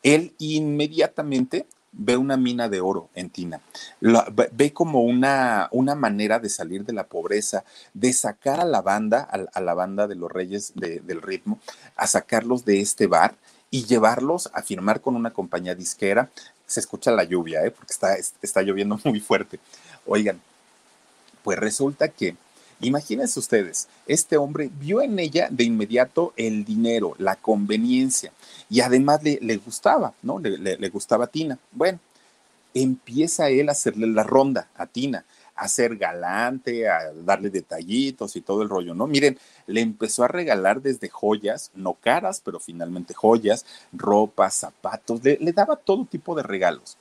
él 0.03 0.35
inmediatamente 0.39 1.67
ve 1.93 2.17
una 2.17 2.37
mina 2.37 2.69
de 2.69 2.81
oro 2.81 3.09
en 3.15 3.31
Tina, 3.31 3.61
ve 4.01 4.73
como 4.73 5.03
una, 5.03 5.69
una, 5.73 5.95
manera 5.95 6.39
de 6.39 6.49
salir 6.49 6.85
de 6.85 6.93
la 6.93 7.07
pobreza, 7.07 7.65
de 7.95 8.13
sacar 8.13 8.61
a 8.61 8.65
la 8.65 8.81
banda, 8.81 9.21
a, 9.21 9.61
la 9.61 9.75
banda 9.75 10.07
de 10.07 10.15
los 10.15 10.31
reyes 10.31 10.73
del 10.75 11.23
ritmo, 11.23 11.59
a 11.97 12.07
sacarlos 12.07 12.65
de 12.65 12.81
este 12.81 13.07
bar 13.07 13.35
y 13.71 13.85
llevarlos 13.85 14.51
a 14.53 14.63
firmar 14.63 15.01
con 15.01 15.17
una 15.17 15.33
compañía 15.33 15.75
disquera. 15.75 16.31
Se 16.67 16.81
escucha 16.81 17.11
la 17.11 17.25
lluvia, 17.25 17.65
¿eh? 17.65 17.71
porque 17.71 17.93
está, 17.93 18.15
está 18.17 18.63
lloviendo 18.63 18.99
muy 19.05 19.21
fuerte. 19.21 19.59
Oigan, 20.07 20.41
pues 21.43 21.59
resulta 21.59 22.09
que 22.09 22.37
Imagínense 22.81 23.39
ustedes, 23.39 23.89
este 24.07 24.39
hombre 24.39 24.71
vio 24.81 25.03
en 25.03 25.19
ella 25.19 25.49
de 25.51 25.65
inmediato 25.65 26.33
el 26.37 26.65
dinero, 26.65 27.15
la 27.19 27.37
conveniencia 27.37 28.33
y 28.71 28.81
además 28.81 29.23
le, 29.23 29.39
le 29.43 29.57
gustaba, 29.59 30.15
¿no? 30.23 30.39
Le, 30.39 30.57
le, 30.57 30.89
gustaba 30.89 31.25
a 31.25 31.29
Tina. 31.29 31.59
Bueno, 31.73 31.99
empieza 32.73 33.51
él 33.51 33.69
a 33.69 33.73
hacerle 33.73 34.07
la 34.07 34.23
ronda 34.23 34.69
a 34.77 34.87
Tina, 34.87 35.27
a 35.55 35.69
ser 35.69 35.97
galante, 35.97 36.89
a 36.89 37.13
darle 37.13 37.51
detallitos 37.51 38.35
y 38.37 38.41
todo 38.41 38.63
el 38.63 38.71
rollo, 38.71 38.95
¿no? 38.95 39.07
Miren, 39.07 39.39
le 39.67 39.83
empezó 39.83 40.25
a 40.25 40.29
regalar 40.29 40.81
desde 40.81 41.11
joyas, 41.11 41.71
no 41.75 41.93
caras, 41.93 42.41
pero 42.43 42.61
finalmente 42.61 43.13
joyas, 43.13 43.67
ropa, 43.93 44.49
zapatos, 44.51 45.23
le, 45.23 45.37
le 45.39 45.53
daba 45.53 45.77
todo 45.77 46.07
tipo 46.07 46.35
de 46.35 46.45
regalos. 46.45 46.97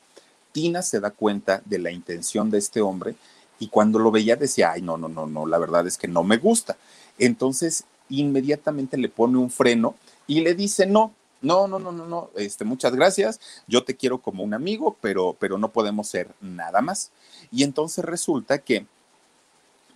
Tina 0.52 0.82
se 0.82 1.00
da 1.00 1.12
cuenta 1.12 1.62
de 1.64 1.80
la 1.80 1.92
intención 1.92 2.50
de 2.50 2.58
este 2.58 2.82
hombre 2.82 3.16
y 3.60 3.68
cuando 3.68 4.00
lo 4.00 4.12
veía 4.12 4.36
decía, 4.36 4.72
ay, 4.72 4.82
no, 4.82 4.98
no, 4.98 5.10
no, 5.10 5.28
no, 5.28 5.46
la 5.46 5.58
verdad 5.58 5.86
es 5.86 5.98
que 5.98 6.08
no 6.08 6.24
me 6.24 6.38
gusta. 6.38 6.78
Entonces, 7.18 7.84
inmediatamente 8.10 8.98
le 8.98 9.10
pone 9.10 9.38
un 9.38 9.52
freno 9.52 9.96
y 10.28 10.42
le 10.42 10.56
dice, 10.56 10.86
no, 10.86 11.14
no, 11.42 11.68
no, 11.68 11.80
no, 11.80 11.92
no, 11.92 12.06
no, 12.06 12.30
este, 12.36 12.66
muchas 12.66 12.96
gracias, 12.96 13.40
yo 13.68 13.84
te 13.84 13.96
quiero 13.96 14.20
como 14.20 14.44
un 14.44 14.54
amigo, 14.54 14.98
pero, 15.02 15.36
pero 15.40 15.58
no 15.58 15.70
podemos 15.70 16.08
ser 16.08 16.30
nada 16.42 16.82
más. 16.82 17.12
Y 17.52 17.64
entonces 17.64 18.04
resulta 18.04 18.60
que 18.60 18.86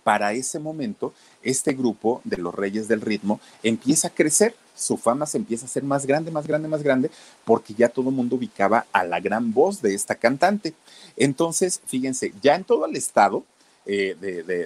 para 0.04 0.32
ese 0.34 0.58
momento, 0.58 1.14
este 1.42 1.72
grupo 1.72 2.20
de 2.24 2.36
los 2.36 2.54
Reyes 2.54 2.88
del 2.88 3.00
Ritmo 3.00 3.40
empieza 3.62 4.08
a 4.08 4.10
crecer, 4.10 4.54
su 4.76 4.96
fama 4.96 5.24
se 5.26 5.38
empieza 5.38 5.64
a 5.64 5.68
hacer 5.68 5.82
más 5.82 6.04
grande, 6.04 6.30
más 6.30 6.46
grande, 6.46 6.68
más 6.68 6.82
grande, 6.82 7.10
porque 7.44 7.74
ya 7.74 7.88
todo 7.88 8.10
el 8.10 8.16
mundo 8.16 8.36
ubicaba 8.36 8.86
a 8.92 9.04
la 9.04 9.20
gran 9.20 9.52
voz 9.52 9.80
de 9.80 9.94
esta 9.94 10.14
cantante. 10.14 10.74
Entonces, 11.16 11.80
fíjense, 11.86 12.34
ya 12.42 12.54
en 12.54 12.64
todo 12.64 12.86
el 12.86 12.96
estado, 12.96 13.44
eh, 13.86 14.16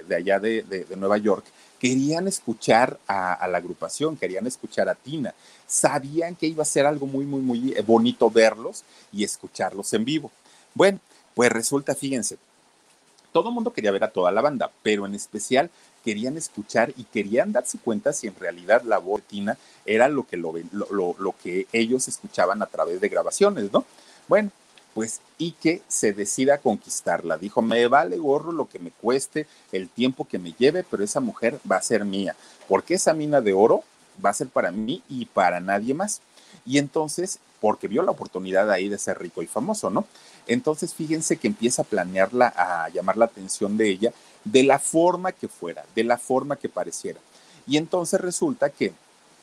de, 0.07 0.15
allá 0.15 0.39
de, 0.39 0.85
Nueva 0.97 1.17
York, 1.17 1.45
querían 1.79 2.27
escuchar 2.27 2.99
a, 3.07 3.47
la 3.47 3.57
agrupación, 3.57 4.17
querían 4.17 4.47
escuchar 4.47 4.89
a 4.89 4.95
Tina, 4.95 5.33
sabían 5.67 6.35
que 6.35 6.47
iba 6.47 6.63
a 6.63 6.65
ser 6.65 6.85
algo 6.85 7.05
muy, 7.05 7.25
muy, 7.25 7.41
muy 7.41 7.73
eh, 7.73 7.81
bonito 7.81 8.29
verlos 8.29 8.83
y 9.11 9.23
escucharlos 9.23 9.93
en 9.93 10.05
vivo. 10.05 10.31
Bueno, 10.73 10.99
pues 11.35 11.51
resulta, 11.51 11.95
fíjense, 11.95 12.37
todo 13.31 13.49
el 13.49 13.55
mundo 13.55 13.71
quería 13.71 13.91
ver 13.91 14.03
a 14.03 14.11
toda 14.11 14.31
la 14.31 14.41
banda, 14.41 14.71
pero 14.83 15.05
en 15.05 15.15
especial 15.15 15.69
querían 16.03 16.37
escuchar 16.37 16.93
y 16.97 17.03
querían 17.03 17.51
darse 17.51 17.77
cuenta 17.77 18.13
si 18.13 18.27
en 18.27 18.35
realidad 18.35 18.83
la 18.83 18.97
voz 18.97 19.21
de 19.21 19.27
Tina 19.27 19.57
era 19.85 20.07
lo 20.09 20.25
que, 20.25 20.37
lo, 20.37 20.53
lo 20.71 21.35
que 21.43 21.67
ellos 21.71 22.07
escuchaban 22.07 22.61
a 22.61 22.67
través 22.67 23.01
de 23.01 23.09
grabaciones, 23.09 23.71
¿no? 23.71 23.85
Bueno, 24.27 24.51
pues 24.99 25.21
y 25.37 25.53
que 25.53 25.81
se 25.87 26.11
decida 26.11 26.55
a 26.55 26.57
conquistarla. 26.57 27.37
Dijo, 27.37 27.61
me 27.61 27.87
vale 27.87 28.17
gorro 28.17 28.51
lo 28.51 28.67
que 28.67 28.79
me 28.79 28.91
cueste, 28.91 29.47
el 29.71 29.87
tiempo 29.87 30.27
que 30.27 30.39
me 30.39 30.53
lleve, 30.59 30.83
pero 30.83 31.05
esa 31.05 31.21
mujer 31.21 31.57
va 31.71 31.77
a 31.77 31.81
ser 31.81 32.03
mía, 32.03 32.35
porque 32.67 32.95
esa 32.95 33.13
mina 33.13 33.39
de 33.39 33.53
oro 33.53 33.85
va 34.23 34.31
a 34.31 34.33
ser 34.33 34.49
para 34.49 34.71
mí 34.71 35.01
y 35.07 35.23
para 35.23 35.61
nadie 35.61 35.93
más. 35.93 36.19
Y 36.65 36.79
entonces, 36.79 37.39
porque 37.61 37.87
vio 37.87 38.03
la 38.03 38.11
oportunidad 38.11 38.69
ahí 38.69 38.89
de 38.89 38.97
ser 38.97 39.19
rico 39.19 39.41
y 39.41 39.47
famoso, 39.47 39.89
¿no? 39.89 40.05
Entonces, 40.47 40.93
fíjense 40.93 41.37
que 41.37 41.47
empieza 41.47 41.83
a 41.83 41.85
planearla, 41.85 42.53
a 42.53 42.89
llamar 42.89 43.15
la 43.15 43.23
atención 43.23 43.77
de 43.77 43.87
ella 43.87 44.11
de 44.43 44.63
la 44.63 44.79
forma 44.79 45.31
que 45.31 45.47
fuera, 45.47 45.85
de 45.95 46.03
la 46.03 46.17
forma 46.17 46.57
que 46.57 46.67
pareciera. 46.67 47.21
Y 47.65 47.77
entonces 47.77 48.19
resulta 48.19 48.69
que 48.69 48.91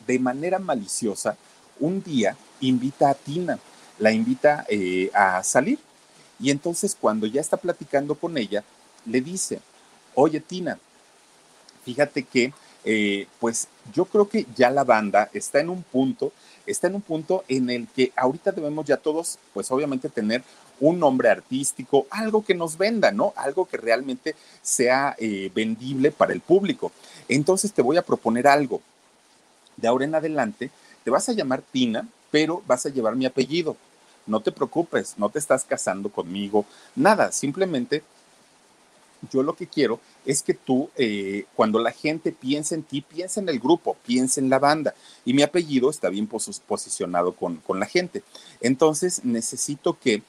de 0.06 0.18
manera 0.18 0.58
maliciosa, 0.58 1.38
un 1.80 2.02
día 2.02 2.36
invita 2.60 3.08
a 3.08 3.14
Tina 3.14 3.58
la 3.98 4.12
invita 4.12 4.64
eh, 4.68 5.10
a 5.14 5.42
salir. 5.42 5.78
Y 6.38 6.50
entonces 6.50 6.96
cuando 6.98 7.26
ya 7.26 7.40
está 7.40 7.56
platicando 7.56 8.14
con 8.14 8.36
ella, 8.36 8.62
le 9.06 9.20
dice, 9.20 9.60
oye 10.14 10.40
Tina, 10.40 10.78
fíjate 11.84 12.24
que 12.24 12.52
eh, 12.84 13.26
pues 13.40 13.68
yo 13.92 14.04
creo 14.04 14.28
que 14.28 14.46
ya 14.54 14.70
la 14.70 14.84
banda 14.84 15.28
está 15.32 15.60
en 15.60 15.70
un 15.70 15.82
punto, 15.82 16.32
está 16.66 16.86
en 16.86 16.94
un 16.94 17.00
punto 17.00 17.44
en 17.48 17.68
el 17.70 17.88
que 17.88 18.12
ahorita 18.14 18.52
debemos 18.52 18.86
ya 18.86 18.96
todos, 18.96 19.38
pues 19.52 19.70
obviamente 19.70 20.08
tener 20.08 20.42
un 20.78 21.00
nombre 21.00 21.28
artístico, 21.28 22.06
algo 22.10 22.44
que 22.44 22.54
nos 22.54 22.76
venda, 22.76 23.10
¿no? 23.10 23.32
Algo 23.36 23.66
que 23.66 23.76
realmente 23.76 24.36
sea 24.62 25.16
eh, 25.18 25.50
vendible 25.54 26.10
para 26.12 26.32
el 26.32 26.40
público. 26.40 26.92
Entonces 27.28 27.72
te 27.72 27.82
voy 27.82 27.96
a 27.96 28.02
proponer 28.02 28.46
algo. 28.46 28.80
De 29.76 29.88
ahora 29.88 30.04
en 30.04 30.14
adelante, 30.14 30.70
te 31.02 31.10
vas 31.10 31.28
a 31.28 31.32
llamar 31.32 31.62
Tina, 31.62 32.06
pero 32.36 32.62
vas 32.66 32.84
a 32.84 32.90
llevar 32.90 33.16
mi 33.16 33.24
apellido. 33.24 33.78
No 34.26 34.40
te 34.40 34.52
preocupes, 34.52 35.14
no 35.16 35.30
te 35.30 35.38
estás 35.38 35.64
casando 35.64 36.10
conmigo, 36.10 36.66
nada, 36.94 37.32
simplemente 37.32 38.02
yo 39.32 39.42
lo 39.42 39.56
que 39.56 39.66
quiero 39.66 40.00
es 40.26 40.42
que 40.42 40.52
tú, 40.52 40.90
eh, 40.96 41.46
cuando 41.54 41.78
la 41.78 41.92
gente 41.92 42.32
piense 42.32 42.74
en 42.74 42.82
ti, 42.82 43.00
piense 43.00 43.40
en 43.40 43.48
el 43.48 43.58
grupo, 43.58 43.96
piense 44.04 44.38
en 44.38 44.50
la 44.50 44.58
banda. 44.58 44.94
Y 45.24 45.32
mi 45.32 45.40
apellido 45.40 45.88
está 45.88 46.10
bien 46.10 46.26
posicionado 46.26 47.32
con, 47.32 47.56
con 47.56 47.80
la 47.80 47.86
gente. 47.86 48.22
Entonces 48.60 49.24
necesito 49.24 49.98
que 49.98 50.22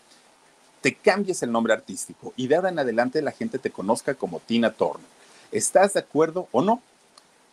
te 0.79 0.95
cambies 0.95 1.43
el 1.43 1.51
nombre 1.51 1.73
artístico 1.73 2.33
y 2.37 2.47
de 2.47 2.55
ahora 2.55 2.69
en 2.69 2.79
adelante 2.79 3.21
la 3.21 3.33
gente 3.33 3.59
te 3.59 3.69
conozca 3.69 4.13
como 4.13 4.39
Tina 4.39 4.71
Turner. 4.71 5.05
¿Estás 5.51 5.95
de 5.95 5.99
acuerdo 5.99 6.47
o 6.53 6.61
no? 6.61 6.81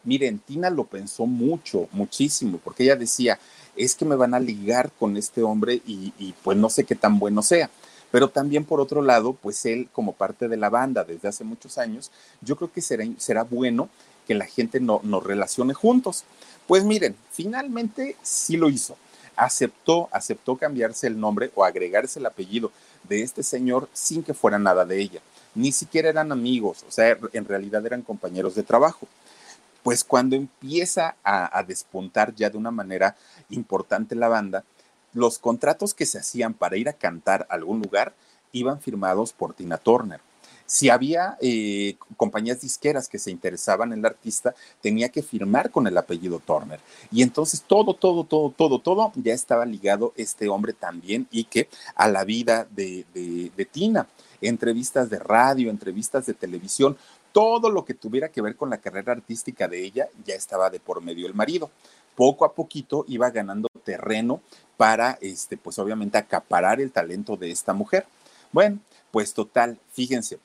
Miren, 0.05 0.39
Tina 0.39 0.71
lo 0.71 0.85
pensó 0.85 1.27
mucho, 1.27 1.89
muchísimo, 1.93 2.59
porque 2.63 2.85
ella 2.85 2.97
decía, 2.97 3.39
es 3.77 3.95
que 3.95 4.05
me 4.05 4.17
van 4.17 4.35
a 4.35 4.41
ligar 4.41 4.93
con 4.93 5.17
este 5.17 5.43
hombre 5.43 5.81
y, 5.87 6.35
pues 6.43 6.57
no 6.57 6.71
sé 6.71 6.85
qué 6.85 6.95
tan 6.95 7.19
bueno 7.19 7.43
sea. 7.43 7.71
Pero 8.11 8.29
también 8.29 8.65
por 8.65 8.81
otro 8.81 9.03
lado, 9.03 9.33
pues 9.33 9.65
él 9.67 9.89
como 9.93 10.13
parte 10.13 10.47
de 10.47 10.57
la 10.57 10.71
banda 10.71 11.03
desde 11.03 11.29
hace 11.29 11.43
muchos 11.43 11.79
años, 11.79 12.13
yo 12.43 12.55
creo 12.57 12.71
que 12.73 12.81
será, 12.81 13.05
será 13.19 13.43
bueno 13.43 13.89
que 14.27 14.35
la 14.35 14.47
gente 14.47 14.79
no, 14.79 15.01
nos 15.03 15.25
relacione 15.25 15.75
juntos. 15.75 16.25
Pues 16.67 16.85
miren, 16.85 17.17
finalmente 17.33 18.17
sí 18.23 18.57
lo 18.57 18.71
hizo. 18.71 18.97
Aceptó, 19.37 20.09
aceptó 20.13 20.57
cambiarse 20.57 21.09
el 21.09 21.19
nombre 21.19 21.51
o 21.57 21.65
agregarse 21.65 22.21
el 22.21 22.27
apellido 22.27 22.71
de 23.09 23.23
este 23.23 23.43
señor 23.43 23.89
sin 23.93 24.23
que 24.23 24.33
fuera 24.33 24.59
nada 24.59 24.85
de 24.85 25.01
ella. 25.01 25.21
Ni 25.55 25.73
siquiera 25.73 26.09
eran 26.09 26.33
amigos, 26.33 26.85
o 26.89 26.91
sea, 26.91 27.17
en 27.33 27.45
realidad 27.45 27.85
eran 27.85 28.03
compañeros 28.03 28.55
de 28.55 28.63
trabajo. 28.63 29.07
Pues 29.85 30.03
cuando 30.03 30.35
empieza 30.35 31.15
a, 31.23 31.63
despuntar 31.63 32.35
ya 32.35 32.49
de 32.49 32.57
una 32.57 32.71
manera 32.71 33.17
importante 33.51 34.15
la 34.15 34.29
banda, 34.29 34.65
los 35.13 35.39
contratos 35.39 35.93
que 35.93 36.07
se 36.07 36.19
hacían 36.19 36.55
para 36.55 36.79
ir 36.79 36.89
a 36.89 36.95
cantar 36.95 37.47
a 37.51 37.55
algún 37.55 37.83
lugar 37.83 38.15
iban 38.53 38.81
firmados 38.81 39.35
por 39.35 39.53
Tina 39.53 39.77
Turner. 39.77 40.21
Si 40.65 40.89
había 40.89 41.37
eh, 41.43 41.99
compañías 42.17 42.63
disqueras 42.63 43.09
que 43.09 43.19
se 43.19 43.31
interesaban 43.31 43.93
en 43.93 43.99
el 43.99 44.07
artista, 44.07 44.55
tenía 44.81 45.11
que 45.11 45.23
firmar 45.23 45.71
con 45.71 45.87
el 45.87 45.99
apellido 45.99 46.39
Turner. 46.39 46.81
Y 47.13 47.21
entonces 47.21 47.61
todo, 47.61 47.93
todo, 47.93 48.25
todo, 48.25 48.49
todo, 48.57 48.79
todo 48.79 49.13
ya 49.17 49.35
estaba 49.35 49.67
ligado 49.67 50.15
este 50.17 50.49
hombre 50.49 50.73
también 50.73 51.29
y 51.31 51.45
que 51.45 51.69
a 51.95 52.09
la 52.09 52.25
vida 52.25 52.67
de 52.71 53.69
Tina. 53.71 54.09
Entrevistas 54.41 55.11
de 55.11 55.19
radio, 55.19 55.71
entrevistas 55.71 56.27
de 56.27 56.35
televisión, 56.35 56.97
todo 57.35 57.69
lo 57.69 57.85
que 57.85 57.95
tuviera 57.95 58.29
que 58.29 58.41
ver 58.41 58.55
con 58.55 58.71
la 58.71 58.79
carrera 58.79 59.11
artística 59.11 59.67
de 59.67 59.85
ella 59.85 60.09
ya 60.25 60.37
estaba 60.37 60.71
de 60.71 60.79
por 60.79 61.03
medio 61.03 61.27
el 61.27 61.35
marido. 61.35 61.69
Poco 62.15 62.45
a 62.45 62.53
poquito 62.53 63.05
iba 63.09 63.29
ganando 63.31 63.69
terreno 63.83 64.41
para, 64.77 65.19
este, 65.21 65.57
pues 65.57 65.77
obviamente, 65.81 66.17
acaparar 66.17 66.81
el 66.81 66.93
talento 66.93 67.37
de 67.37 67.51
esta 67.51 67.73
mujer. 67.73 68.07
Bueno, 68.53 68.79
pues 69.11 69.35
total, 69.35 69.81
fíjense, 69.91 70.39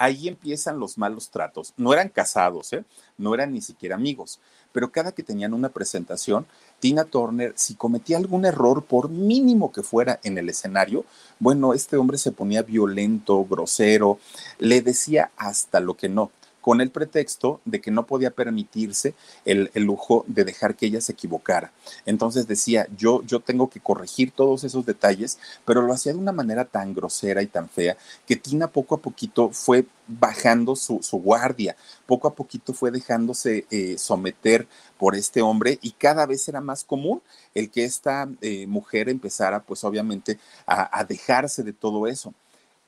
ahí 0.00 0.28
empiezan 0.28 0.80
los 0.80 0.96
malos 0.96 1.28
tratos. 1.28 1.74
No 1.76 1.92
eran 1.92 2.08
casados, 2.08 2.72
¿eh? 2.72 2.84
no 3.18 3.34
eran 3.34 3.52
ni 3.52 3.60
siquiera 3.60 3.96
amigos, 3.96 4.40
pero 4.72 4.90
cada 4.90 5.12
que 5.12 5.22
tenían 5.22 5.52
una 5.52 5.68
presentación, 5.68 6.46
Tina 6.78 7.04
Turner, 7.04 7.52
si 7.54 7.74
cometía 7.74 8.16
algún 8.16 8.46
error, 8.46 8.82
por 8.82 9.10
mínimo 9.10 9.70
que 9.72 9.82
fuera 9.82 10.18
en 10.24 10.38
el 10.38 10.48
escenario, 10.48 11.04
bueno, 11.38 11.74
este 11.74 11.98
hombre 11.98 12.16
se 12.16 12.32
ponía 12.32 12.62
violento, 12.62 13.44
grosero, 13.44 14.18
le 14.58 14.80
decía 14.80 15.32
hasta 15.36 15.80
lo 15.80 15.94
que 15.94 16.08
no 16.08 16.30
con 16.60 16.80
el 16.80 16.90
pretexto 16.90 17.60
de 17.64 17.80
que 17.80 17.90
no 17.90 18.06
podía 18.06 18.30
permitirse 18.30 19.14
el, 19.44 19.70
lujo 19.74 20.24
de 20.26 20.44
dejar 20.44 20.74
que 20.74 20.86
ella 20.86 21.00
se 21.00 21.12
equivocara. 21.12 21.72
Entonces 22.06 22.46
decía, 22.46 22.86
yo, 22.96 23.22
yo 23.22 23.40
tengo 23.40 23.70
que 23.70 23.80
corregir 23.80 24.30
todos 24.32 24.64
esos 24.64 24.84
detalles, 24.86 25.38
pero 25.64 25.82
lo 25.82 25.92
hacía 25.92 26.12
de 26.12 26.18
una 26.18 26.32
manera 26.32 26.64
tan 26.64 26.94
grosera 26.94 27.42
y 27.42 27.46
tan 27.46 27.68
fea 27.68 27.96
que 28.26 28.36
Tina 28.36 28.68
poco 28.68 28.94
a 28.94 28.98
poquito 28.98 29.50
fue 29.50 29.86
bajando 30.06 30.74
su, 30.76 31.00
guardia, 31.12 31.76
poco 32.06 32.28
a 32.28 32.34
poquito 32.34 32.74
fue 32.74 32.90
dejándose 32.90 33.66
eh, 33.70 33.96
someter 33.96 34.66
por 34.98 35.14
este 35.14 35.40
hombre 35.40 35.78
y 35.82 35.92
cada 35.92 36.26
vez 36.26 36.48
era 36.48 36.60
más 36.60 36.82
común 36.84 37.22
el 37.54 37.70
que 37.70 37.84
esta 37.84 38.28
eh, 38.40 38.66
mujer 38.66 39.08
empezara 39.08 39.62
pues 39.62 39.84
obviamente 39.84 40.38
a 40.66 41.04
dejarse 41.04 41.62
de 41.62 41.72
todo 41.72 42.06
eso 42.06 42.34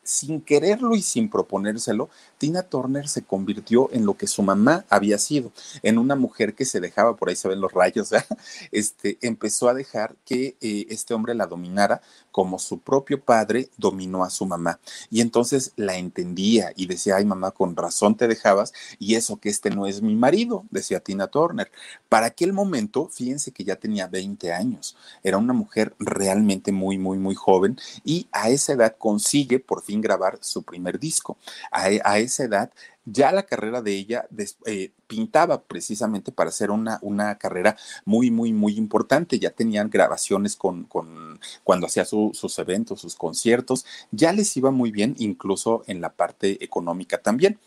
sin 0.02 0.40
quererlo 0.40 0.94
y 0.94 1.02
sin 1.02 1.28
proponérselo, 1.28 2.10
Tina 2.38 2.62
Turner 2.62 3.08
se 3.08 3.22
convirtió 3.22 3.88
en 3.92 4.04
lo 4.04 4.16
que 4.16 4.26
su 4.26 4.42
mamá 4.42 4.84
había 4.88 5.18
sido, 5.18 5.52
en 5.82 5.98
una 5.98 6.16
mujer 6.16 6.54
que 6.54 6.64
se 6.64 6.80
dejaba, 6.80 7.16
por 7.16 7.28
ahí 7.28 7.36
se 7.36 7.48
ven 7.48 7.60
los 7.60 7.72
rayos, 7.72 8.10
este, 8.72 9.18
empezó 9.20 9.68
a 9.68 9.74
dejar 9.74 10.14
que 10.24 10.56
eh, 10.60 10.86
este 10.90 11.14
hombre 11.14 11.34
la 11.34 11.46
dominara 11.46 12.02
como 12.32 12.58
su 12.58 12.80
propio 12.80 13.22
padre 13.22 13.68
dominó 13.76 14.24
a 14.24 14.30
su 14.30 14.46
mamá. 14.46 14.80
Y 15.10 15.20
entonces 15.20 15.72
la 15.76 15.96
entendía 15.96 16.72
y 16.74 16.86
decía, 16.86 17.16
ay 17.16 17.24
mamá, 17.24 17.52
con 17.52 17.76
razón 17.76 18.16
te 18.16 18.26
dejabas 18.26 18.72
y 18.98 19.14
eso 19.14 19.36
que 19.36 19.50
este 19.50 19.70
no 19.70 19.86
es 19.86 20.02
mi 20.02 20.16
marido, 20.16 20.64
decía 20.70 21.00
Tina 21.00 21.28
Turner. 21.28 21.70
Para 22.08 22.26
aquel 22.26 22.52
momento, 22.52 23.08
fíjense 23.08 23.52
que 23.52 23.64
ya 23.64 23.76
tenía 23.76 24.08
20 24.08 24.52
años, 24.52 24.96
era 25.22 25.38
una 25.38 25.52
mujer 25.52 25.94
realmente 25.98 26.72
muy, 26.72 26.98
muy, 26.98 27.18
muy 27.18 27.34
joven 27.34 27.78
y 28.04 28.26
a 28.32 28.48
esa 28.48 28.72
edad 28.72 28.96
consigue 28.98 29.60
por 29.60 29.82
fin 29.82 30.00
grabar 30.00 30.38
su 30.40 30.62
primer 30.62 30.98
disco. 30.98 31.36
A, 31.70 32.18
esa 32.18 32.44
edad 32.44 32.70
ya 33.04 33.32
la 33.32 33.44
carrera 33.44 33.82
de 33.82 33.92
ella 33.94 34.28
eh, 34.66 34.92
pintaba 35.06 35.62
precisamente 35.62 36.32
para 36.32 36.50
ser 36.50 36.70
una, 36.70 36.98
una 37.02 37.36
carrera 37.38 37.76
muy, 38.04 38.30
muy, 38.30 38.52
muy 38.52 38.76
importante. 38.76 39.38
Ya 39.38 39.50
tenían 39.50 39.90
grabaciones 39.90 40.56
con, 40.56 40.84
con 40.84 41.40
cuando 41.64 41.86
hacía 41.86 42.04
sus 42.04 42.58
eventos, 42.58 43.00
sus 43.00 43.16
conciertos, 43.16 43.84
ya 44.10 44.32
les 44.32 44.56
iba 44.56 44.70
muy 44.70 44.90
bien, 44.90 45.14
incluso 45.18 45.82
en 45.86 46.00
la 46.00 46.12
parte 46.12 46.62
económica 46.64 47.18
también. 47.18 47.58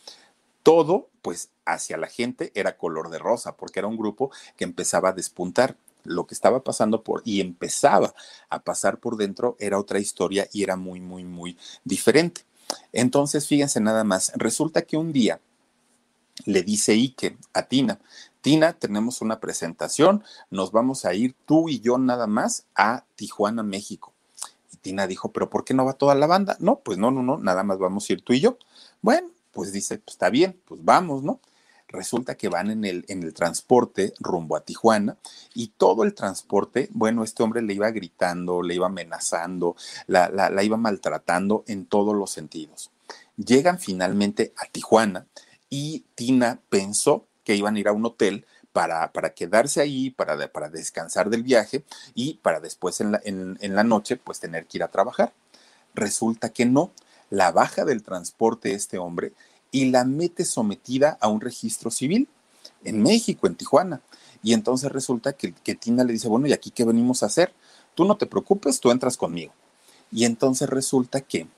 Todo, 0.63 1.10
pues, 1.21 1.50
hacia 1.65 1.98
la 1.98 2.08
gente 2.08 2.52
era 2.56 2.78
color 2.78 3.10
de 3.10 3.19
rosa, 3.19 3.56
porque 3.56 3.80
era 3.80 3.88
un 3.88 3.98
grupo 3.98 4.32
que 4.58 4.63
empezaba 4.63 5.10
a 5.10 5.13
despuntar 5.13 5.78
lo 6.06 6.26
que 6.28 6.36
estaba 6.36 6.63
pasando 6.63 7.04
por 7.04 7.21
y 7.26 7.41
empezaba 7.41 8.13
a 8.50 8.63
pasar 8.63 9.00
por 9.00 9.17
dentro 9.17 9.56
era 9.60 9.80
otra 9.80 10.00
historia 10.00 10.48
y 10.54 10.63
era 10.63 10.76
muy, 10.76 11.02
muy, 11.02 11.24
muy 11.24 11.58
diferente. 11.84 12.41
Entonces, 12.92 13.48
fíjense 13.48 13.80
nada 13.80 14.04
más, 14.04 14.32
resulta 14.36 14.84
que 14.84 14.98
un 14.98 15.12
día 15.12 15.40
le 16.46 16.64
dice 16.64 16.94
Ike 16.94 17.38
a 17.54 17.64
Tina, 17.64 18.00
Tina, 18.42 18.74
tenemos 18.74 19.22
una 19.22 19.40
presentación, 19.40 20.24
nos 20.52 20.72
vamos 20.72 21.06
a 21.06 21.16
ir 21.16 21.36
tú 21.46 21.68
y 21.68 21.80
yo 21.80 21.98
nada 21.98 22.28
más 22.28 22.68
a 22.76 23.04
Tijuana, 23.16 23.64
México. 23.64 24.14
Y 24.72 24.78
Tina 24.78 25.08
dijo, 25.08 25.32
pero 25.32 25.50
¿por 25.50 25.66
qué 25.66 25.74
no 25.74 25.84
va 25.84 25.94
toda 25.94 26.14
la 26.14 26.28
banda? 26.28 26.56
No, 26.60 26.80
pues 26.82 27.00
no, 27.00 27.10
no, 27.10 27.24
no, 27.24 27.38
nada 27.38 27.64
más 27.64 27.80
vamos 27.80 28.08
a 28.08 28.14
ir 28.14 28.22
tú 28.22 28.34
y 28.34 28.42
yo. 28.42 28.60
Bueno, 29.02 29.30
pues 29.52 29.72
dice, 29.72 29.98
pues 29.98 30.14
está 30.14 30.30
bien, 30.30 30.62
pues 30.66 30.80
vamos, 30.84 31.24
¿no? 31.24 31.40
Resulta 31.96 32.36
que 32.36 32.50
van 32.50 32.70
en 32.70 32.86
el, 32.86 33.06
en 33.08 33.24
el 33.24 33.34
transporte 33.34 34.14
rumbo 34.20 34.56
a 34.56 34.62
Tijuana 34.62 35.18
y 35.54 35.70
todo 35.70 36.04
el 36.04 36.14
transporte, 36.14 36.90
bueno, 36.92 37.24
este 37.24 37.44
hombre 37.44 37.62
le 37.62 37.74
iba 37.74 37.90
gritando, 37.92 38.62
le 38.62 38.76
iba 38.76 38.88
amenazando, 38.88 39.76
la, 40.08 40.30
la, 40.30 40.64
iba 40.64 40.78
maltratando 40.78 41.64
en 41.68 41.86
todos 41.86 42.16
los 42.16 42.32
sentidos. 42.32 42.92
Llegan 43.38 43.80
finalmente 43.80 44.54
a 44.58 44.66
Tijuana 44.66 45.26
y 45.70 46.06
Tina 46.16 46.60
pensó 46.70 47.26
que 47.44 47.56
iban 47.56 47.76
a 47.76 47.80
ir 47.80 47.88
a 47.88 47.94
un 47.94 48.06
hotel 48.06 48.46
para, 48.72 49.12
para, 49.14 49.34
quedarse 49.34 49.82
ahí, 49.82 50.10
para, 50.10 50.52
para, 50.52 50.70
descansar 50.70 51.30
del 51.30 51.44
viaje 51.44 51.84
y 52.14 52.36
para 52.36 52.60
después 52.60 53.00
en 53.00 53.14
la, 53.14 53.22
en, 53.24 53.58
en 53.62 53.76
la, 53.76 53.84
noche 53.84 54.18
pues 54.18 54.40
tener 54.40 54.66
que 54.66 54.80
ir 54.80 54.84
a 54.84 54.90
trabajar. 54.92 55.34
Resulta 55.94 56.50
que 56.50 56.66
no, 56.66 56.92
la 57.30 57.52
baja 57.52 57.86
del 57.86 58.04
transporte 58.04 58.74
este 58.74 58.98
hombre 58.98 59.34
y 59.76 59.92
la 59.92 60.06
mete 60.06 60.46
sometida 60.46 61.18
a 61.20 61.28
un 61.28 61.42
registro 61.42 61.92
civil 61.92 62.30
en 62.86 63.04
México, 63.04 63.46
en 63.46 63.56
Tijuana. 63.56 64.00
Y 64.42 64.54
entonces 64.54 64.90
resulta 64.90 65.34
que, 65.34 65.52
que 65.52 65.76
Tina 65.76 66.06
le 66.06 66.14
dice, 66.14 66.30
bueno, 66.30 66.48
¿y 66.48 66.54
aquí 66.54 66.72
qué 66.72 66.86
venimos 66.86 67.22
a 67.22 67.26
hacer? 67.26 67.54
Tú 67.94 68.06
no 68.06 68.16
te 68.16 68.26
preocupes, 68.26 68.80
tú 68.80 68.90
entras 68.90 69.18
conmigo. 69.18 69.52
Y 70.14 70.24
entonces 70.24 70.70
resulta 70.70 71.20
que 71.20 71.50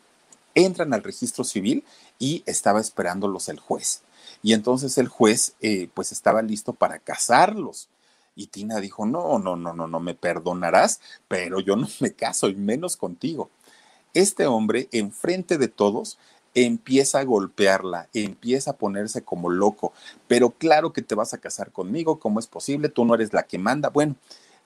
entran 0.56 0.95
al 0.95 1.03
registro 1.03 1.43
civil 1.43 1.84
y 2.17 2.41
estaba 2.47 2.82
esperándolos 2.82 3.49
el 3.49 3.60
juez. 3.60 4.01
Y 4.41 4.53
entonces 4.53 4.97
el 4.97 5.10
juez 5.10 5.53
eh, 5.62 5.88
pues 5.93 6.12
estaba 6.12 6.41
listo 6.41 6.73
para 6.73 6.97
casarlos. 6.97 7.88
Y 8.36 8.47
Tina 8.47 8.80
dijo, 8.80 9.06
no, 9.06 9.38
no, 9.38 9.56
no, 9.56 9.75
no, 9.75 9.88
no 9.88 9.99
me 9.99 10.15
perdonarás, 10.15 11.01
pero 11.27 11.60
yo 11.60 11.75
no 11.75 11.88
me 11.99 12.13
caso 12.13 12.49
y 12.49 12.56
menos 12.56 12.97
contigo. 12.97 13.51
Este 14.15 14.47
hombre, 14.47 14.89
enfrente 14.91 15.60
de 15.60 15.67
todos, 15.67 16.17
empieza 16.53 17.19
a 17.19 17.23
golpearla, 17.23 18.10
empieza 18.13 18.71
a 18.71 18.77
ponerse 18.77 19.23
como 19.23 19.49
loco, 19.49 19.93
pero 20.27 20.51
claro 20.51 20.93
que 20.93 21.01
te 21.01 21.15
vas 21.15 21.33
a 21.33 21.39
casar 21.39 21.71
conmigo, 21.71 22.19
¿cómo 22.19 22.39
es 22.39 22.47
posible? 22.47 22.89
Tú 22.89 23.05
no 23.05 23.15
eres 23.15 23.33
la 23.33 23.43
que 23.43 23.57
manda. 23.57 23.89
Bueno, 23.89 24.15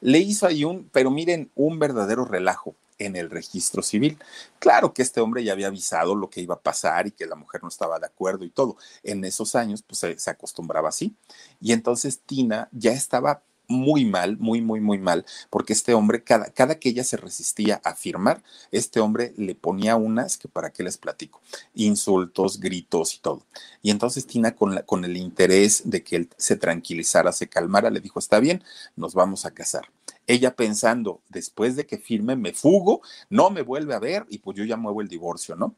le 0.01 0.19
hizo 0.19 0.47
ahí 0.47 0.63
un, 0.63 0.89
pero 0.91 1.11
miren, 1.11 1.51
un 1.55 1.79
verdadero 1.79 2.25
relajo 2.25 2.75
en 2.97 3.15
el 3.15 3.29
registro 3.29 3.81
civil. 3.81 4.17
Claro 4.59 4.93
que 4.93 5.01
este 5.01 5.21
hombre 5.21 5.43
ya 5.43 5.53
había 5.53 5.67
avisado 5.67 6.15
lo 6.15 6.29
que 6.29 6.41
iba 6.41 6.55
a 6.55 6.59
pasar 6.59 7.07
y 7.07 7.11
que 7.11 7.25
la 7.25 7.35
mujer 7.35 7.61
no 7.63 7.69
estaba 7.69 7.99
de 7.99 8.05
acuerdo 8.05 8.45
y 8.45 8.49
todo. 8.49 8.77
En 9.03 9.23
esos 9.25 9.55
años, 9.55 9.81
pues 9.81 9.99
se, 9.99 10.19
se 10.19 10.29
acostumbraba 10.29 10.89
así. 10.89 11.15
Y 11.59 11.73
entonces 11.73 12.19
Tina 12.19 12.69
ya 12.71 12.91
estaba 12.91 13.41
muy 13.71 14.05
mal, 14.05 14.37
muy, 14.37 14.61
muy, 14.61 14.79
muy 14.79 14.99
mal, 14.99 15.25
porque 15.49 15.73
este 15.73 15.93
hombre, 15.93 16.23
cada, 16.23 16.45
cada 16.51 16.75
que 16.79 16.89
ella 16.89 17.03
se 17.03 17.17
resistía 17.17 17.81
a 17.83 17.95
firmar, 17.95 18.43
este 18.71 18.99
hombre 18.99 19.33
le 19.37 19.55
ponía 19.55 19.95
unas 19.95 20.37
que 20.37 20.47
para 20.47 20.71
qué 20.71 20.83
les 20.83 20.97
platico, 20.97 21.41
insultos, 21.73 22.59
gritos 22.59 23.15
y 23.15 23.19
todo. 23.19 23.43
Y 23.81 23.89
entonces 23.89 24.27
Tina, 24.27 24.55
con, 24.55 24.75
la, 24.75 24.83
con 24.83 25.05
el 25.05 25.17
interés 25.17 25.83
de 25.85 26.03
que 26.03 26.17
él 26.17 26.29
se 26.37 26.55
tranquilizara, 26.55 27.31
se 27.31 27.47
calmara, 27.47 27.89
le 27.89 27.99
dijo, 28.01 28.19
está 28.19 28.39
bien, 28.39 28.63
nos 28.95 29.13
vamos 29.13 29.45
a 29.45 29.51
casar. 29.51 29.89
Ella 30.27 30.55
pensando, 30.55 31.21
después 31.29 31.75
de 31.75 31.85
que 31.85 31.97
firme, 31.97 32.35
me 32.35 32.53
fugo, 32.53 33.01
no 33.29 33.49
me 33.49 33.63
vuelve 33.63 33.93
a 33.95 33.99
ver 33.99 34.25
y 34.29 34.37
pues 34.37 34.57
yo 34.57 34.63
ya 34.63 34.77
muevo 34.77 35.01
el 35.01 35.07
divorcio, 35.07 35.55
¿no? 35.55 35.75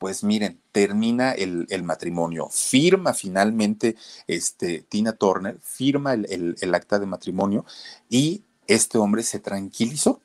Pues 0.00 0.24
miren, 0.24 0.58
termina 0.72 1.32
el, 1.32 1.82
matrimonio, 1.84 2.48
firma 2.48 3.12
finalmente 3.12 3.96
este, 4.26 4.80
Tina 4.88 5.12
Turner, 5.12 5.58
firma 5.60 6.14
el, 6.14 6.56
el 6.58 6.74
acta 6.74 6.98
de 6.98 7.04
matrimonio 7.04 7.66
y 8.08 8.42
este 8.66 8.96
hombre 8.96 9.22
se 9.22 9.40
tranquilizó 9.40 10.22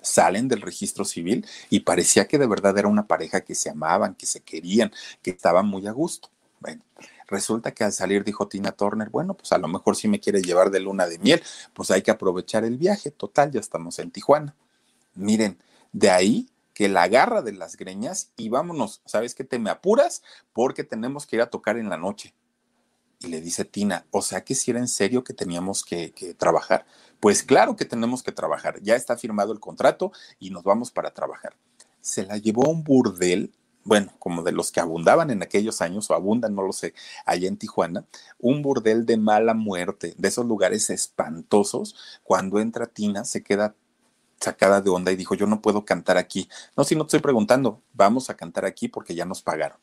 salen 0.00 0.48
del 0.48 0.62
registro 0.62 1.04
civil 1.04 1.46
y 1.68 1.80
parecía 1.80 2.26
que 2.26 2.38
de 2.38 2.46
verdad 2.46 2.78
era 2.78 2.88
una 2.88 3.06
pareja 3.06 3.42
que 3.42 3.54
se 3.54 3.68
amaban, 3.68 4.14
que 4.14 4.24
se 4.24 4.40
querían, 4.40 4.90
que 5.20 5.32
estaban 5.32 5.66
muy 5.66 5.86
a 5.86 5.92
gusto. 5.92 6.30
Bueno, 6.60 6.80
resulta 7.28 7.72
que 7.72 7.84
al 7.84 7.92
salir 7.92 8.24
dijo 8.24 8.48
Tina 8.48 8.72
Turner, 8.72 9.10
bueno, 9.10 9.34
pues 9.34 9.52
a 9.52 9.58
lo 9.58 9.68
mejor 9.68 9.96
si 9.96 10.08
me 10.08 10.18
quiere 10.18 10.40
llevar 10.40 10.70
de 10.70 10.80
luna 10.80 11.06
de 11.06 11.18
miel, 11.18 11.42
pues 11.74 11.90
hay 11.90 12.00
que 12.00 12.10
aprovechar 12.10 12.64
el 12.64 12.78
viaje, 12.78 13.10
total, 13.10 13.50
ya 13.50 13.60
estamos 13.60 13.98
en 13.98 14.10
Tijuana. 14.10 14.54
Miren, 15.14 15.58
de 15.92 16.08
ahí 16.08 16.49
que 16.80 16.88
la 16.88 17.02
agarra 17.02 17.42
de 17.42 17.52
las 17.52 17.76
greñas 17.76 18.32
y 18.38 18.48
vámonos, 18.48 19.02
¿sabes 19.04 19.34
qué? 19.34 19.44
Te 19.44 19.58
me 19.58 19.68
apuras 19.68 20.22
porque 20.54 20.82
tenemos 20.82 21.26
que 21.26 21.36
ir 21.36 21.42
a 21.42 21.50
tocar 21.50 21.76
en 21.76 21.90
la 21.90 21.98
noche. 21.98 22.34
Y 23.18 23.26
le 23.26 23.42
dice 23.42 23.66
Tina, 23.66 24.06
o 24.10 24.22
sea 24.22 24.44
que 24.44 24.54
si 24.54 24.70
era 24.70 24.80
en 24.80 24.88
serio 24.88 25.22
que 25.22 25.34
teníamos 25.34 25.84
que, 25.84 26.12
que 26.12 26.32
trabajar. 26.32 26.86
Pues 27.20 27.42
claro 27.42 27.76
que 27.76 27.84
tenemos 27.84 28.22
que 28.22 28.32
trabajar, 28.32 28.80
ya 28.80 28.96
está 28.96 29.18
firmado 29.18 29.52
el 29.52 29.60
contrato 29.60 30.10
y 30.38 30.48
nos 30.48 30.62
vamos 30.64 30.90
para 30.90 31.12
trabajar. 31.12 31.54
Se 32.00 32.24
la 32.24 32.38
llevó 32.38 32.64
a 32.64 32.70
un 32.70 32.82
burdel 32.82 33.52
bueno, 33.84 34.12
como 34.18 34.42
de 34.42 34.52
los 34.52 34.72
que 34.72 34.80
abundaban 34.80 35.30
en 35.30 35.42
aquellos 35.42 35.80
años, 35.80 36.10
o 36.10 36.14
abundan, 36.14 36.54
no 36.54 36.62
lo 36.62 36.72
sé, 36.72 36.94
allá 37.24 37.48
en 37.48 37.56
Tijuana, 37.56 38.04
un 38.38 38.62
burdel 38.62 39.06
de 39.06 39.16
mala 39.16 39.54
muerte, 39.54 40.14
de 40.16 40.28
esos 40.28 40.46
lugares 40.46 40.90
espantosos. 40.90 41.96
Cuando 42.22 42.60
entra 42.60 42.86
Tina, 42.86 43.24
se 43.24 43.42
queda 43.42 43.74
sacada 44.40 44.80
de 44.80 44.90
onda 44.90 45.12
y 45.12 45.16
dijo, 45.16 45.34
yo 45.34 45.46
no 45.46 45.60
puedo 45.60 45.84
cantar 45.84 46.16
aquí. 46.16 46.48
No, 46.76 46.84
si 46.84 46.94
no 46.94 47.02
te 47.02 47.08
estoy 47.08 47.20
preguntando, 47.20 47.82
vamos 47.92 48.30
a 48.30 48.36
cantar 48.36 48.64
aquí 48.64 48.88
porque 48.88 49.14
ya 49.14 49.24
nos 49.24 49.42
pagaron. 49.42 49.78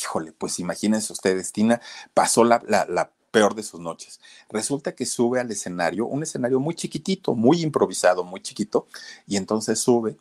Híjole, 0.00 0.32
pues 0.32 0.58
imagínense 0.58 1.12
ustedes, 1.12 1.52
Tina 1.52 1.80
pasó 2.14 2.44
la, 2.44 2.62
la, 2.66 3.10
peor 3.30 3.54
de 3.54 3.62
sus 3.62 3.78
noches. 3.78 4.20
Resulta 4.48 4.94
que 4.96 5.06
sube 5.06 5.38
al 5.38 5.50
escenario, 5.52 6.04
un 6.06 6.24
escenario 6.24 6.58
muy 6.58 6.74
chiquitito, 6.74 7.34
muy 7.36 7.62
improvisado, 7.62 8.24
muy 8.24 8.40
chiquito, 8.40 8.88
y 9.26 9.36
entonces 9.36 9.78
sube 9.78 10.16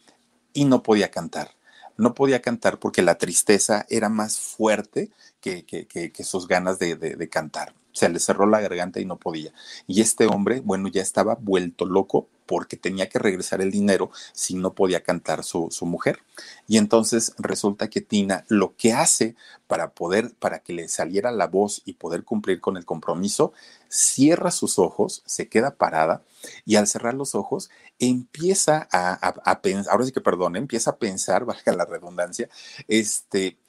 y 0.54 0.66
no 0.66 0.84
podía 0.84 1.10
cantar. 1.10 1.56
No 1.98 2.14
podía 2.14 2.42
cantar 2.42 2.78
porque 2.78 3.02
la 3.02 3.18
tristeza 3.18 3.88
era 3.90 4.10
más 4.10 4.40
fuerte 4.40 5.10
que, 5.42 5.66
que, 5.66 5.88
que, 5.88 6.24
sus 6.24 6.48
ganas 6.48 6.78
de, 6.78 6.96
de 6.96 7.30
cantar. 7.30 7.74
Se 7.92 8.10
le 8.10 8.20
cerró 8.20 8.46
la 8.46 8.62
garganta 8.62 9.00
y 9.00 9.06
no 9.06 9.18
podía. 9.18 9.54
Y 9.88 10.02
este 10.02 10.28
hombre, 10.28 10.62
bueno, 10.62 10.88
ya 10.88 11.02
estaba 11.02 11.36
vuelto 11.36 11.86
loco 11.86 12.28
porque 12.50 12.78
tenía 12.78 13.10
que 13.10 13.20
regresar 13.20 13.62
el 13.62 13.70
dinero 13.70 14.10
si 14.34 14.56
no 14.56 14.74
podía 14.74 15.04
cantar 15.04 15.44
su, 15.44 15.70
mujer. 15.82 16.24
Y 16.68 16.80
entonces 16.80 17.36
resulta 17.38 17.92
que 17.92 18.02
Tina 18.02 18.44
lo 18.48 18.76
que 18.76 18.92
hace 18.92 19.36
para 19.68 19.92
poder, 19.92 20.34
para 20.34 20.58
que 20.58 20.74
le 20.74 20.88
saliera 20.88 21.32
la 21.32 21.46
voz 21.46 21.84
y 21.86 21.94
poder 21.94 22.24
cumplir 22.24 22.60
con 22.60 22.76
el 22.76 22.86
compromiso, 22.86 23.54
cierra 23.88 24.50
sus 24.50 24.80
ojos, 24.80 25.22
se 25.28 25.48
queda 25.48 25.76
parada 25.76 26.24
y 26.66 26.78
al 26.78 26.88
cerrar 26.88 27.14
los 27.14 27.36
ojos 27.36 27.70
empieza 28.00 28.88
a, 28.92 29.62
pensar, 29.62 29.94
ahora 29.94 30.06
sí 30.06 30.12
que 30.12 30.22
perdón, 30.22 30.56
empieza 30.56 30.90
a 30.90 30.98
pensar, 30.98 31.46
valga 31.46 31.72
la 31.74 31.86
redundancia, 31.86 32.50
este, 32.88 33.60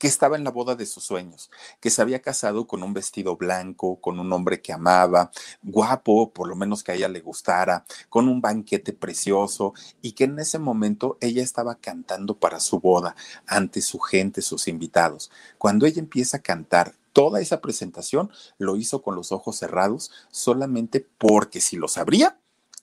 que 0.00 0.08
estaba 0.08 0.36
en 0.38 0.44
la 0.44 0.50
boda 0.50 0.74
de 0.76 0.86
sus 0.86 1.04
sueños, 1.04 1.50
que 1.78 1.90
se 1.90 2.00
había 2.00 2.22
casado 2.22 2.66
con 2.66 2.82
un 2.82 2.94
vestido 2.94 3.36
blanco, 3.36 4.00
con 4.00 4.18
un 4.18 4.32
hombre 4.32 4.62
que 4.62 4.72
amaba, 4.72 5.30
guapo, 5.62 6.32
por 6.32 6.48
lo 6.48 6.56
menos 6.56 6.82
que 6.82 6.92
a 6.92 6.94
ella 6.94 7.08
le 7.08 7.20
gustara, 7.20 7.84
con 8.08 8.26
un 8.26 8.40
banquete 8.40 8.94
precioso 8.94 9.74
y 10.00 10.12
que 10.12 10.24
en 10.24 10.38
ese 10.38 10.58
momento 10.58 11.18
ella 11.20 11.42
estaba 11.42 11.74
cantando 11.74 12.38
para 12.38 12.60
su 12.60 12.80
boda 12.80 13.14
ante 13.46 13.82
su 13.82 13.98
gente, 13.98 14.40
sus 14.40 14.68
invitados. 14.68 15.30
Cuando 15.58 15.84
ella 15.84 16.00
empieza 16.00 16.38
a 16.38 16.42
cantar 16.42 16.94
toda 17.12 17.42
esa 17.42 17.60
presentación, 17.60 18.30
lo 18.56 18.76
hizo 18.76 19.02
con 19.02 19.16
los 19.16 19.32
ojos 19.32 19.56
cerrados 19.56 20.10
solamente 20.30 21.06
porque 21.18 21.60
si 21.60 21.76
los 21.76 21.98
abría, 21.98 22.38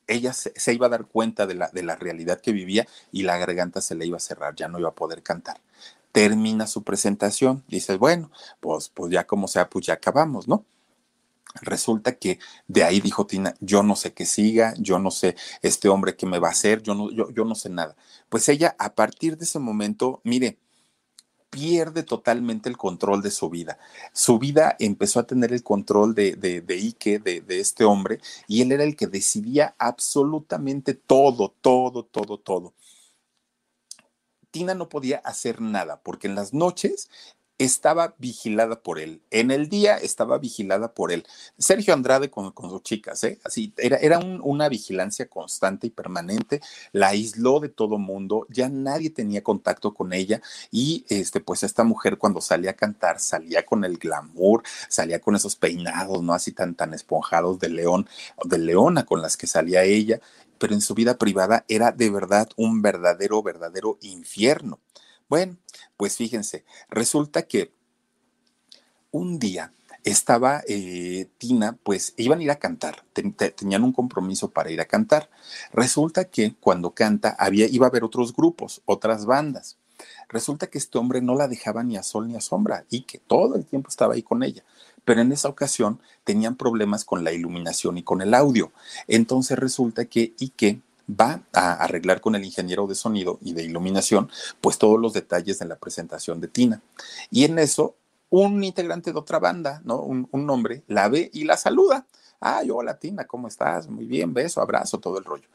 ella 0.05 0.33
se, 0.33 0.53
iba 0.71 0.85
a 0.85 0.89
dar 0.89 1.07
cuenta 1.07 1.47
de 1.47 1.55
la, 1.55 1.69
de 1.69 1.81
la 1.81 1.95
realidad 1.95 2.39
que 2.41 2.51
vivía 2.51 2.87
y 3.11 3.23
la 3.23 3.37
garganta 3.37 3.81
se 3.81 3.95
le 3.95 4.05
iba 4.05 4.17
a 4.17 4.21
cerrar, 4.21 4.55
ya 4.55 4.67
no 4.67 4.77
iba 4.77 4.89
a 4.89 4.95
poder 4.95 5.23
cantar 5.23 5.59
termina 6.17 6.65
su 6.65 6.83
presentación. 6.83 7.63
Dices, 7.67 7.99
bueno, 7.99 8.31
pues, 8.59 8.89
pues 8.89 9.11
ya 9.13 9.27
como 9.27 9.47
sea, 9.47 9.69
pues 9.69 9.85
ya 9.85 9.93
acabamos, 9.93 10.47
¿no? 10.47 10.65
Resulta 11.61 12.17
que 12.17 12.39
de 12.67 12.83
ahí 12.83 12.99
dijo 13.01 13.27
Tina, 13.27 13.53
yo 13.59 13.83
no 13.83 13.95
sé 13.95 14.13
qué 14.13 14.25
siga, 14.25 14.73
yo 14.79 14.97
no 14.97 15.11
sé 15.11 15.35
este 15.61 15.89
hombre 15.89 16.15
qué 16.15 16.25
me 16.25 16.39
va 16.39 16.47
a 16.47 16.51
hacer, 16.51 16.81
yo 16.81 16.95
no, 16.95 17.11
yo, 17.11 17.29
yo 17.29 17.45
no 17.45 17.53
sé 17.53 17.69
nada. 17.69 17.95
Pues 18.29 18.49
ella 18.49 18.75
a 18.79 18.95
partir 18.95 19.37
de 19.37 19.45
ese 19.45 19.59
momento, 19.59 20.19
mire, 20.23 20.57
pierde 21.51 22.01
totalmente 22.01 22.67
el 22.67 22.77
control 22.77 23.21
de 23.21 23.29
su 23.29 23.51
vida. 23.51 23.77
Su 24.11 24.39
vida 24.39 24.75
empezó 24.79 25.19
a 25.19 25.27
tener 25.27 25.53
el 25.53 25.61
control 25.61 26.15
de, 26.15 26.35
de, 26.35 26.61
de 26.61 26.75
Ike, 26.77 27.19
de, 27.19 27.41
de, 27.41 27.59
este 27.59 27.83
hombre, 27.83 28.19
y 28.47 28.63
él 28.63 28.71
era 28.71 28.83
el 28.83 28.95
que 28.95 29.05
decidía 29.05 29.75
absolutamente 29.77 30.95
todo, 30.95 31.53
todo, 31.61 32.05
todo, 32.05 32.39
todo. 32.39 32.73
Tina 34.51 34.73
no 34.73 34.89
podía 34.89 35.17
hacer 35.19 35.61
nada 35.61 36.01
porque 36.01 36.27
en 36.27 36.35
las 36.35 36.53
noches 36.53 37.09
estaba 37.57 38.15
vigilada 38.19 38.81
por 38.81 38.99
él. 38.99 39.21
En 39.31 39.51
el 39.51 39.67
día 39.67 39.97
estaba 39.97 40.37
vigilada 40.37 40.93
por 40.93 41.11
él. 41.11 41.25
Sergio 41.57 41.93
Andrade 41.93 42.29
con, 42.29 42.53
sus 42.55 42.83
chicas, 42.83 43.23
¿eh? 43.23 43.39
Así, 43.43 43.73
era, 43.77 43.97
era 43.97 44.19
una 44.19 44.69
vigilancia 44.69 45.27
constante 45.27 45.87
y 45.87 45.89
permanente. 45.89 46.61
La 46.91 47.09
aisló 47.09 47.59
de 47.59 47.69
todo 47.69 47.97
mundo. 47.97 48.45
Ya 48.49 48.69
nadie 48.69 49.09
tenía 49.09 49.43
contacto 49.43 49.93
con 49.93 50.13
ella. 50.13 50.41
Y 50.71 51.05
este, 51.09 51.39
pues 51.39 51.63
esta 51.63 51.83
mujer 51.83 52.17
cuando 52.17 52.41
salía 52.41 52.71
a 52.71 52.75
cantar, 52.75 53.19
salía 53.19 53.65
con 53.65 53.83
el 53.83 53.97
glamour, 53.97 54.63
salía 54.87 55.19
con 55.19 55.35
esos 55.35 55.55
peinados, 55.55 56.21
¿no? 56.21 56.33
Así 56.33 56.51
tan, 56.51 56.75
tan 56.75 56.93
esponjados 56.93 57.59
de 57.59 57.69
león, 57.69 58.07
de 58.45 58.57
leona 58.59 59.05
con 59.05 59.21
las 59.21 59.35
que 59.35 59.47
salía 59.47 59.83
ella 59.83 60.21
pero 60.57 60.73
en 60.73 60.81
su 60.81 60.93
vida 60.93 61.17
privada 61.17 61.65
era 61.67 61.91
de 61.91 62.09
verdad 62.09 62.49
un 62.55 62.81
verdadero, 62.81 63.41
verdadero 63.43 63.97
infierno. 64.01 64.79
Bueno, 65.29 65.57
pues 65.97 66.15
fíjense, 66.15 66.65
resulta 66.89 67.43
que 67.43 67.73
un 69.11 69.39
día 69.39 69.73
estaba 70.03 70.63
eh, 70.67 71.27
Tina, 71.37 71.77
pues 71.83 72.13
iban 72.17 72.39
a 72.39 72.43
ir 72.43 72.51
a 72.51 72.59
cantar, 72.59 73.03
tenían 73.55 73.83
un 73.83 73.91
compromiso 73.91 74.49
para 74.51 74.71
ir 74.71 74.79
a 74.79 74.85
cantar. 74.85 75.29
Resulta 75.73 76.25
que 76.25 76.55
cuando 76.59 76.91
canta 76.91 77.35
había, 77.37 77.67
iba 77.67 77.87
a 77.87 77.89
haber 77.89 78.03
otros 78.03 78.33
grupos, 78.33 78.81
otras 78.85 79.25
bandas. 79.25 79.77
Resulta 80.29 80.67
que 80.67 80.77
este 80.77 80.97
hombre 80.97 81.21
no 81.21 81.35
la 81.35 81.47
dejaba 81.47 81.83
ni 81.83 81.97
a 81.97 82.03
sol 82.03 82.27
ni 82.27 82.35
a 82.35 82.41
sombra 82.41 82.85
y 82.89 83.01
que 83.01 83.17
todo 83.17 83.55
el 83.55 83.65
tiempo 83.65 83.89
estaba 83.89 84.13
ahí 84.13 84.21
con 84.21 84.43
ella 84.43 84.63
pero 85.07 85.21
en 85.21 85.31
esa 85.31 85.47
ocasión 85.47 86.01
tenían 86.25 86.57
problemas 86.57 87.05
con 87.05 87.23
la 87.23 87.31
iluminación 87.31 87.97
y 87.97 88.03
con 88.03 88.21
el 88.21 88.33
audio. 88.33 88.73
Entonces 89.07 89.57
resulta 89.57 90.03
que 90.03 90.33
Ike 90.37 90.81
va 91.09 91.43
a 91.53 91.75
arreglar 91.75 92.19
con 92.19 92.35
el 92.35 92.43
ingeniero 92.43 92.87
de 92.87 92.95
sonido 92.95 93.39
y 93.41 93.53
de 93.53 93.63
iluminación, 93.63 94.29
pues 94.59 94.77
todos 94.77 94.99
los 94.99 95.13
detalles 95.13 95.59
de 95.59 95.65
la 95.65 95.77
presentación 95.77 96.41
de 96.41 96.49
Tina. 96.49 96.81
Y 97.31 97.45
en 97.45 97.57
eso, 97.57 97.95
un 98.29 98.61
integrante 98.65 99.13
de 99.13 99.17
otra 99.17 99.39
banda, 99.39 99.81
¿no? 99.85 100.01
Un, 100.01 100.27
un 100.33 100.49
hombre 100.49 100.83
la 100.87 101.07
ve 101.07 101.29
y 101.33 101.45
la 101.45 101.55
saluda. 101.55 102.05
Ay, 102.41 102.69
hola 102.69 102.99
Tina, 102.99 103.23
¿cómo 103.23 103.47
estás? 103.47 103.87
Muy 103.87 104.03
bien, 104.03 104.33
beso, 104.33 104.59
abrazo, 104.59 104.99
todo 104.99 105.19
el 105.19 105.23
rollo. 105.23 105.47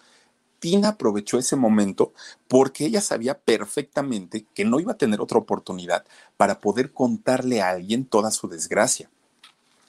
Tina 0.61 0.89
aprovechó 0.89 1.39
ese 1.39 1.57
momento 1.57 2.15
porque 2.49 2.87
ella 2.87 3.03
sabía 3.03 3.39
perfectamente 3.39 4.47
que 4.55 4.65
no 4.65 4.81
iba 4.81 4.93
a 4.93 4.97
tener 4.97 5.21
otra 5.21 5.37
oportunidad 5.37 6.07
para 6.39 6.59
poder 6.59 6.95
contarle 6.95 7.61
a 7.61 7.69
alguien 7.69 8.07
toda 8.07 8.31
su 8.31 8.49
desgracia. 8.49 9.11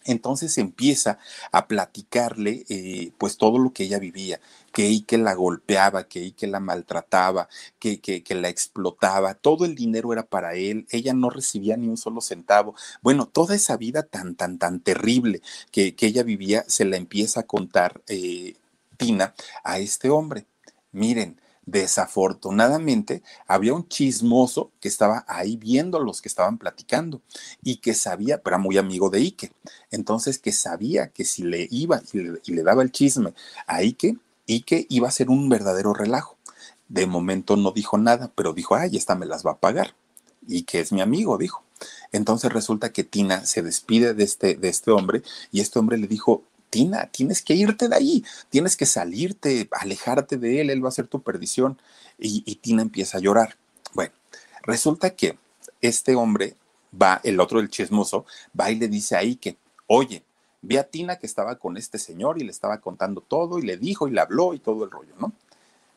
Entonces 0.06 0.58
empieza 0.58 1.20
a 1.52 1.68
platicarle 1.68 2.66
eh, 2.70 3.12
pues 3.18 3.38
todo 3.38 3.58
lo 3.60 3.74
que 3.74 3.84
ella 3.84 4.00
vivía, 4.00 4.40
que 4.72 4.88
Ike 4.88 5.18
la 5.18 5.34
golpeaba, 5.34 6.08
que 6.08 6.20
Ike 6.20 6.48
la 6.48 6.60
maltrataba, 6.60 7.48
que, 7.80 8.00
que, 8.02 8.24
que, 8.24 8.36
la 8.36 8.50
explotaba, 8.50 9.36
todo 9.36 9.66
el 9.66 9.76
dinero 9.76 10.14
era 10.14 10.24
para 10.24 10.56
él, 10.56 10.88
ella 10.90 11.14
no 11.14 11.30
recibía 11.30 11.78
ni 11.78 11.88
un 11.88 11.98
solo 11.98 12.22
centavo. 12.22 12.76
Bueno, 13.02 13.28
toda 13.28 13.56
esa 13.56 13.78
vida 13.78 14.04
tan, 14.04 14.36
tan, 14.36 14.58
tan 14.58 14.80
terrible 14.80 15.42
que, 15.72 15.96
que 15.96 16.08
ella 16.08 16.24
vivía 16.24 16.66
se 16.68 16.86
la 16.86 16.98
empieza 16.98 17.42
a 17.42 17.48
contar 17.48 18.02
eh, 18.08 18.56
Tina 18.98 19.34
a 19.64 19.80
este 19.80 20.10
hombre. 20.10 20.46
Miren, 20.92 21.40
Desafortunadamente, 21.66 23.24
había 23.48 23.74
un 23.74 23.88
chismoso 23.88 24.72
que 24.82 24.90
estaba 24.90 25.24
ahí 25.28 25.56
viendo 25.56 26.00
los 26.00 26.22
que 26.22 26.28
estaban 26.28 26.58
platicando 26.58 27.22
y 27.62 27.78
que 27.78 27.94
sabía, 27.94 28.42
pero 28.42 28.56
era 28.56 28.64
muy 28.64 28.78
amigo 28.78 29.10
de 29.10 29.20
Ike, 29.20 29.52
entonces 29.90 30.40
que 30.40 30.52
sabía 30.52 31.08
que 31.10 31.24
si 31.24 31.44
le 31.44 31.68
iba 31.72 32.02
y 32.12 32.18
le, 32.18 32.42
y 32.46 32.52
le 32.54 32.64
daba 32.64 32.84
el 32.84 32.92
chisme 32.92 33.34
a 33.66 33.78
Ike, 33.78 34.18
Ike 34.48 34.88
iba 34.90 35.08
a 35.08 35.12
ser 35.12 35.30
un 35.30 35.48
verdadero 35.48 35.94
relajo. 35.94 36.38
De 36.90 37.08
momento 37.08 37.56
no 37.56 37.72
dijo 37.72 37.98
nada, 37.98 38.32
pero 38.36 38.54
dijo, 38.54 38.76
ay, 38.76 38.98
esta 38.98 39.16
me 39.16 39.26
las 39.26 39.46
va 39.46 39.52
a 39.52 39.58
pagar. 39.58 39.96
Y 40.46 40.64
que 40.64 40.82
es 40.82 40.92
mi 40.92 41.02
amigo, 41.02 41.38
dijo. 41.38 41.64
Entonces 42.12 42.52
resulta 42.52 42.92
que 42.92 43.04
Tina 43.04 43.46
se 43.46 43.62
despide 43.62 44.14
de 44.14 44.24
este, 44.24 44.56
de 44.56 44.70
este 44.70 44.92
hombre 44.92 45.24
y 45.52 45.62
este 45.62 45.80
hombre 45.80 45.98
le 45.98 46.08
dijo, 46.08 46.44
Tina, 46.74 47.06
tienes 47.12 47.44
que 47.44 47.54
irte 47.54 47.88
de 47.88 47.96
ahí, 47.96 48.26
tienes 48.50 48.76
que 48.76 48.88
salirte, 48.88 49.70
alejarte 49.74 50.38
de 50.38 50.60
él, 50.60 50.72
él 50.72 50.84
va 50.84 50.90
a 50.90 50.94
ser 50.94 51.06
tu 51.06 51.22
perdición. 51.22 51.78
Y, 52.18 52.56
Tina 52.56 52.82
empieza 52.82 53.20
a 53.20 53.22
llorar. 53.22 53.58
Bueno, 53.94 54.12
resulta 54.64 55.12
que 55.12 55.38
este 55.82 56.16
hombre 56.16 56.56
va, 57.00 57.22
el 57.24 57.40
otro, 57.40 57.60
el 57.60 57.70
chismoso, 57.70 58.26
va 58.60 58.72
y 58.72 58.76
le 58.76 58.88
dice 58.88 59.16
ahí 59.16 59.36
que, 59.36 59.56
oye, 59.86 60.24
vi 60.64 60.78
a 60.78 60.84
Tina 60.84 61.18
que 61.18 61.28
estaba 61.28 61.60
con 61.60 61.78
este 61.78 62.00
señor 62.00 62.42
y 62.42 62.44
le 62.44 62.50
estaba 62.50 62.80
contando 62.80 63.22
todo 63.22 63.60
y 63.60 63.62
le 63.62 63.78
dijo 63.78 64.08
y 64.08 64.12
le 64.12 64.22
habló 64.22 64.56
y 64.56 64.60
todo 64.60 64.84
el 64.84 64.90
rollo, 64.90 65.14
¿no? 65.20 65.32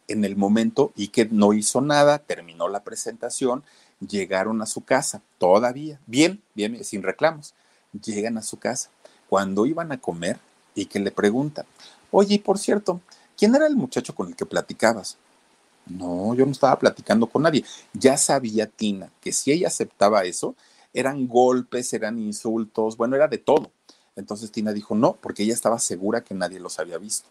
En 0.09 0.27
el 0.27 0.37
momento 0.37 0.93
y 0.95 1.09
que 1.09 1.25
no 1.25 1.55
hizo 1.55 1.81
nada, 1.81 2.19
terminó 2.19 2.69
la 2.69 2.85
presentación 2.85 3.65
llegaron 4.07 4.61
a 4.61 4.67
su 4.67 4.85
casa, 4.85 5.23
todavía, 5.39 5.99
bien, 6.07 6.43
bien, 6.55 6.85
sin 6.85 7.03
reclamos, 7.03 7.55
llegan 7.93 8.37
a 8.37 8.43
su 8.43 8.59
casa. 8.59 8.91
Cuando 9.29 9.67
iban 9.67 9.91
a 9.91 9.99
comer 9.99 10.39
y 10.77 10.87
que 10.87 11.01
le 11.01 11.11
preguntan, 11.11 11.67
oye, 12.13 12.37
y 12.37 12.39
por 12.39 12.59
cierto, 12.59 13.01
¿quién 13.37 13.57
era 13.57 13.67
el 13.67 13.75
muchacho 13.75 14.15
con 14.15 14.29
el 14.29 14.37
que 14.37 14.47
platicabas? 14.47 15.17
No, 15.87 16.35
yo 16.35 16.45
no 16.45 16.53
estaba 16.53 16.79
platicando 16.79 17.27
con 17.27 17.43
nadie. 17.43 17.65
Ya 17.93 18.17
sabía 18.17 18.67
Tina 18.67 19.11
que 19.21 19.33
si 19.33 19.51
ella 19.51 19.69
aceptaba 19.69 20.25
eso, 20.25 20.55
eran 20.93 21.27
golpes, 21.27 21.93
eran 21.93 22.19
insultos, 22.19 22.97
bueno, 22.97 23.17
era 23.17 23.27
de 23.27 23.39
todo. 23.39 23.73
Entonces 24.15 24.51
Tina 24.53 24.73
dijo, 24.73 24.95
no, 24.95 25.15
porque 25.15 25.43
ella 25.43 25.55
estaba 25.55 25.79
segura 25.79 26.23
que 26.23 26.35
nadie 26.35 26.61
los 26.61 26.79
había 26.79 26.99
visto. 26.99 27.29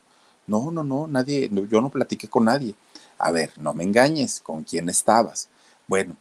No, 0.47 0.71
no, 0.71 0.83
no, 0.83 1.07
nadie, 1.07 1.49
yo 1.69 1.81
no 1.81 1.89
platiqué 1.89 2.27
con 2.27 2.45
nadie. 2.45 2.75
A 3.17 3.31
ver, 3.31 3.51
no 3.57 3.73
me 3.73 3.83
engañes, 3.83 4.39
¿con 4.39 4.63
quién 4.63 4.89
estabas? 4.89 5.49
Bueno, 5.87 6.15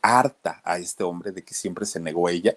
harta 0.00 0.60
a 0.64 0.78
este 0.78 1.04
hombre 1.04 1.32
de 1.32 1.42
que 1.42 1.54
siempre 1.54 1.84
se 1.86 2.00
negó 2.00 2.28
ella 2.28 2.56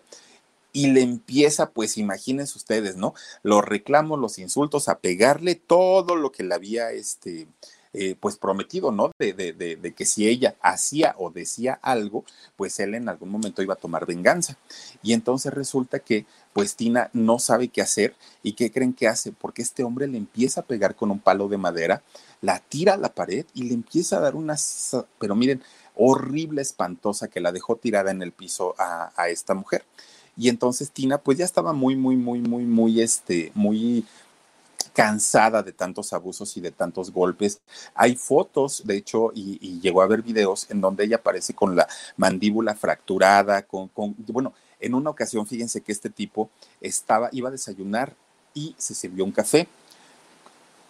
y 0.74 0.88
le 0.88 1.02
empieza, 1.02 1.72
pues 1.72 1.98
imagínense 1.98 2.58
ustedes, 2.58 2.96
¿no? 2.96 3.14
Los 3.44 3.64
reclamos, 3.64 4.20
los 4.20 4.40
insultos, 4.40 4.88
a 4.88 5.00
pegarle 5.00 5.56
todo 5.56 6.16
lo 6.16 6.32
que 6.32 6.44
le 6.44 6.56
había, 6.56 6.92
este, 6.92 7.48
eh, 7.94 8.16
pues 8.18 8.38
prometido, 8.38 8.94
¿no? 8.94 9.12
De, 9.20 9.34
de, 9.34 9.52
de, 9.52 9.76
de, 9.76 9.94
que 9.94 10.06
si 10.06 10.28
ella 10.30 10.56
hacía 10.62 11.14
o 11.18 11.30
decía 11.30 11.78
algo, 11.82 12.24
pues 12.56 12.80
él 12.80 12.96
en 12.96 13.10
algún 13.10 13.28
momento 13.30 13.62
iba 13.62 13.74
a 13.74 13.78
tomar 13.78 14.06
venganza. 14.06 14.58
Y 15.04 15.12
entonces 15.12 15.54
resulta 15.54 16.00
que, 16.00 16.26
pues 16.54 16.78
Tina 16.78 17.10
no 17.12 17.38
sabe 17.38 17.68
qué 17.68 17.82
hacer 17.82 18.16
y 18.44 18.54
qué 18.54 18.72
creen 18.72 18.94
que 18.94 19.10
hace, 19.10 19.34
porque 19.34 19.62
este 19.62 19.84
hombre 19.84 20.08
le 20.08 20.18
empieza 20.18 20.62
a 20.62 20.66
pegar 20.66 20.96
con 20.96 21.12
un 21.12 21.20
palo 21.20 21.50
de 21.50 21.58
madera, 21.58 22.02
la 22.40 22.60
tira 22.60 22.94
a 22.94 22.98
la 22.98 23.14
pared 23.14 23.46
y 23.54 23.64
le 23.64 23.74
empieza 23.74 24.18
a 24.18 24.22
dar 24.22 24.36
unas, 24.36 24.96
pero 25.20 25.36
miren, 25.36 25.62
horrible, 25.96 26.62
espantosa, 26.62 27.28
que 27.28 27.42
la 27.42 27.52
dejó 27.52 27.76
tirada 27.76 28.12
en 28.12 28.22
el 28.22 28.32
piso 28.32 28.74
a, 28.78 29.12
a 29.22 29.28
esta 29.28 29.54
mujer. 29.54 29.84
Y 30.38 30.50
entonces 30.50 30.92
Tina, 30.92 31.18
pues 31.18 31.38
ya 31.38 31.46
estaba 31.46 31.74
muy, 31.74 31.96
muy, 31.96 32.16
muy, 32.16 32.40
muy, 32.40 32.64
muy, 32.64 33.02
este, 33.02 33.52
muy 33.54 34.06
cansada 34.94 35.64
de 35.64 35.72
tantos 35.72 36.14
abusos 36.14 36.56
y 36.58 36.62
de 36.62 36.72
tantos 36.72 37.12
golpes. 37.12 37.62
Hay 37.94 38.16
fotos, 38.16 38.84
de 38.86 38.98
hecho, 38.98 39.32
y, 39.34 39.80
llegó 39.80 40.02
a 40.02 40.08
ver 40.08 40.22
videos 40.22 40.70
en 40.70 40.82
donde 40.82 41.06
ella 41.06 41.18
aparece 41.18 41.54
con 41.54 41.76
la 41.76 41.88
mandíbula 42.18 42.76
fracturada, 42.76 43.64
con, 43.64 43.88
con, 43.90 44.16
bueno, 44.28 44.54
en 44.80 44.94
una 44.94 45.10
ocasión, 45.10 45.46
fíjense 45.46 45.82
que 45.82 45.92
este 45.92 46.10
tipo 46.10 46.50
estaba, 46.82 47.30
iba 47.32 47.50
a 47.50 47.52
desayunar 47.52 48.16
y 48.54 48.76
se 48.78 48.94
sirvió 48.94 49.24
un 49.24 49.32
café 49.32 49.68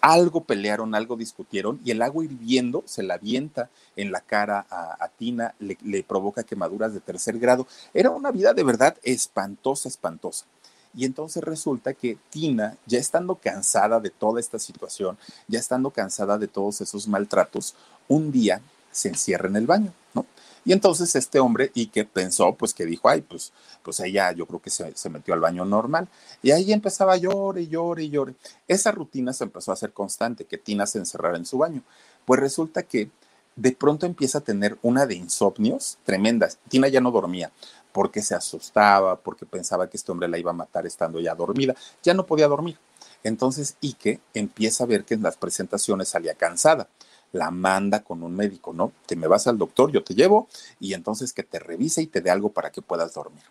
algo 0.01 0.43
pelearon, 0.43 0.95
algo 0.95 1.15
discutieron 1.15 1.79
y 1.85 1.91
el 1.91 2.01
agua 2.01 2.25
hirviendo 2.25 2.83
se 2.85 3.03
la 3.03 3.13
avienta 3.13 3.69
en 3.95 4.11
la 4.11 4.21
cara 4.21 4.65
a, 4.69 5.07
Tina, 5.17 5.53
le, 5.59 5.77
le, 5.83 6.03
provoca 6.03 6.43
quemaduras 6.43 6.93
de 6.93 6.99
tercer 6.99 7.37
grado. 7.37 7.67
Era 7.93 8.09
una 8.09 8.31
vida 8.31 8.53
de 8.53 8.63
verdad 8.63 8.97
espantosa, 9.03 9.87
espantosa. 9.87 10.45
Y 10.93 11.05
entonces 11.05 11.43
resulta 11.43 11.93
que 11.93 12.17
Tina, 12.29 12.77
ya 12.85 12.99
estando 12.99 13.35
cansada 13.35 13.99
de 13.99 14.09
toda 14.09 14.39
esta 14.39 14.59
situación, 14.59 15.17
ya 15.47 15.59
estando 15.59 15.91
cansada 15.91 16.37
de 16.37 16.47
todos 16.47 16.81
esos 16.81 17.07
maltratos, 17.07 17.75
un 18.07 18.31
día 18.31 18.61
se 18.91 19.07
encierra 19.07 19.47
en 19.47 19.55
el 19.55 19.67
baño, 19.67 19.93
¿no? 20.13 20.25
Y 20.63 20.73
entonces 20.73 21.15
este 21.15 21.39
hombre, 21.39 21.71
y 21.73 21.87
que 21.87 22.05
pensó, 22.05 22.53
pues 22.53 22.73
que 22.73 22.85
dijo, 22.85 23.09
ay, 23.09 23.21
pues, 23.21 23.51
pues 23.83 23.99
ella 23.99 24.31
yo 24.31 24.45
creo 24.45 24.61
que 24.61 24.69
se, 24.69 24.95
se 24.95 25.09
metió 25.09 25.33
al 25.33 25.39
baño 25.39 25.65
normal. 25.65 26.07
Y 26.43 26.51
ahí 26.51 26.71
empezaba 26.71 27.13
a 27.13 27.17
llore, 27.17 27.67
llore, 27.67 28.09
llore. 28.09 28.35
Esa 28.67 28.91
rutina 28.91 29.33
se 29.33 29.45
empezó 29.45 29.71
a 29.71 29.73
hacer 29.73 29.91
constante, 29.91 30.45
que 30.45 30.57
Tina 30.57 30.85
se 30.85 30.99
encerrara 30.99 31.37
en 31.37 31.45
su 31.45 31.57
baño. 31.57 31.81
Pues 32.25 32.39
resulta 32.39 32.83
que 32.83 33.09
de 33.55 33.71
pronto 33.73 34.05
empieza 34.05 34.37
a 34.37 34.41
tener 34.41 34.77
una 34.81 35.05
de 35.05 35.15
insomnios 35.15 35.97
tremendas. 36.03 36.57
Tina 36.69 36.87
ya 36.87 37.01
no 37.01 37.11
dormía 37.11 37.51
porque 37.91 38.21
se 38.21 38.35
asustaba, 38.35 39.17
porque 39.17 39.45
pensaba 39.45 39.89
que 39.89 39.97
este 39.97 40.11
hombre 40.11 40.29
la 40.29 40.37
iba 40.37 40.51
a 40.51 40.55
matar 40.55 40.85
estando 40.85 41.19
ya 41.19 41.35
dormida. 41.35 41.75
Ya 42.03 42.13
no 42.13 42.25
podía 42.25 42.47
dormir. 42.47 42.77
Entonces 43.23 43.75
Ike 43.81 44.19
empieza 44.33 44.83
a 44.83 44.87
ver 44.87 45.03
que 45.03 45.15
en 45.15 45.23
las 45.23 45.37
presentaciones 45.37 46.09
salía 46.09 46.33
cansada 46.35 46.87
la 47.33 47.51
manda 47.51 48.03
con 48.03 48.23
un 48.23 48.35
médico, 48.35 48.73
¿no? 48.73 48.91
Te 49.05 49.15
me 49.15 49.27
vas 49.27 49.47
al 49.47 49.57
doctor, 49.57 49.91
yo 49.91 50.03
te 50.03 50.13
llevo 50.13 50.47
y 50.79 50.93
entonces 50.93 51.33
que 51.33 51.43
te 51.43 51.59
revise 51.59 52.01
y 52.01 52.07
te 52.07 52.21
dé 52.21 52.29
algo 52.29 52.49
para 52.49 52.71
que 52.71 52.81
puedas 52.81 53.13
dormir. 53.13 53.43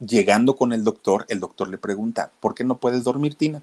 Llegando 0.00 0.56
con 0.56 0.72
el 0.72 0.84
doctor, 0.84 1.26
el 1.28 1.40
doctor 1.40 1.68
le 1.68 1.78
pregunta, 1.78 2.30
¿por 2.40 2.54
qué 2.54 2.64
no 2.64 2.78
puedes 2.78 3.04
dormir, 3.04 3.34
Tina? 3.34 3.62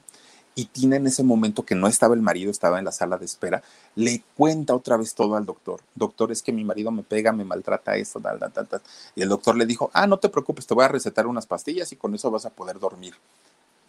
Y 0.58 0.66
Tina 0.66 0.96
en 0.96 1.08
ese 1.08 1.24
momento 1.24 1.66
que 1.66 1.76
no 1.76 1.88
estaba 1.88 2.16
el 2.16 2.22
marido, 2.22 2.50
estaba 2.50 2.80
en 2.80 2.86
la 2.86 2.92
sala 2.94 3.18
de 3.18 3.26
espera, 3.26 3.62
le 3.96 4.24
cuenta 4.36 4.74
otra 4.74 4.96
vez 4.96 5.14
todo 5.14 5.36
al 5.36 5.46
doctor. 5.46 5.82
Doctor, 5.96 6.32
es 6.32 6.42
que 6.42 6.54
mi 6.54 6.64
marido 6.64 6.92
me 6.92 7.04
pega, 7.04 7.34
me 7.34 7.44
maltrata 7.44 7.98
esto, 7.98 8.22
tal, 8.22 8.40
tal, 8.40 8.68
tal. 8.68 8.82
Y 9.16 9.22
el 9.22 9.30
doctor 9.30 9.58
le 9.58 9.66
dijo, 9.66 9.90
ah, 9.94 10.08
no 10.08 10.18
te 10.18 10.30
preocupes, 10.30 10.66
te 10.66 10.74
voy 10.74 10.86
a 10.86 10.90
recetar 10.90 11.28
unas 11.28 11.46
pastillas 11.46 11.92
y 11.92 11.98
con 11.98 12.16
eso 12.16 12.32
vas 12.32 12.46
a 12.46 12.52
poder 12.52 12.80
dormir. 12.80 13.16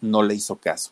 No 0.01 0.23
le 0.23 0.35
hizo 0.35 0.57
caso. 0.57 0.91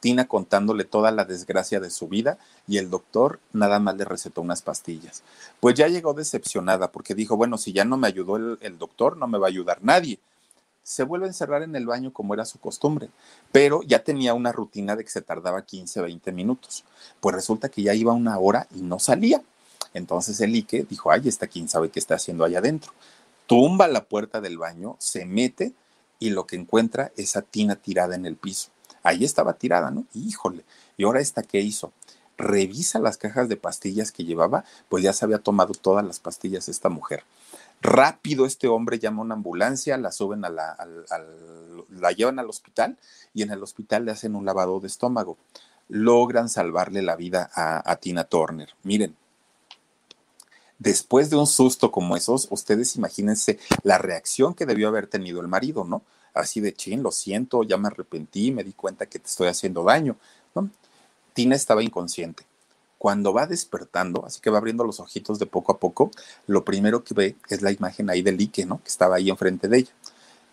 Tina 0.00 0.26
contándole 0.26 0.84
toda 0.84 1.10
la 1.10 1.26
desgracia 1.26 1.78
de 1.78 1.90
su 1.90 2.08
vida 2.08 2.38
y 2.66 2.78
el 2.78 2.90
doctor 2.90 3.38
nada 3.52 3.78
más 3.78 3.96
le 3.96 4.04
recetó 4.04 4.40
unas 4.40 4.62
pastillas. 4.62 5.22
Pues 5.60 5.74
ya 5.74 5.88
llegó 5.88 6.14
decepcionada 6.14 6.90
porque 6.90 7.14
dijo, 7.14 7.36
bueno, 7.36 7.58
si 7.58 7.72
ya 7.72 7.84
no 7.84 7.98
me 7.98 8.08
ayudó 8.08 8.36
el, 8.36 8.78
doctor, 8.78 9.16
no 9.18 9.28
me 9.28 9.38
va 9.38 9.46
a 9.46 9.50
ayudar 9.50 9.78
nadie. 9.82 10.18
Se 10.82 11.04
vuelve 11.04 11.26
a 11.26 11.28
encerrar 11.28 11.62
en 11.62 11.76
el 11.76 11.86
baño 11.86 12.12
como 12.12 12.34
era 12.34 12.46
su 12.46 12.58
costumbre, 12.58 13.10
pero 13.52 13.82
ya 13.82 14.02
tenía 14.02 14.34
una 14.34 14.50
rutina 14.50 14.96
de 14.96 15.04
que 15.04 15.10
se 15.10 15.20
tardaba 15.20 15.64
15, 15.64 16.00
20 16.00 16.32
minutos. 16.32 16.84
Pues 17.20 17.34
resulta 17.34 17.68
que 17.68 17.82
ya 17.82 17.94
iba 17.94 18.12
una 18.12 18.38
hora 18.38 18.66
y 18.74 18.80
no 18.80 18.98
salía. 18.98 19.42
Entonces 19.92 20.40
el 20.40 20.54
Ike 20.54 20.86
dijo, 20.88 21.10
ay, 21.10 21.28
está 21.28 21.46
quién 21.46 21.68
sabe 21.68 21.90
qué 21.90 21.98
está 21.98 22.14
haciendo 22.14 22.44
allá 22.44 22.58
adentro. 22.58 22.92
Tumba 23.46 23.86
la 23.88 24.04
puerta 24.04 24.40
del 24.40 24.56
baño, 24.56 24.96
se 24.98 25.26
mete 25.26 25.72
y 26.18 26.30
lo 26.30 26.46
que 26.46 26.56
encuentra 26.56 27.12
es 27.16 27.36
a 27.36 27.42
Tina 27.42 27.76
tirada 27.76 28.14
en 28.14 28.24
el 28.24 28.36
piso 28.36 28.70
ahí 29.02 29.24
estaba 29.24 29.54
tirada, 29.54 29.90
¿no? 29.90 30.04
Híjole, 30.14 30.64
y 30.96 31.04
ahora 31.04 31.20
esta, 31.20 31.42
¿qué 31.42 31.60
hizo? 31.60 31.92
Revisa 32.36 32.98
las 32.98 33.16
cajas 33.16 33.48
de 33.48 33.56
pastillas 33.56 34.12
que 34.12 34.24
llevaba, 34.24 34.64
pues 34.88 35.04
ya 35.04 35.12
se 35.12 35.24
había 35.24 35.38
tomado 35.38 35.74
todas 35.74 36.04
las 36.04 36.20
pastillas 36.20 36.68
esta 36.68 36.88
mujer. 36.88 37.24
Rápido 37.82 38.46
este 38.46 38.68
hombre 38.68 38.98
llama 38.98 39.22
a 39.22 39.24
una 39.24 39.34
ambulancia, 39.34 39.96
la 39.96 40.12
suben 40.12 40.44
a 40.44 40.50
la, 40.50 40.76
la 41.88 42.12
llevan 42.12 42.38
al 42.38 42.48
hospital 42.48 42.98
y 43.34 43.42
en 43.42 43.50
el 43.50 43.62
hospital 43.62 44.04
le 44.04 44.12
hacen 44.12 44.36
un 44.36 44.44
lavado 44.44 44.80
de 44.80 44.86
estómago. 44.86 45.38
Logran 45.88 46.48
salvarle 46.48 47.02
la 47.02 47.16
vida 47.16 47.50
a 47.54 47.96
Tina 47.96 48.24
Turner. 48.24 48.68
Miren, 48.84 49.16
después 50.78 51.30
de 51.30 51.36
un 51.36 51.46
susto 51.46 51.90
como 51.90 52.16
esos, 52.16 52.48
ustedes 52.50 52.96
imagínense 52.96 53.58
la 53.82 53.98
reacción 53.98 54.54
que 54.54 54.66
debió 54.66 54.88
haber 54.88 55.06
tenido 55.06 55.40
el 55.40 55.48
marido, 55.48 55.84
¿no? 55.84 56.02
Así 56.34 56.60
de 56.60 56.72
chin, 56.72 57.02
lo 57.02 57.10
siento, 57.10 57.62
ya 57.62 57.76
me 57.76 57.88
arrepentí, 57.88 58.52
me 58.52 58.64
di 58.64 58.72
cuenta 58.72 59.06
que 59.06 59.18
te 59.18 59.26
estoy 59.26 59.48
haciendo 59.48 59.84
daño. 59.84 60.16
Tina 61.32 61.56
estaba 61.56 61.82
inconsciente. 61.82 62.44
Cuando 62.98 63.32
va 63.32 63.46
despertando, 63.46 64.26
así 64.26 64.40
que 64.40 64.50
va 64.50 64.58
abriendo 64.58 64.84
los 64.84 65.00
ojitos 65.00 65.38
de 65.38 65.46
poco 65.46 65.72
a 65.72 65.78
poco, 65.78 66.10
lo 66.46 66.64
primero 66.64 67.02
que 67.02 67.14
ve 67.14 67.36
es 67.48 67.62
la 67.62 67.72
imagen 67.72 68.10
ahí 68.10 68.20
de 68.20 68.32
Ike, 68.32 68.66
¿no? 68.66 68.82
Que 68.82 68.88
estaba 68.88 69.16
ahí 69.16 69.30
enfrente 69.30 69.68
de 69.68 69.78
ella. 69.78 69.92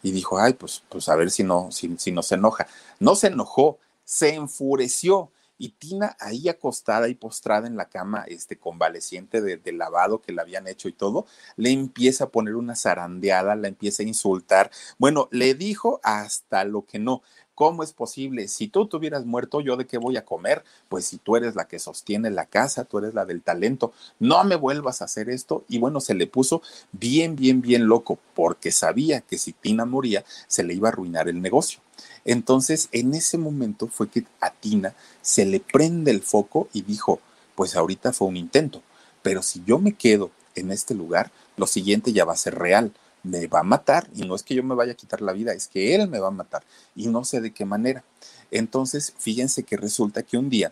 Y 0.02 0.12
dijo, 0.12 0.40
ay, 0.40 0.54
pues, 0.54 0.84
pues 0.88 1.10
a 1.10 1.16
ver 1.16 1.30
si 1.32 1.44
no, 1.44 1.70
si, 1.72 1.98
si 1.98 2.12
no 2.12 2.24
se 2.24 2.36
enoja. 2.36 2.68
No 3.00 3.16
se 3.16 3.28
enojó, 3.28 3.80
se 4.06 4.36
enfureció 4.36 5.30
y 5.58 5.70
Tina 5.70 6.16
ahí 6.20 6.50
acostada 6.50 7.08
y 7.10 7.16
postrada 7.16 7.68
en 7.68 7.78
la 7.78 7.90
cama, 7.90 8.24
este 8.28 8.58
convaleciente 8.58 9.42
de, 9.42 9.58
de, 9.58 9.72
lavado 9.72 10.22
que 10.22 10.32
le 10.32 10.42
habían 10.42 10.68
hecho 10.68 10.88
y 10.88 10.94
todo, 10.94 11.26
le 11.56 11.72
empieza 11.72 12.26
a 12.26 12.30
poner 12.30 12.56
una 12.56 12.76
zarandeada, 12.76 13.56
la 13.56 13.68
empieza 13.68 14.04
a 14.04 14.08
insultar. 14.08 14.72
Bueno, 14.98 15.28
le 15.32 15.54
dijo 15.54 16.00
hasta 16.04 16.64
lo 16.64 16.86
que 16.86 17.00
no. 17.00 17.22
¿Cómo 17.58 17.82
es 17.82 17.92
posible? 17.92 18.48
Si 18.50 18.68
tú 18.68 18.88
te 18.88 18.98
hubieras 18.98 19.26
muerto, 19.26 19.62
¿yo 19.62 19.78
de 19.78 19.88
qué 19.88 19.98
voy 19.98 20.16
a 20.16 20.24
comer? 20.24 20.64
Pues 20.90 21.06
si 21.06 21.18
tú 21.18 21.36
eres 21.36 21.56
la 21.56 21.68
que 21.68 21.80
sostiene 21.80 22.30
la 22.30 22.46
casa, 22.46 22.84
tú 22.84 23.00
eres 23.00 23.16
la 23.16 23.26
del 23.26 23.42
talento, 23.42 23.94
no 24.20 24.44
me 24.44 24.56
vuelvas 24.56 25.02
a 25.02 25.06
hacer 25.06 25.28
esto. 25.28 25.66
Y 25.68 25.80
bueno, 25.80 26.00
se 26.00 26.14
le 26.14 26.28
puso 26.28 26.62
bien, 26.92 27.36
bien, 27.36 27.64
bien 27.64 27.88
loco, 27.88 28.20
porque 28.36 28.72
sabía 28.72 29.22
que 29.22 29.40
si 29.40 29.54
Tina 29.54 29.86
moría, 29.86 30.24
se 30.46 30.64
le 30.64 30.76
iba 30.76 30.90
a 30.90 30.92
arruinar 30.92 31.30
el 31.30 31.42
negocio. 31.42 31.80
Entonces, 32.28 32.90
en 32.92 33.16
ese 33.16 33.40
momento 33.40 33.88
fue 33.88 34.08
que 34.10 34.26
a 34.40 34.52
Tina 34.52 34.94
se 35.24 35.46
le 35.46 35.60
prende 35.60 36.12
el 36.12 36.22
foco 36.22 36.70
y 36.74 36.84
dijo, 36.84 37.20
pues 37.56 37.76
ahorita 37.76 38.14
fue 38.14 38.28
un 38.28 38.38
intento, 38.38 38.84
pero 39.24 39.42
si 39.42 39.64
yo 39.66 39.80
me 39.80 39.94
quedo 39.94 40.30
en 40.54 40.72
este 40.72 40.94
lugar, 40.94 41.32
lo 41.56 41.66
siguiente 41.66 42.14
ya 42.14 42.26
va 42.26 42.34
a 42.34 42.38
ser 42.38 42.54
real 42.54 42.92
me 43.24 43.48
va 43.48 43.60
a 43.60 43.64
matar 43.64 44.08
y 44.16 44.22
no 44.26 44.36
es 44.36 44.44
que 44.44 44.56
yo 44.56 44.64
me 44.64 44.76
vaya 44.76 44.94
a 44.94 44.96
quitar 44.96 45.22
la 45.22 45.34
vida, 45.34 45.54
es 45.54 45.68
que 45.68 45.96
él 45.96 46.08
me 46.08 46.20
va 46.20 46.28
a 46.28 46.32
matar 46.32 46.64
y 46.96 47.08
no 47.08 47.24
sé 47.24 47.42
de 47.42 47.52
qué 47.52 47.66
manera. 47.66 48.04
Entonces, 48.52 49.14
fíjense 49.18 49.64
que 49.64 49.78
resulta 49.78 50.24
que 50.24 50.38
un 50.38 50.50
día 50.50 50.72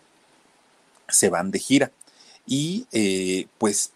se 1.08 1.28
van 1.28 1.50
de 1.50 1.58
gira 1.58 1.92
y 2.46 2.86
eh, 2.92 3.48
pues 3.58 3.92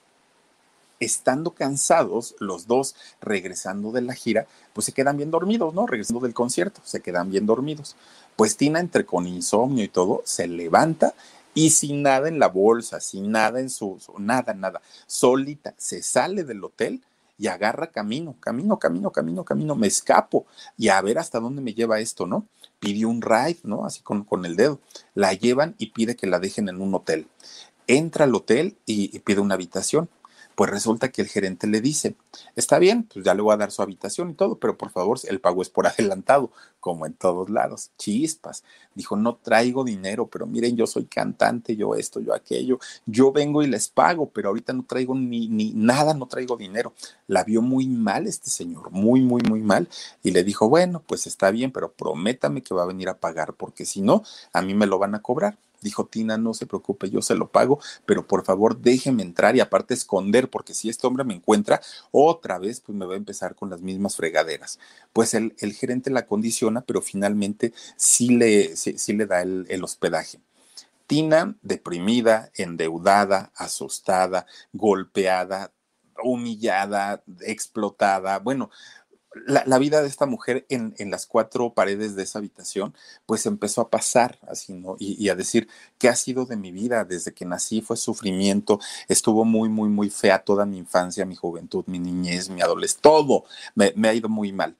estando 1.00 1.52
cansados, 1.52 2.36
los 2.38 2.66
dos 2.66 2.94
regresando 3.20 3.90
de 3.90 4.02
la 4.02 4.14
gira, 4.14 4.46
pues 4.74 4.84
se 4.84 4.92
quedan 4.92 5.16
bien 5.16 5.30
dormidos, 5.30 5.74
¿no? 5.74 5.86
Regresando 5.86 6.20
del 6.20 6.34
concierto, 6.34 6.80
se 6.84 7.00
quedan 7.00 7.30
bien 7.30 7.46
dormidos. 7.46 7.96
Pues 8.36 8.56
Tina, 8.56 8.78
entre 8.78 9.04
con 9.04 9.26
insomnio 9.26 9.82
y 9.82 9.88
todo, 9.88 10.22
se 10.24 10.46
levanta 10.46 11.14
y 11.54 11.70
sin 11.70 12.02
nada 12.02 12.28
en 12.28 12.38
la 12.38 12.48
bolsa, 12.48 13.00
sin 13.00 13.32
nada 13.32 13.60
en 13.60 13.70
su, 13.70 13.98
nada, 14.18 14.54
nada, 14.54 14.80
solita, 15.06 15.74
se 15.78 16.02
sale 16.02 16.44
del 16.44 16.62
hotel 16.62 17.02
y 17.38 17.48
agarra 17.48 17.90
camino, 17.90 18.36
camino, 18.38 18.78
camino, 18.78 19.10
camino, 19.10 19.44
camino, 19.44 19.74
me 19.74 19.86
escapo 19.86 20.46
y 20.76 20.88
a 20.88 21.00
ver 21.00 21.18
hasta 21.18 21.40
dónde 21.40 21.62
me 21.62 21.72
lleva 21.72 21.98
esto, 21.98 22.26
¿no? 22.26 22.46
Pidió 22.78 23.08
un 23.08 23.22
ride, 23.22 23.58
¿no? 23.62 23.86
Así 23.86 24.02
con, 24.02 24.24
con 24.24 24.44
el 24.44 24.56
dedo. 24.56 24.78
La 25.14 25.32
llevan 25.32 25.74
y 25.78 25.86
pide 25.86 26.16
que 26.16 26.26
la 26.26 26.38
dejen 26.38 26.68
en 26.68 26.82
un 26.82 26.94
hotel. 26.94 27.26
Entra 27.86 28.26
al 28.26 28.34
hotel 28.34 28.76
y 28.84 29.18
pide 29.20 29.40
una 29.40 29.54
habitación 29.54 30.08
pues 30.60 30.68
resulta 30.68 31.10
que 31.10 31.22
el 31.22 31.28
gerente 31.28 31.66
le 31.66 31.80
dice, 31.80 32.16
está 32.54 32.78
bien, 32.78 33.04
pues 33.04 33.24
ya 33.24 33.32
le 33.32 33.40
voy 33.40 33.54
a 33.54 33.56
dar 33.56 33.70
su 33.70 33.80
habitación 33.80 34.28
y 34.28 34.34
todo, 34.34 34.58
pero 34.58 34.76
por 34.76 34.90
favor, 34.90 35.18
el 35.26 35.40
pago 35.40 35.62
es 35.62 35.70
por 35.70 35.86
adelantado, 35.86 36.52
como 36.80 37.06
en 37.06 37.14
todos 37.14 37.48
lados, 37.48 37.92
chispas. 37.96 38.62
Dijo, 38.94 39.16
no 39.16 39.36
traigo 39.36 39.84
dinero, 39.84 40.26
pero 40.26 40.46
miren, 40.46 40.76
yo 40.76 40.86
soy 40.86 41.06
cantante, 41.06 41.76
yo 41.76 41.94
esto, 41.94 42.20
yo 42.20 42.34
aquello, 42.34 42.78
yo 43.06 43.32
vengo 43.32 43.62
y 43.62 43.68
les 43.68 43.88
pago, 43.88 44.28
pero 44.28 44.50
ahorita 44.50 44.74
no 44.74 44.84
traigo 44.84 45.14
ni, 45.14 45.48
ni 45.48 45.72
nada, 45.72 46.12
no 46.12 46.26
traigo 46.26 46.58
dinero. 46.58 46.92
La 47.26 47.42
vio 47.42 47.62
muy 47.62 47.86
mal 47.86 48.26
este 48.26 48.50
señor, 48.50 48.90
muy, 48.90 49.22
muy, 49.22 49.40
muy 49.48 49.62
mal, 49.62 49.88
y 50.22 50.30
le 50.32 50.44
dijo, 50.44 50.68
bueno, 50.68 51.02
pues 51.06 51.26
está 51.26 51.50
bien, 51.50 51.72
pero 51.72 51.90
prométame 51.90 52.62
que 52.62 52.74
va 52.74 52.82
a 52.82 52.86
venir 52.86 53.08
a 53.08 53.16
pagar, 53.16 53.54
porque 53.54 53.86
si 53.86 54.02
no, 54.02 54.24
a 54.52 54.60
mí 54.60 54.74
me 54.74 54.86
lo 54.86 54.98
van 54.98 55.14
a 55.14 55.22
cobrar. 55.22 55.56
Dijo 55.80 56.06
Tina, 56.06 56.36
no 56.36 56.54
se 56.54 56.66
preocupe, 56.66 57.10
yo 57.10 57.22
se 57.22 57.34
lo 57.34 57.50
pago, 57.50 57.80
pero 58.06 58.26
por 58.26 58.44
favor 58.44 58.78
déjeme 58.78 59.22
entrar 59.22 59.56
y 59.56 59.60
aparte 59.60 59.94
esconder, 59.94 60.50
porque 60.50 60.74
si 60.74 60.88
este 60.88 61.06
hombre 61.06 61.24
me 61.24 61.34
encuentra 61.34 61.80
otra 62.10 62.58
vez, 62.58 62.80
pues 62.80 62.96
me 62.96 63.06
va 63.06 63.14
a 63.14 63.18
empezar 63.18 63.54
con 63.54 63.70
las 63.70 63.80
mismas 63.80 64.16
fregaderas. 64.16 64.78
Pues 65.12 65.34
el, 65.34 65.54
el 65.58 65.72
gerente 65.72 66.10
la 66.10 66.26
condiciona, 66.26 66.82
pero 66.82 67.00
finalmente 67.00 67.72
sí 67.96 68.30
le, 68.30 68.76
sí, 68.76 69.12
le 69.12 69.26
da 69.26 69.42
el, 69.42 69.66
el 69.68 69.82
hospedaje. 69.84 70.40
Tina, 71.06 71.56
deprimida, 71.62 72.50
endeudada, 72.54 73.50
asustada, 73.56 74.46
golpeada, 74.72 75.72
humillada, 76.22 77.22
explotada, 77.40 78.38
bueno, 78.38 78.70
la, 79.46 79.78
vida 79.78 80.02
de 80.02 80.08
esta 80.08 80.26
mujer 80.26 80.66
en, 80.68 80.94
las 81.10 81.26
cuatro 81.26 81.72
paredes 81.72 82.16
de 82.16 82.24
esa 82.24 82.38
habitación, 82.38 82.94
pues 83.26 83.46
empezó 83.46 83.80
a 83.80 83.90
pasar 83.90 84.38
así, 84.48 84.72
¿no? 84.72 84.96
Y, 84.98 85.28
a 85.28 85.36
decir, 85.36 85.68
¿qué 85.98 86.08
ha 86.08 86.16
sido 86.16 86.46
de 86.46 86.56
mi 86.56 86.72
vida? 86.72 87.04
Desde 87.04 87.32
que 87.32 87.44
nací 87.44 87.80
fue 87.80 87.96
sufrimiento, 87.96 88.80
estuvo 89.08 89.44
muy, 89.44 89.68
muy, 89.68 89.88
muy 89.88 90.10
fea 90.10 90.42
toda 90.42 90.66
mi 90.66 90.78
infancia, 90.78 91.24
mi 91.24 91.36
juventud, 91.36 91.84
mi 91.86 91.98
niñez, 91.98 92.50
mi 92.50 92.60
adolescencia, 92.60 93.02
todo 93.02 93.44
me, 93.74 94.08
ha 94.08 94.14
ido 94.14 94.28
muy 94.28 94.52
mal. 94.52 94.76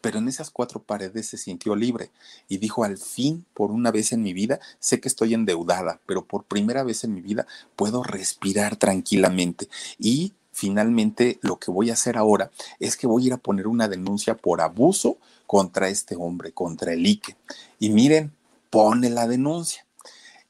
Pero 0.00 0.18
en 0.18 0.28
esas 0.28 0.50
cuatro 0.50 0.82
paredes 0.82 1.28
se 1.28 1.36
sintió 1.36 1.76
libre 1.76 2.10
y 2.48 2.56
dijo, 2.56 2.84
al 2.84 2.96
fin, 2.96 3.44
por 3.52 3.70
una 3.70 3.90
vez 3.90 4.12
en 4.12 4.22
mi 4.22 4.32
vida, 4.32 4.58
sé 4.78 4.98
que 4.98 5.08
estoy 5.08 5.34
endeudada, 5.34 6.00
pero 6.06 6.24
por 6.24 6.44
primera 6.44 6.84
vez 6.84 7.04
en 7.04 7.12
mi 7.12 7.20
vida 7.20 7.46
puedo 7.76 8.02
respirar 8.02 8.76
tranquilamente. 8.76 9.68
Y 9.98 10.32
finalmente 10.60 11.38
lo 11.40 11.58
que 11.58 11.70
voy 11.70 11.88
a 11.88 11.94
hacer 11.94 12.18
ahora 12.18 12.50
es 12.78 12.98
que 12.98 13.06
voy 13.06 13.24
a 13.24 13.26
ir 13.28 13.32
a 13.32 13.38
poner 13.38 13.66
una 13.66 13.88
denuncia 13.88 14.36
por 14.36 14.60
abuso 14.60 15.16
contra 15.46 15.88
este 15.88 16.16
hombre, 16.16 16.52
contra 16.52 16.92
el 16.92 17.02
Ike. 17.06 17.34
Y 17.78 17.88
miren, 17.88 18.34
pone 18.68 19.08
la 19.08 19.26
denuncia. 19.26 19.86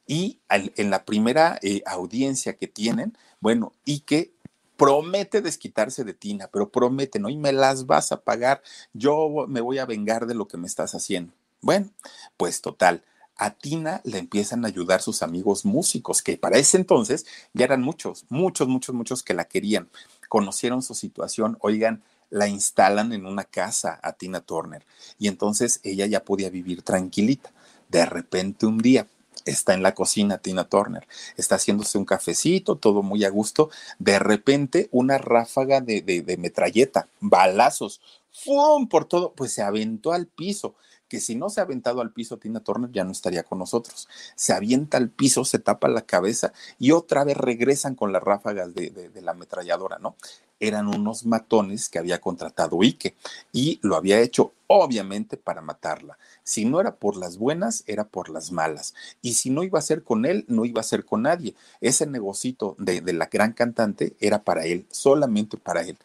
Y 0.08 0.40
en 0.48 0.90
la 0.90 1.04
primera 1.04 1.60
eh, 1.62 1.82
audiencia 1.86 2.56
que 2.56 2.66
tienen, 2.66 3.16
bueno, 3.38 3.72
Ike 3.86 4.32
promete 4.76 5.42
desquitarse 5.42 6.02
de 6.02 6.14
Tina, 6.14 6.48
pero 6.52 6.70
promete, 6.70 7.20
¿no? 7.20 7.28
Y 7.28 7.36
me 7.36 7.52
las 7.52 7.86
vas 7.86 8.10
a 8.10 8.22
pagar, 8.22 8.62
yo 8.92 9.46
me 9.46 9.60
voy 9.60 9.78
a 9.78 9.86
vengar 9.86 10.26
de 10.26 10.34
lo 10.34 10.48
que 10.48 10.56
me 10.56 10.66
estás 10.66 10.96
haciendo. 10.96 11.32
Bueno, 11.60 11.88
pues 12.36 12.60
total, 12.60 13.04
a 13.40 13.54
Tina 13.54 14.02
le 14.04 14.18
empiezan 14.18 14.64
a 14.64 14.68
ayudar 14.68 15.00
sus 15.00 15.22
amigos 15.22 15.64
músicos, 15.64 16.20
que 16.20 16.36
para 16.36 16.58
ese 16.58 16.76
entonces 16.76 17.24
ya 17.54 17.64
eran 17.64 17.80
muchos, 17.80 18.26
muchos, 18.28 18.68
muchos, 18.68 18.94
muchos 18.94 19.22
que 19.22 19.32
la 19.32 19.46
querían. 19.46 19.88
Conocieron 20.28 20.82
su 20.82 20.94
situación, 20.94 21.56
oigan, 21.60 22.02
la 22.28 22.48
instalan 22.48 23.14
en 23.14 23.24
una 23.24 23.44
casa 23.44 23.98
a 24.02 24.12
Tina 24.12 24.42
Turner 24.42 24.84
y 25.18 25.26
entonces 25.26 25.80
ella 25.84 26.04
ya 26.04 26.22
podía 26.22 26.50
vivir 26.50 26.82
tranquilita. 26.82 27.50
De 27.88 28.04
repente 28.04 28.66
un 28.66 28.76
día 28.76 29.06
está 29.46 29.72
en 29.72 29.82
la 29.82 29.94
cocina 29.94 30.36
Tina 30.36 30.64
Turner, 30.64 31.08
está 31.38 31.54
haciéndose 31.54 31.96
un 31.96 32.04
cafecito, 32.04 32.76
todo 32.76 33.02
muy 33.02 33.24
a 33.24 33.30
gusto. 33.30 33.70
De 33.98 34.18
repente 34.18 34.90
una 34.92 35.16
ráfaga 35.16 35.80
de, 35.80 36.02
de, 36.02 36.36
metralleta, 36.36 37.08
balazos, 37.20 38.02
¡fum! 38.30 38.86
por 38.86 39.06
todo, 39.06 39.32
pues 39.32 39.54
se 39.54 39.62
aventó 39.62 40.12
al 40.12 40.26
piso 40.26 40.74
que 41.10 41.20
si 41.20 41.34
no 41.34 41.50
se 41.50 41.60
ha 41.60 41.64
aventado 41.64 42.00
al 42.00 42.12
piso 42.12 42.38
Tina 42.38 42.60
Turner 42.60 42.90
ya 42.92 43.02
no 43.02 43.10
estaría 43.10 43.42
con 43.42 43.58
nosotros. 43.58 44.08
Se 44.36 44.52
avienta 44.52 44.96
al 44.96 45.10
piso, 45.10 45.44
se 45.44 45.58
tapa 45.58 45.88
la 45.88 46.02
cabeza 46.02 46.52
y 46.78 46.92
otra 46.92 47.24
vez 47.24 47.36
regresan 47.36 47.96
con 47.96 48.12
las 48.12 48.22
ráfagas 48.22 48.72
de, 48.72 49.10
la 49.20 49.32
ametralladora, 49.32 49.98
¿no? 49.98 50.14
Eran 50.60 50.86
unos 50.86 51.26
matones 51.26 51.88
que 51.88 51.98
había 51.98 52.20
contratado 52.20 52.80
Ike 52.82 53.16
y 53.50 53.80
lo 53.82 53.96
había 53.96 54.20
hecho 54.20 54.52
obviamente 54.68 55.36
para 55.36 55.62
matarla. 55.62 56.16
Si 56.44 56.64
no 56.64 56.80
era 56.80 56.94
por 56.94 57.16
las 57.16 57.38
buenas, 57.38 57.82
era 57.88 58.04
por 58.04 58.28
las 58.28 58.52
malas. 58.52 58.94
Y 59.20 59.34
si 59.34 59.50
no 59.50 59.64
iba 59.64 59.80
a 59.80 59.82
ser 59.82 60.04
con 60.04 60.26
él, 60.26 60.44
no 60.46 60.64
iba 60.64 60.80
a 60.80 60.84
ser 60.84 61.04
con 61.04 61.22
nadie. 61.22 61.56
Ese 61.80 62.06
negocito 62.06 62.76
de, 62.78 63.00
de 63.00 63.12
la 63.14 63.26
gran 63.26 63.52
cantante 63.52 64.14
era 64.20 64.44
para 64.44 64.64
él, 64.64 64.86
solamente 64.90 65.56
para 65.56 65.82
él 65.82 65.98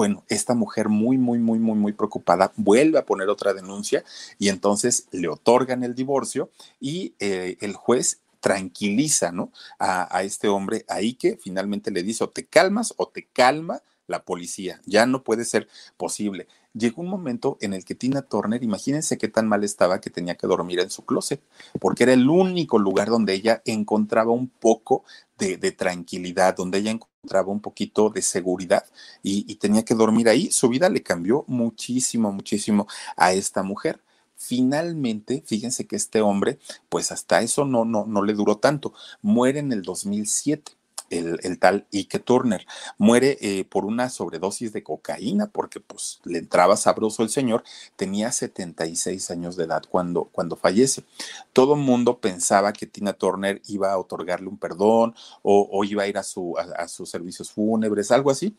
bueno, 0.00 0.24
esta 0.30 0.54
mujer 0.54 0.88
muy, 0.88 1.18
muy, 1.18 1.38
muy, 1.38 1.58
muy, 1.58 1.76
muy 1.76 1.92
preocupada 1.92 2.54
vuelve 2.56 2.98
a 2.98 3.04
poner 3.04 3.28
otra 3.28 3.52
denuncia 3.52 4.02
y 4.38 4.48
entonces 4.48 5.06
le 5.10 5.28
otorgan 5.28 5.84
el 5.84 5.94
divorcio 5.94 6.48
y 6.80 7.12
eh, 7.18 7.58
el 7.60 7.74
juez 7.74 8.22
tranquiliza, 8.40 9.30
¿no? 9.30 9.52
A, 9.78 10.16
a, 10.16 10.22
este 10.22 10.48
hombre 10.48 10.86
ahí 10.88 11.12
que 11.12 11.36
finalmente 11.36 11.90
le 11.90 12.02
dice 12.02 12.24
o 12.24 12.30
te 12.30 12.46
calmas 12.46 12.94
o 12.96 13.08
te 13.08 13.28
calma 13.30 13.82
la 14.06 14.24
policía. 14.24 14.80
Ya 14.86 15.04
no 15.04 15.22
puede 15.22 15.44
ser 15.44 15.68
posible 15.98 16.48
llegó 16.74 17.02
un 17.02 17.08
momento 17.08 17.58
en 17.60 17.74
el 17.74 17.84
que 17.84 17.94
Tina 17.94 18.22
Turner, 18.22 18.62
imagínense 18.62 19.18
qué 19.18 19.28
tan 19.28 19.48
mal 19.48 19.64
estaba 19.64 20.00
que 20.00 20.10
tenía 20.10 20.36
que 20.36 20.46
dormir 20.46 20.80
en 20.80 20.90
su 20.90 21.04
closet, 21.04 21.42
porque 21.80 22.04
era 22.04 22.12
el 22.12 22.28
único 22.28 22.78
lugar 22.78 23.08
donde 23.08 23.34
ella 23.34 23.62
encontraba 23.64 24.32
un 24.32 24.48
poco 24.48 25.04
de, 25.38 25.72
tranquilidad, 25.72 26.54
donde 26.56 26.78
ella 26.78 26.90
encontraba 26.90 27.50
un 27.50 27.60
poquito 27.60 28.10
de 28.10 28.20
seguridad 28.20 28.84
y, 29.22 29.54
tenía 29.54 29.84
que 29.84 29.94
dormir 29.94 30.28
ahí. 30.28 30.50
Su 30.52 30.68
vida 30.68 30.90
le 30.90 31.02
cambió 31.02 31.44
muchísimo, 31.48 32.30
muchísimo 32.30 32.86
a 33.16 33.32
esta 33.32 33.62
mujer. 33.62 34.02
Finalmente, 34.36 35.42
fíjense 35.46 35.86
que 35.86 35.96
este 35.96 36.20
hombre, 36.20 36.58
pues 36.90 37.10
hasta 37.12 37.40
eso 37.40 37.64
no, 37.64 37.84
no, 37.84 38.04
no 38.06 38.22
le 38.22 38.34
duró 38.34 38.58
tanto, 38.58 38.92
muere 39.22 39.60
en 39.60 39.72
el 39.72 39.82
2007 39.82 40.79
el, 41.10 41.58
tal 41.58 41.86
Ike 41.92 42.18
Turner. 42.18 42.66
Muere 42.98 43.38
eh, 43.40 43.64
por 43.64 43.84
una 43.84 44.08
sobredosis 44.08 44.72
de 44.72 44.82
cocaína 44.82 45.46
porque 45.46 45.80
pues 45.80 46.20
le 46.24 46.38
entraba 46.38 46.76
sabroso 46.76 47.22
el 47.22 47.28
señor. 47.28 47.64
Tenía 47.96 48.32
76 48.32 49.30
años 49.30 49.56
de 49.56 49.64
edad 49.64 49.82
cuando, 49.88 50.24
cuando 50.24 50.56
fallece. 50.56 51.04
Todo 51.52 51.74
el 51.74 51.80
mundo 51.80 52.18
pensaba 52.18 52.72
que 52.72 52.86
Tina 52.86 53.12
Turner 53.12 53.60
iba 53.66 53.92
a 53.92 53.98
otorgarle 53.98 54.48
un 54.48 54.58
perdón 54.58 55.14
o, 55.42 55.84
iba 55.84 56.04
a 56.04 56.08
ir 56.08 56.18
a, 56.18 56.22
su, 56.22 56.56
a 56.58 56.86
sus 56.88 57.10
servicios 57.10 57.50
fúnebres, 57.50 58.10
algo 58.10 58.30
así 58.30 58.56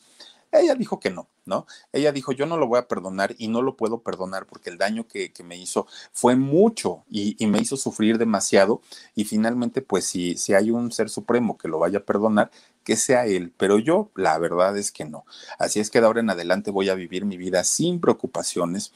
Ella 0.52 0.76
dijo 0.76 1.00
que 1.00 1.10
no, 1.10 1.30
¿no? 1.46 1.66
Ella 1.94 2.12
dijo, 2.12 2.34
yo 2.34 2.46
no 2.46 2.58
lo 2.58 2.68
voy 2.68 2.80
a 2.80 2.88
perdonar 2.88 3.36
y 3.38 3.48
no 3.48 3.62
lo 3.62 3.78
puedo 3.78 4.02
perdonar 4.02 4.46
porque 4.46 4.70
el 4.70 4.78
daño 4.78 5.08
que, 5.08 5.32
me 5.44 5.58
hizo 5.58 5.88
fue 6.12 6.36
mucho 6.36 7.04
y, 7.10 7.36
me 7.48 7.60
hizo 7.60 7.78
sufrir 7.78 8.18
demasiado 8.18 8.82
y 9.16 9.24
finalmente, 9.26 9.82
pues 9.82 10.06
si, 10.06 10.36
si 10.38 10.54
hay 10.54 10.72
un 10.72 10.92
ser 10.92 11.10
supremo 11.10 11.58
que 11.58 11.68
lo 11.68 11.80
vaya 11.80 12.00
a 12.00 12.04
perdonar, 12.04 12.52
que 12.84 12.96
sea 12.96 13.26
él, 13.26 13.54
pero 13.58 13.80
yo 13.80 14.12
la 14.16 14.38
verdad 14.40 14.78
es 14.78 14.92
que 14.92 15.06
no. 15.06 15.26
Así 15.60 15.80
es 15.80 15.90
que 15.90 16.00
de 16.00 16.08
ahora 16.08 16.20
en 16.20 16.30
adelante 16.30 16.72
voy 16.72 16.90
a 16.90 16.96
vivir 16.96 17.26
mi 17.26 17.38
vida 17.38 17.64
sin 17.64 18.00
preocupaciones, 18.00 18.92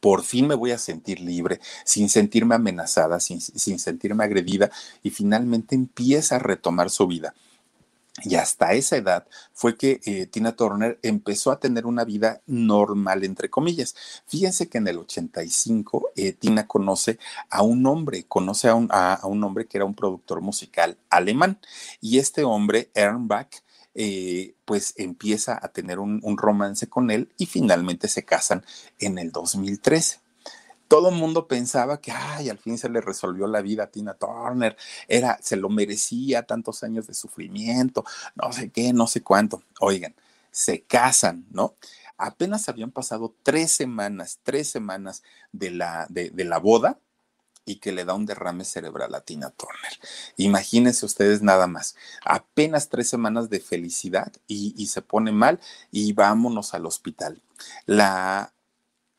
por 0.00 0.22
fin 0.22 0.46
me 0.46 0.54
voy 0.54 0.70
a 0.70 0.78
sentir 0.78 1.20
libre, 1.20 1.60
sin 1.84 2.08
sentirme 2.08 2.54
amenazada, 2.54 3.20
sin, 3.20 3.40
sin, 3.40 3.78
sentirme 3.78 4.24
agredida 4.24 4.70
y 5.02 5.10
finalmente 5.10 5.74
empieza 5.74 6.36
a 6.36 6.38
retomar 6.38 6.90
su 6.90 7.06
vida. 7.06 7.34
Y 8.24 8.34
hasta 8.34 8.74
esa 8.74 8.96
edad 8.96 9.26
fue 9.54 9.76
que 9.76 10.00
eh, 10.04 10.26
Tina 10.26 10.54
Turner 10.54 10.98
empezó 11.02 11.50
a 11.50 11.58
tener 11.58 11.86
una 11.86 12.04
vida 12.04 12.42
normal, 12.46 13.24
entre 13.24 13.48
comillas. 13.48 13.94
Fíjense 14.26 14.68
que 14.68 14.78
en 14.78 14.88
el 14.88 14.98
85 14.98 16.10
eh, 16.16 16.32
Tina 16.34 16.66
conoce 16.66 17.18
a 17.48 17.62
un 17.62 17.86
hombre, 17.86 18.24
conoce 18.24 18.68
a 18.68 18.74
un, 18.74 18.88
a, 18.90 19.20
un, 19.24 19.42
hombre 19.42 19.66
que 19.66 19.78
era 19.78 19.86
un 19.86 19.94
productor 19.94 20.42
musical 20.42 20.98
alemán. 21.08 21.58
Y 22.02 22.18
este 22.18 22.44
hombre, 22.44 22.90
Ernbach, 22.94 23.62
eh, 23.94 24.54
pues 24.66 24.92
empieza 24.98 25.58
a 25.62 25.68
tener 25.68 25.98
un, 25.98 26.20
un 26.22 26.36
romance 26.36 26.88
con 26.88 27.10
él 27.10 27.30
y 27.38 27.46
finalmente 27.46 28.08
se 28.08 28.24
casan 28.24 28.64
en 28.98 29.18
el 29.18 29.32
2013 29.32 30.21
todo 30.92 31.08
el 31.08 31.14
mundo 31.14 31.48
pensaba 31.48 32.02
que, 32.02 32.12
ay, 32.12 32.50
al 32.50 32.58
fin 32.58 32.76
se 32.76 32.90
le 32.90 33.00
resolvió 33.00 33.46
la 33.46 33.62
vida 33.62 33.84
a 33.84 33.90
Tina 33.90 34.12
Turner, 34.12 34.76
era, 35.08 35.38
se 35.40 35.56
lo 35.56 35.70
merecía 35.70 36.42
tantos 36.42 36.82
años 36.82 37.06
de 37.06 37.14
sufrimiento, 37.14 38.04
no 38.34 38.52
sé 38.52 38.68
qué, 38.68 38.92
no 38.92 39.06
sé 39.06 39.22
cuánto. 39.22 39.62
Oigan, 39.80 40.14
se 40.50 40.82
casan, 40.82 41.46
¿no? 41.50 41.76
Apenas 42.18 42.68
habían 42.68 42.90
pasado 42.90 43.34
tres 43.42 43.72
semanas, 43.72 44.40
tres 44.42 44.68
semanas 44.68 45.22
de 45.50 45.70
la, 45.70 46.06
de, 46.10 46.30
la 46.44 46.58
boda 46.58 46.98
y 47.64 47.76
que 47.76 47.90
le 47.90 48.04
da 48.04 48.12
un 48.12 48.26
derrame 48.26 48.66
cerebral 48.66 49.14
a 49.14 49.22
Tina 49.22 49.48
Turner. 49.48 49.98
Imagínense 50.36 51.06
ustedes 51.06 51.40
nada 51.40 51.68
más, 51.68 51.96
apenas 52.22 52.90
tres 52.90 53.08
semanas 53.08 53.48
de 53.48 53.60
felicidad 53.60 54.30
y, 54.46 54.74
y 54.76 54.88
se 54.88 55.00
pone 55.00 55.32
mal 55.32 55.58
y 55.90 56.12
vámonos 56.12 56.74
al 56.74 56.84
hospital. 56.84 57.40
La 57.86 58.52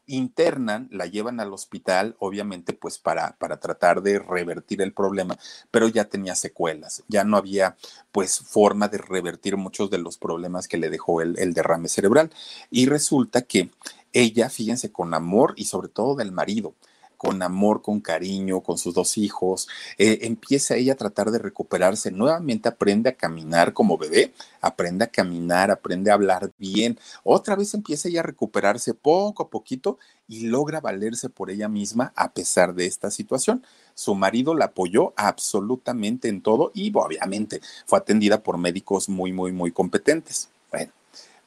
internan, 0.05 0.87
la 0.91 1.05
llevan 1.05 1.39
al 1.39 1.53
hospital, 1.53 2.15
obviamente, 2.19 2.73
pues 2.73 2.97
para, 2.97 3.35
para 3.37 3.59
tratar 3.59 4.01
de 4.01 4.19
revertir 4.19 4.81
el 4.81 4.93
problema, 4.93 5.37
pero 5.71 5.87
ya 5.87 6.05
tenía 6.05 6.35
secuelas, 6.35 7.03
ya 7.07 7.23
no 7.23 7.37
había 7.37 7.77
pues 8.11 8.39
forma 8.39 8.87
de 8.87 8.97
revertir 8.97 9.57
muchos 9.57 9.89
de 9.89 9.97
los 9.97 10.17
problemas 10.17 10.67
que 10.67 10.77
le 10.77 10.89
dejó 10.89 11.21
el, 11.21 11.37
el 11.39 11.53
derrame 11.53 11.89
cerebral. 11.89 12.31
Y 12.69 12.85
resulta 12.87 13.43
que 13.43 13.71
ella, 14.11 14.49
fíjense, 14.49 14.91
con 14.91 15.13
amor 15.13 15.53
y 15.57 15.65
sobre 15.65 15.87
todo 15.87 16.15
del 16.15 16.31
marido, 16.31 16.75
con 17.23 17.41
amor, 17.41 17.81
con 17.81 18.01
cariño, 18.01 18.59
con 18.59 18.77
sus 18.77 18.93
dos 18.93 19.17
hijos. 19.17 19.69
Eh, 19.97 20.19
empieza 20.23 20.75
ella 20.75 20.91
a 20.91 20.97
tratar 20.97 21.31
de 21.31 21.39
recuperarse. 21.39 22.11
Nuevamente 22.11 22.67
aprende 22.67 23.09
a 23.09 23.15
caminar 23.15 23.71
como 23.71 23.97
bebé, 23.97 24.33
aprende 24.59 25.05
a 25.05 25.07
caminar, 25.07 25.71
aprende 25.71 26.11
a 26.11 26.15
hablar 26.15 26.51
bien. 26.57 26.99
Otra 27.23 27.55
vez 27.55 27.73
empieza 27.73 28.09
ella 28.09 28.19
a 28.19 28.23
recuperarse 28.23 28.93
poco 28.93 29.43
a 29.43 29.49
poquito 29.49 29.99
y 30.27 30.47
logra 30.47 30.81
valerse 30.81 31.29
por 31.29 31.49
ella 31.49 31.69
misma 31.69 32.11
a 32.17 32.33
pesar 32.33 32.75
de 32.75 32.87
esta 32.87 33.09
situación. 33.09 33.63
Su 33.93 34.15
marido 34.15 34.53
la 34.53 34.65
apoyó 34.65 35.13
absolutamente 35.15 36.27
en 36.27 36.41
todo 36.41 36.71
y 36.73 36.91
obviamente 36.93 37.61
fue 37.85 37.99
atendida 37.99 38.43
por 38.43 38.57
médicos 38.57 39.07
muy, 39.07 39.31
muy, 39.31 39.53
muy 39.53 39.71
competentes. 39.71 40.49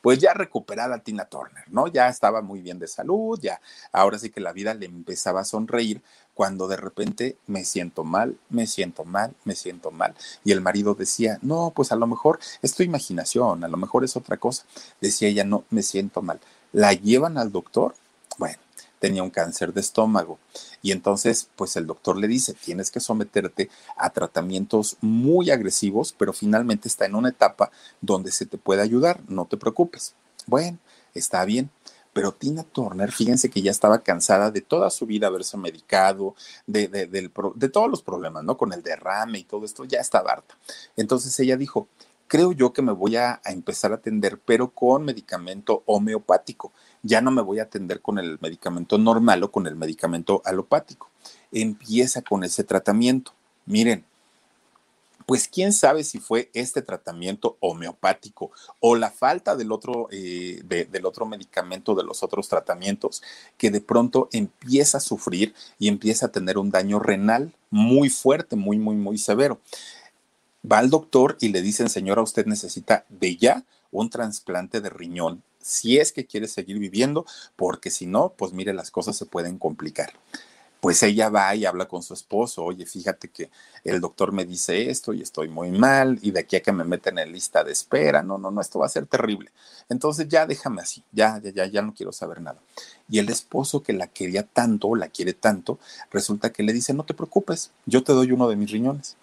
Pues 0.06 0.20
ya 0.20 0.34
recuperada 0.34 1.00
Tina 1.00 1.24
Turner, 1.24 1.64
¿no? 1.66 1.88
Ya 1.88 2.08
estaba 2.08 2.40
muy 2.40 2.60
bien 2.60 2.78
de 2.78 2.86
salud, 2.86 3.40
ya 3.42 3.60
ahora 3.90 4.20
sí 4.20 4.30
que 4.30 4.38
la 4.38 4.52
vida 4.52 4.72
le 4.72 4.86
empezaba 4.86 5.40
a 5.40 5.44
sonreír 5.44 6.00
cuando 6.32 6.68
de 6.68 6.76
repente 6.76 7.38
me 7.48 7.64
siento 7.64 8.04
mal, 8.04 8.38
me 8.48 8.68
siento 8.68 9.04
mal, 9.04 9.34
me 9.42 9.56
siento 9.56 9.90
mal. 9.90 10.14
Y 10.44 10.52
el 10.52 10.60
marido 10.60 10.94
decía, 10.94 11.40
no, 11.42 11.72
pues 11.74 11.90
a 11.90 11.96
lo 11.96 12.06
mejor 12.06 12.38
es 12.62 12.76
tu 12.76 12.84
imaginación, 12.84 13.64
a 13.64 13.66
lo 13.66 13.76
mejor 13.76 14.04
es 14.04 14.16
otra 14.16 14.36
cosa. 14.36 14.64
Decía 15.00 15.26
ella, 15.26 15.42
no, 15.42 15.64
me 15.70 15.82
siento 15.82 16.22
mal. 16.22 16.38
La 16.70 16.92
llevan 16.92 17.36
al 17.36 17.50
doctor, 17.50 17.96
bueno, 18.38 18.58
tenía 18.98 19.22
un 19.22 19.30
cáncer 19.30 19.72
de 19.72 19.80
estómago. 19.80 20.38
Y 20.82 20.92
entonces, 20.92 21.48
pues 21.56 21.76
el 21.76 21.86
doctor 21.86 22.16
le 22.16 22.28
dice, 22.28 22.54
tienes 22.54 22.90
que 22.90 23.00
someterte 23.00 23.70
a 23.96 24.10
tratamientos 24.10 24.96
muy 25.00 25.50
agresivos, 25.50 26.14
pero 26.16 26.32
finalmente 26.32 26.88
está 26.88 27.06
en 27.06 27.14
una 27.14 27.30
etapa 27.30 27.70
donde 28.00 28.30
se 28.30 28.46
te 28.46 28.58
puede 28.58 28.82
ayudar, 28.82 29.20
no 29.28 29.46
te 29.46 29.56
preocupes. 29.56 30.14
Bueno, 30.46 30.78
está 31.14 31.44
bien. 31.44 31.70
Pero 32.12 32.32
Tina 32.32 32.62
Turner, 32.62 33.12
fíjense 33.12 33.50
que 33.50 33.60
ya 33.60 33.70
estaba 33.70 33.98
cansada 33.98 34.50
de 34.50 34.62
toda 34.62 34.88
su 34.88 35.04
vida 35.04 35.26
haberse 35.26 35.58
medicado, 35.58 36.34
de, 36.66 36.88
de, 36.88 37.06
de 37.06 37.68
todos 37.68 37.90
los 37.90 38.00
problemas, 38.00 38.42
¿no? 38.42 38.56
Con 38.56 38.72
el 38.72 38.82
derrame 38.82 39.40
y 39.40 39.44
todo 39.44 39.66
esto, 39.66 39.84
ya 39.84 40.00
estaba 40.00 40.32
harta. 40.32 40.56
Entonces 40.96 41.38
ella 41.40 41.58
dijo, 41.58 41.88
creo 42.26 42.52
yo 42.52 42.72
que 42.72 42.82
me 42.82 42.92
voy 42.92 43.16
a, 43.16 43.40
empezar 43.44 43.92
a 43.92 43.96
atender, 43.96 44.38
pero 44.44 44.70
con 44.70 45.04
medicamento 45.04 45.82
homeopático 45.86 46.72
ya 47.02 47.20
no 47.20 47.30
me 47.30 47.42
voy 47.42 47.58
a 47.58 47.64
atender 47.64 48.00
con 48.00 48.18
el 48.18 48.38
medicamento 48.40 48.98
normal 48.98 49.42
o 49.44 49.50
con 49.50 49.66
el 49.66 49.76
medicamento 49.76 50.42
alopático. 50.44 51.10
Empieza 51.52 52.22
con 52.22 52.44
ese 52.44 52.64
tratamiento. 52.64 53.32
Miren, 53.64 54.04
pues 55.26 55.48
quién 55.48 55.72
sabe 55.72 56.04
si 56.04 56.18
fue 56.18 56.50
este 56.54 56.82
tratamiento 56.82 57.56
homeopático 57.60 58.52
o 58.78 58.94
la 58.94 59.10
falta 59.10 59.56
del 59.56 59.72
otro, 59.72 60.08
eh, 60.12 60.62
del 60.64 61.04
otro 61.04 61.26
medicamento, 61.26 61.96
de 61.96 62.04
los 62.04 62.22
otros 62.22 62.48
tratamientos, 62.48 63.22
que 63.58 63.70
de 63.72 63.80
pronto 63.80 64.28
empieza 64.32 64.98
a 64.98 65.00
sufrir 65.00 65.52
y 65.80 65.88
empieza 65.88 66.26
a 66.26 66.32
tener 66.32 66.58
un 66.58 66.70
daño 66.70 67.00
renal 67.00 67.52
muy 67.70 68.08
fuerte, 68.08 68.54
muy, 68.54 68.78
muy, 68.78 68.94
muy 68.94 69.18
severo. 69.18 69.60
Va 70.70 70.78
al 70.78 70.90
doctor 70.90 71.36
y 71.40 71.48
le 71.48 71.62
dicen, 71.62 71.88
señora, 71.88 72.22
usted 72.22 72.46
necesita 72.46 73.04
de 73.08 73.36
ya 73.36 73.64
un 73.90 74.10
trasplante 74.10 74.80
de 74.80 74.90
riñón 74.90 75.42
si 75.66 75.98
es 75.98 76.12
que 76.12 76.26
quiere 76.26 76.46
seguir 76.46 76.78
viviendo, 76.78 77.26
porque 77.56 77.90
si 77.90 78.06
no, 78.06 78.32
pues 78.36 78.52
mire, 78.52 78.72
las 78.72 78.92
cosas 78.92 79.16
se 79.16 79.26
pueden 79.26 79.58
complicar. 79.58 80.12
Pues 80.80 81.02
ella 81.02 81.28
va 81.28 81.52
y 81.56 81.64
habla 81.64 81.88
con 81.88 82.04
su 82.04 82.14
esposo, 82.14 82.62
oye, 82.62 82.86
fíjate 82.86 83.28
que 83.28 83.50
el 83.82 84.00
doctor 84.00 84.30
me 84.30 84.44
dice 84.44 84.88
esto 84.90 85.12
y 85.12 85.22
estoy 85.22 85.48
muy 85.48 85.72
mal 85.72 86.20
y 86.22 86.30
de 86.30 86.40
aquí 86.40 86.54
a 86.54 86.62
que 86.62 86.70
me 86.70 86.84
meten 86.84 87.18
en 87.18 87.32
lista 87.32 87.64
de 87.64 87.72
espera, 87.72 88.22
no, 88.22 88.38
no, 88.38 88.52
no, 88.52 88.60
esto 88.60 88.78
va 88.78 88.86
a 88.86 88.90
ser 88.90 89.06
terrible. 89.06 89.50
Entonces 89.88 90.28
ya 90.28 90.46
déjame 90.46 90.82
así, 90.82 91.02
ya, 91.10 91.40
ya, 91.42 91.50
ya, 91.50 91.66
ya 91.66 91.82
no 91.82 91.92
quiero 91.92 92.12
saber 92.12 92.40
nada. 92.40 92.60
Y 93.08 93.18
el 93.18 93.28
esposo 93.28 93.82
que 93.82 93.92
la 93.92 94.06
quería 94.06 94.44
tanto, 94.44 94.94
la 94.94 95.08
quiere 95.08 95.32
tanto, 95.32 95.80
resulta 96.12 96.52
que 96.52 96.62
le 96.62 96.72
dice, 96.72 96.94
no 96.94 97.04
te 97.04 97.14
preocupes, 97.14 97.72
yo 97.86 98.04
te 98.04 98.12
doy 98.12 98.30
uno 98.30 98.48
de 98.48 98.54
mis 98.54 98.70
riñones. 98.70 99.16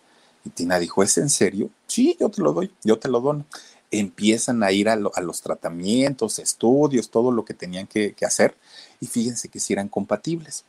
Y 0.45 0.49
Tina 0.49 0.79
dijo, 0.79 1.03
¿es 1.03 1.17
en 1.17 1.29
serio? 1.29 1.69
Sí, 1.87 2.17
yo 2.19 2.29
te 2.29 2.41
lo 2.41 2.53
doy, 2.53 2.71
yo 2.83 2.99
te 2.99 3.07
lo 3.07 3.21
dono 3.21 3.45
empiezan 3.93 4.63
a 4.63 4.71
ir 4.71 4.89
a, 4.89 4.95
los 4.95 5.41
tratamientos, 5.41 6.39
estudios, 6.39 7.09
todo 7.09 7.31
lo 7.31 7.45
que 7.45 7.53
tenían 7.53 7.87
que, 7.87 8.15
hacer 8.25 8.55
y 8.99 9.05
fíjense 9.05 9.49
que 9.49 9.59
si 9.59 9.73
eran 9.73 9.87
compatibles. 9.87 10.65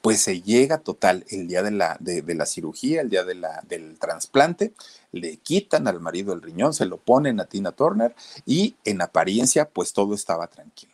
Pues 0.00 0.22
se 0.22 0.40
llega 0.40 0.78
total 0.78 1.26
el 1.28 1.46
día 1.46 1.62
de 1.62 1.72
la, 1.72 1.96
de, 2.00 2.22
la 2.34 2.46
cirugía, 2.46 3.02
el 3.02 3.10
día 3.10 3.24
de 3.24 3.34
la, 3.34 3.62
del 3.68 3.98
trasplante, 3.98 4.72
le 5.12 5.36
quitan 5.36 5.88
al 5.88 6.00
marido 6.00 6.32
el 6.32 6.40
riñón, 6.40 6.72
se 6.72 6.86
lo 6.86 6.96
ponen 6.96 7.38
a 7.40 7.44
Tina 7.44 7.72
Turner 7.72 8.14
y 8.46 8.76
en 8.84 9.02
apariencia 9.02 9.68
pues 9.68 9.92
todo 9.92 10.14
estaba 10.14 10.46
tranquilo 10.46 10.89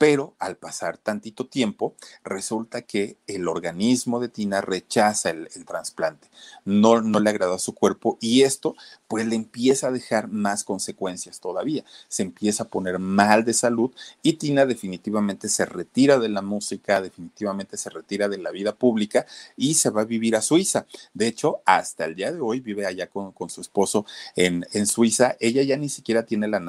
pero 0.00 0.34
al 0.38 0.56
pasar 0.56 0.96
tantito 0.96 1.46
tiempo, 1.46 1.94
resulta 2.24 2.80
que 2.80 3.18
el 3.26 3.46
organismo 3.46 4.18
de 4.18 4.30
Tina 4.30 4.62
rechaza 4.62 5.28
el, 5.28 5.46
trasplante, 5.66 6.30
no, 6.64 7.02
no 7.02 7.20
le 7.20 7.28
agrada 7.28 7.56
a 7.56 7.58
su 7.58 7.74
cuerpo 7.74 8.16
y 8.18 8.40
esto 8.40 8.74
pues 9.10 9.26
le 9.26 9.34
empieza 9.34 9.88
a 9.88 9.90
dejar 9.90 10.28
más 10.28 10.62
consecuencias 10.62 11.40
todavía, 11.40 11.84
se 12.06 12.22
empieza 12.22 12.62
a 12.62 12.68
poner 12.68 13.00
mal 13.00 13.44
de 13.44 13.52
salud 13.54 13.90
y 14.22 14.34
Tina 14.34 14.66
definitivamente 14.66 15.48
se 15.48 15.66
retira 15.66 16.20
de 16.20 16.28
la 16.28 16.42
música, 16.42 17.02
definitivamente 17.02 17.76
se 17.76 17.90
retira 17.90 18.28
de 18.28 18.38
la 18.38 18.52
vida 18.52 18.72
pública 18.72 19.26
y 19.56 19.74
se 19.74 19.90
va 19.90 20.02
a 20.02 20.04
vivir 20.04 20.36
a 20.36 20.42
Suiza. 20.42 20.86
De 21.12 21.26
hecho, 21.26 21.60
hasta 21.64 22.04
el 22.04 22.14
día 22.14 22.30
de 22.30 22.40
hoy 22.40 22.60
vive 22.60 22.86
allá 22.86 23.08
con, 23.08 23.34
su 23.50 23.60
esposo 23.60 24.06
en, 24.36 24.64
en, 24.74 24.86
Suiza. 24.86 25.36
Ella 25.40 25.64
ya 25.64 25.76
ni 25.76 25.88
siquiera 25.88 26.24
tiene 26.24 26.46
la, 26.46 26.60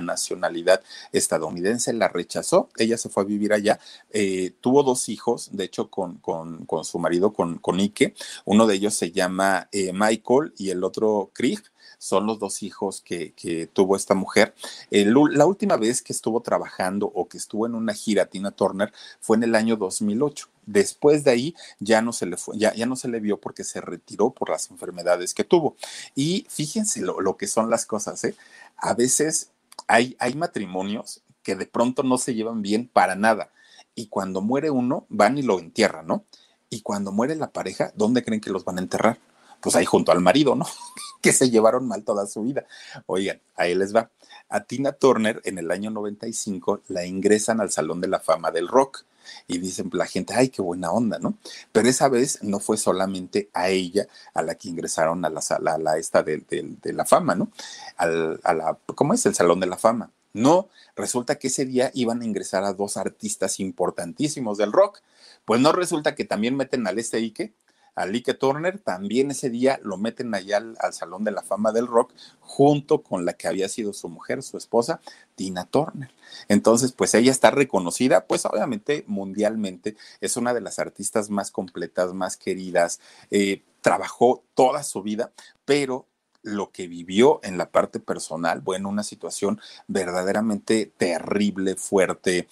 nacionalidad 0.00 0.82
estadounidense, 1.12 1.92
la 1.92 2.08
rechazó. 2.08 2.70
Ella 2.78 2.96
se 2.96 3.10
fue 3.10 3.24
a 3.24 3.26
vivir 3.26 3.52
allá, 3.52 3.78
eh, 4.10 4.52
tuvo 4.62 4.82
dos 4.82 5.10
hijos, 5.10 5.50
de 5.52 5.64
hecho 5.64 5.90
con, 5.90 6.16
con, 6.16 6.66
su 6.82 6.98
marido, 6.98 7.34
con, 7.34 7.58
con, 7.58 7.78
Ike, 7.78 8.14
uno 8.46 8.66
de 8.66 8.76
ellos 8.76 8.94
se 8.94 9.12
llama 9.12 9.68
eh, 9.70 9.92
Michael 9.92 10.54
y 10.56 10.70
el 10.70 10.82
otro 10.82 11.30
Krieg, 11.34 11.57
son 11.98 12.26
los 12.26 12.38
dos 12.38 12.62
hijos 12.62 13.02
que, 13.04 13.68
tuvo 13.72 13.96
esta 13.96 14.14
mujer. 14.14 14.54
la 14.90 15.46
última 15.46 15.76
vez 15.76 16.00
que 16.00 16.12
estuvo 16.12 16.40
trabajando 16.40 17.06
o 17.06 17.28
que 17.28 17.36
estuvo 17.36 17.66
en 17.66 17.74
una 17.74 17.92
gira 17.92 18.26
Tina 18.26 18.52
Turner 18.52 18.92
fue 19.20 19.36
en 19.36 19.42
el 19.42 19.54
año 19.54 19.76
2008. 19.76 20.48
Después 20.64 21.24
de 21.24 21.30
ahí 21.30 21.54
ya 21.80 22.02
no 22.02 22.12
se 22.12 22.26
le 22.26 22.36
fue, 22.36 22.56
ya, 22.58 22.74
ya 22.74 22.86
no 22.86 22.94
se 22.94 23.08
le 23.08 23.20
vio 23.20 23.40
porque 23.40 23.64
se 23.64 23.80
retiró 23.80 24.30
por 24.30 24.50
las 24.50 24.70
enfermedades 24.70 25.34
que 25.34 25.44
tuvo. 25.44 25.76
Y 26.14 26.46
fíjense 26.48 27.00
lo, 27.00 27.20
lo 27.20 27.36
que 27.36 27.46
son 27.46 27.70
las 27.70 27.86
cosas, 27.86 28.22
¿eh? 28.24 28.34
A 28.76 28.94
veces 28.94 29.50
hay, 29.86 30.16
hay 30.18 30.34
matrimonios 30.34 31.22
que 31.42 31.56
de 31.56 31.66
pronto 31.66 32.02
no 32.02 32.18
se 32.18 32.34
llevan 32.34 32.62
bien 32.62 32.88
para 32.88 33.16
nada. 33.16 33.50
Y 33.94 34.06
cuando 34.06 34.40
muere 34.40 34.70
uno, 34.70 35.06
van 35.08 35.38
y 35.38 35.42
lo 35.42 35.58
entierran, 35.58 36.06
¿no? 36.06 36.24
Y 36.70 36.82
cuando 36.82 37.10
muere 37.10 37.34
la 37.34 37.50
pareja, 37.50 37.92
¿dónde 37.96 38.22
creen 38.22 38.40
que 38.40 38.50
los 38.50 38.64
van 38.64 38.78
a 38.78 38.82
enterrar? 38.82 39.18
Pues 39.60 39.76
ahí 39.76 39.84
junto 39.84 40.12
al 40.12 40.20
marido, 40.20 40.54
¿no? 40.54 40.66
que 41.20 41.32
se 41.32 41.50
llevaron 41.50 41.86
mal 41.86 42.04
toda 42.04 42.26
su 42.26 42.42
vida. 42.42 42.66
Oigan, 43.06 43.40
ahí 43.56 43.74
les 43.74 43.94
va. 43.94 44.10
A 44.48 44.64
Tina 44.64 44.92
Turner 44.92 45.40
en 45.44 45.58
el 45.58 45.70
año 45.70 45.90
95 45.90 46.82
la 46.88 47.04
ingresan 47.04 47.60
al 47.60 47.70
Salón 47.70 48.00
de 48.00 48.08
la 48.08 48.20
Fama 48.20 48.50
del 48.50 48.68
Rock 48.68 49.04
y 49.46 49.58
dicen 49.58 49.90
la 49.92 50.06
gente, 50.06 50.34
ay, 50.34 50.48
qué 50.48 50.62
buena 50.62 50.90
onda, 50.90 51.18
¿no? 51.18 51.36
Pero 51.72 51.88
esa 51.88 52.08
vez 52.08 52.42
no 52.42 52.60
fue 52.60 52.76
solamente 52.78 53.50
a 53.52 53.68
ella 53.68 54.06
a 54.32 54.42
la 54.42 54.54
que 54.54 54.68
ingresaron 54.68 55.24
a 55.24 55.30
la 55.30 55.42
sala, 55.42 55.74
a 55.74 55.78
la 55.78 55.98
esta 55.98 56.22
de, 56.22 56.42
la 56.82 57.04
fama, 57.04 57.34
¿no? 57.34 57.50
Al, 57.96 58.40
a 58.42 58.54
la, 58.54 58.78
¿cómo 58.94 59.12
es? 59.14 59.26
El 59.26 59.34
Salón 59.34 59.60
de 59.60 59.66
la 59.66 59.76
Fama. 59.76 60.10
No, 60.34 60.68
resulta 60.94 61.38
que 61.38 61.48
ese 61.48 61.64
día 61.64 61.90
iban 61.94 62.22
a 62.22 62.24
ingresar 62.24 62.64
a 62.64 62.72
dos 62.72 62.96
artistas 62.96 63.60
importantísimos 63.60 64.58
del 64.58 64.72
rock. 64.72 65.00
Pues 65.44 65.60
no 65.60 65.72
resulta 65.72 66.14
que 66.14 66.24
también 66.24 66.56
meten 66.56 66.86
al 66.86 66.98
este 66.98 67.18
Ike, 67.18 67.52
a 67.98 68.34
Turner, 68.34 68.78
también 68.78 69.30
ese 69.30 69.50
día 69.50 69.80
lo 69.82 69.96
meten 69.96 70.34
allá 70.34 70.58
al, 70.58 70.92
Salón 70.92 71.24
de 71.24 71.30
la 71.30 71.42
Fama 71.42 71.72
del 71.72 71.86
Rock, 71.86 72.12
junto 72.40 73.02
con 73.02 73.24
la 73.24 73.32
que 73.32 73.48
había 73.48 73.68
sido 73.68 73.92
su 73.92 74.08
mujer, 74.08 74.42
su 74.42 74.56
esposa, 74.56 75.00
Tina 75.34 75.66
Turner. 75.66 76.10
Entonces, 76.48 76.92
pues 76.92 77.14
ella 77.14 77.30
está 77.30 77.50
reconocida, 77.50 78.26
pues 78.26 78.44
obviamente 78.46 79.04
mundialmente, 79.06 79.96
es 80.20 80.36
una 80.36 80.54
de 80.54 80.60
las 80.60 80.78
artistas 80.78 81.30
más 81.30 81.50
completas, 81.50 82.14
más 82.14 82.36
queridas, 82.36 83.00
eh, 83.30 83.62
trabajó 83.80 84.44
toda 84.54 84.82
su 84.82 85.02
vida, 85.02 85.32
pero 85.64 86.06
lo 86.42 86.70
que 86.70 86.86
vivió 86.86 87.40
en 87.42 87.58
la 87.58 87.70
parte 87.70 88.00
personal, 88.00 88.60
bueno, 88.60 88.88
una 88.88 89.02
situación 89.02 89.60
verdaderamente 89.86 90.92
terrible, 90.96 91.74
fuerte, 91.76 92.48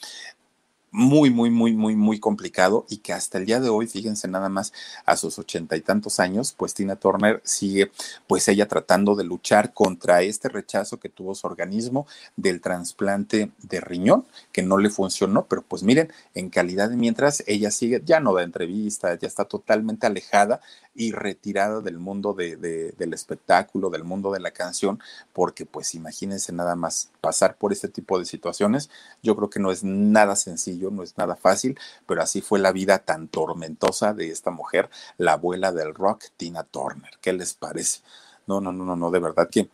muy, 0.97 1.29
muy, 1.29 1.51
muy, 1.51 1.75
muy, 1.75 1.95
muy 1.95 2.19
complicado 2.19 2.87
y 2.89 2.99
que 2.99 3.13
hasta 3.13 3.37
el 3.37 3.45
día 3.45 3.61
de 3.61 3.69
hoy, 3.69 3.87
fíjense 3.87 4.29
nada 4.29 4.49
más, 4.49 4.73
a 5.05 5.19
sus 5.19 5.39
ochenta 5.39 5.77
y 5.77 5.83
tantos 5.83 6.19
años, 6.21 6.55
pues 6.57 6.73
Tina 6.73 6.97
Turner 6.97 7.43
sigue, 7.45 7.93
pues 8.27 8.49
ella 8.49 8.67
tratando 8.67 9.15
de 9.15 9.25
luchar 9.25 9.75
contra 9.75 10.23
este 10.23 10.49
rechazo 10.49 10.99
que 10.99 11.11
tuvo 11.11 11.35
su 11.35 11.47
organismo 11.47 12.07
del 12.37 12.63
trasplante 12.63 13.53
de 13.59 13.81
riñón, 13.83 14.25
que 14.53 14.63
no 14.63 14.79
le 14.79 14.89
funcionó, 14.89 15.45
pero 15.45 15.61
pues 15.61 15.83
miren, 15.83 16.11
en 16.33 16.49
calidad 16.49 16.89
de 16.89 16.97
mientras 16.97 17.45
ella 17.47 17.71
sigue, 17.71 18.01
ya 18.03 18.21
no 18.21 18.33
da 18.33 18.43
entrevistas, 18.43 19.19
ya 19.21 19.29
está 19.29 19.45
totalmente 19.45 20.07
alejada 20.07 20.63
y 20.97 21.13
retirada 21.13 21.83
del 21.83 21.99
mundo 21.99 22.33
de, 22.33 22.57
del 22.57 23.13
espectáculo, 23.13 23.91
del 23.91 24.03
mundo 24.03 24.33
de 24.33 24.41
la 24.41 24.51
canción, 24.51 24.99
porque 25.35 25.67
pues 25.67 25.95
imagínense 25.95 26.53
nada 26.53 26.75
más 26.75 27.11
pasar 27.21 27.57
por 27.59 27.73
este 27.73 27.89
tipo 27.89 28.19
de 28.19 28.25
situaciones, 28.25 28.89
yo 29.23 29.37
creo 29.37 29.51
que 29.51 29.61
no 29.61 29.71
es 29.71 29.85
nada 29.85 30.37
sencillo, 30.37 30.86
no 30.91 31.03
es 31.03 31.17
nada 31.17 31.37
fácil, 31.37 31.79
pero 32.07 32.23
así 32.23 32.41
fue 32.41 32.59
la 32.59 32.73
vida 32.73 32.99
tan 32.99 33.29
tormentosa 33.29 34.15
de 34.15 34.31
esta 34.31 34.51
mujer, 34.51 34.91
la 35.19 35.33
abuela 35.33 35.73
del 35.73 35.95
rock, 35.95 36.25
Tina 36.37 36.65
Turner. 36.65 37.13
¿Qué 37.21 37.33
les 37.33 37.55
parece? 37.55 38.01
No, 38.47 38.61
no, 38.61 38.73
no, 38.73 38.85
no, 38.85 38.97
no, 38.97 39.11
de 39.11 39.19
verdad 39.19 39.49
que 39.51 39.69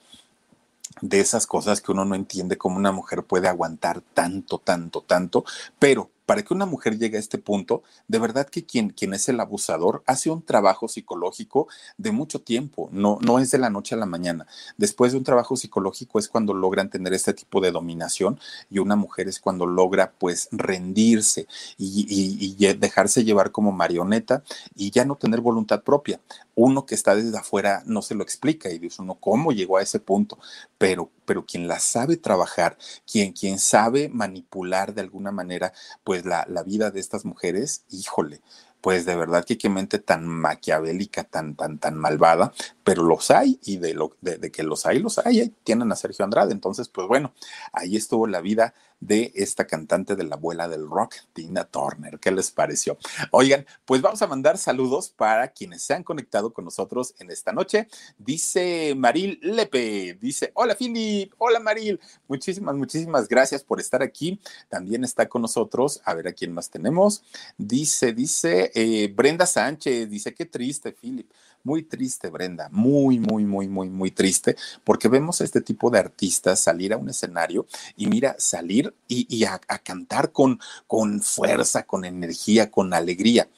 de 1.00 1.20
esas 1.20 1.46
cosas 1.46 1.80
que 1.80 1.92
uno 1.92 2.04
no 2.04 2.14
entiende 2.14 2.58
cómo 2.58 2.76
una 2.76 2.92
mujer 2.92 3.24
puede 3.24 3.48
aguantar 3.48 4.02
tanto, 4.14 4.58
tanto, 4.58 5.02
tanto, 5.02 5.44
pero 5.78 6.10
para 6.32 6.44
que 6.44 6.54
una 6.54 6.64
mujer 6.64 6.98
llegue 6.98 7.18
a 7.18 7.20
este 7.20 7.36
punto, 7.36 7.82
de 8.08 8.18
verdad 8.18 8.48
que 8.48 8.64
quien, 8.64 8.88
quien 8.88 9.12
es 9.12 9.28
el 9.28 9.38
abusador 9.38 10.02
hace 10.06 10.30
un 10.30 10.40
trabajo 10.40 10.88
psicológico 10.88 11.68
de 11.98 12.10
mucho 12.10 12.40
tiempo, 12.40 12.88
no, 12.90 13.18
no 13.20 13.38
es 13.38 13.50
de 13.50 13.58
la 13.58 13.68
noche 13.68 13.94
a 13.94 13.98
la 13.98 14.06
mañana. 14.06 14.46
Después 14.78 15.12
de 15.12 15.18
un 15.18 15.24
trabajo 15.24 15.58
psicológico 15.58 16.18
es 16.18 16.30
cuando 16.30 16.54
logran 16.54 16.88
tener 16.88 17.12
este 17.12 17.34
tipo 17.34 17.60
de 17.60 17.70
dominación 17.70 18.40
y 18.70 18.78
una 18.78 18.96
mujer 18.96 19.28
es 19.28 19.40
cuando 19.40 19.66
logra 19.66 20.12
pues 20.18 20.48
rendirse 20.52 21.46
y, 21.76 22.06
y 22.08 22.74
dejarse 22.76 23.24
llevar 23.24 23.50
como 23.50 23.70
marioneta 23.70 24.42
y 24.74 24.90
ya 24.90 25.04
no 25.04 25.16
tener 25.16 25.42
voluntad 25.42 25.82
propia. 25.82 26.18
Uno 26.54 26.86
que 26.86 26.94
está 26.94 27.14
desde 27.14 27.36
afuera 27.38 27.82
no 27.86 28.02
se 28.02 28.14
lo 28.14 28.22
explica 28.22 28.70
y 28.70 28.78
dice 28.78 29.02
uno 29.02 29.14
cómo 29.14 29.52
llegó 29.52 29.78
a 29.78 29.82
ese 29.82 30.00
punto, 30.00 30.38
pero 30.78 31.10
pero 31.24 31.46
quien 31.46 31.68
la 31.68 31.80
sabe 31.80 32.16
trabajar, 32.16 32.76
quien, 33.10 33.32
quien 33.32 33.58
sabe 33.58 34.08
manipular 34.08 34.92
de 34.94 35.00
alguna 35.00 35.32
manera, 35.32 35.72
pues 36.04 36.26
la, 36.26 36.44
la 36.48 36.62
vida 36.62 36.90
de 36.90 37.00
estas 37.00 37.24
mujeres, 37.24 37.84
híjole, 37.90 38.42
pues 38.82 39.06
de 39.06 39.14
verdad 39.16 39.44
que 39.44 39.56
qué 39.56 39.68
mente 39.68 39.98
tan 40.00 40.26
maquiavélica, 40.26 41.24
tan, 41.24 41.54
tan, 41.54 41.78
tan 41.78 41.96
malvada, 41.96 42.52
pero 42.84 43.04
los 43.04 43.30
hay 43.30 43.58
y 43.62 43.76
de, 43.78 43.94
lo, 43.94 44.16
de, 44.20 44.50
que 44.50 44.64
los 44.64 44.84
hay, 44.86 44.98
los 44.98 45.18
hay, 45.18 45.54
tienen 45.62 45.92
a 45.92 45.96
Sergio 45.96 46.24
Andrade. 46.24 46.52
Entonces, 46.52 46.88
pues 46.88 47.06
bueno, 47.06 47.32
ahí 47.72 47.96
estuvo 47.96 48.26
la 48.26 48.40
vida 48.40 48.74
de 49.02 49.32
esta 49.34 49.66
cantante 49.66 50.14
de 50.14 50.22
la 50.22 50.36
abuela 50.36 50.68
del 50.68 50.88
rock, 50.88 51.16
Tina 51.32 51.64
Turner. 51.64 52.20
¿Qué 52.20 52.30
les 52.30 52.52
pareció? 52.52 52.96
Oigan, 53.32 53.66
pues 53.84 54.00
vamos 54.00 54.22
a 54.22 54.28
mandar 54.28 54.58
saludos 54.58 55.10
para 55.10 55.48
quienes 55.48 55.82
se 55.82 55.94
han 55.94 56.04
conectado 56.04 56.52
con 56.52 56.64
nosotros 56.64 57.14
en 57.18 57.30
esta 57.32 57.52
noche. 57.52 57.88
Dice 58.16 58.94
Maril 58.96 59.40
Lepe, 59.42 60.16
dice, 60.20 60.52
hola 60.54 60.76
Philip, 60.76 61.32
hola 61.38 61.58
Maril, 61.58 61.98
muchísimas, 62.28 62.76
muchísimas 62.76 63.26
gracias 63.28 63.64
por 63.64 63.80
estar 63.80 64.02
aquí. 64.02 64.40
También 64.68 65.02
está 65.02 65.28
con 65.28 65.42
nosotros, 65.42 66.00
a 66.04 66.14
ver 66.14 66.28
a 66.28 66.32
quién 66.32 66.52
más 66.52 66.70
tenemos. 66.70 67.24
Dice, 67.58 68.12
dice 68.12 68.70
eh, 68.72 69.12
Brenda 69.12 69.46
Sánchez, 69.46 70.08
dice, 70.08 70.32
qué 70.32 70.46
triste 70.46 70.92
Philip 70.92 71.28
muy 71.64 71.82
triste, 71.82 72.28
Brenda, 72.30 72.68
muy, 72.70 73.18
muy, 73.18 73.44
muy, 73.44 73.68
muy, 73.68 73.88
muy 73.88 74.10
triste, 74.10 74.56
porque 74.84 75.08
vemos 75.08 75.40
a 75.40 75.44
este 75.44 75.60
tipo 75.60 75.90
de 75.90 75.98
artistas 75.98 76.60
salir 76.60 76.92
a 76.92 76.96
un 76.96 77.08
escenario 77.08 77.66
y 77.96 78.06
mira, 78.06 78.34
salir 78.38 78.94
y, 79.08 79.44
a, 79.44 79.60
a, 79.68 79.78
cantar 79.78 80.32
con, 80.32 80.58
con 80.86 81.20
fuerza, 81.20 81.84
con 81.84 82.04
energía, 82.04 82.70
con 82.70 82.92
alegría. 82.94 83.48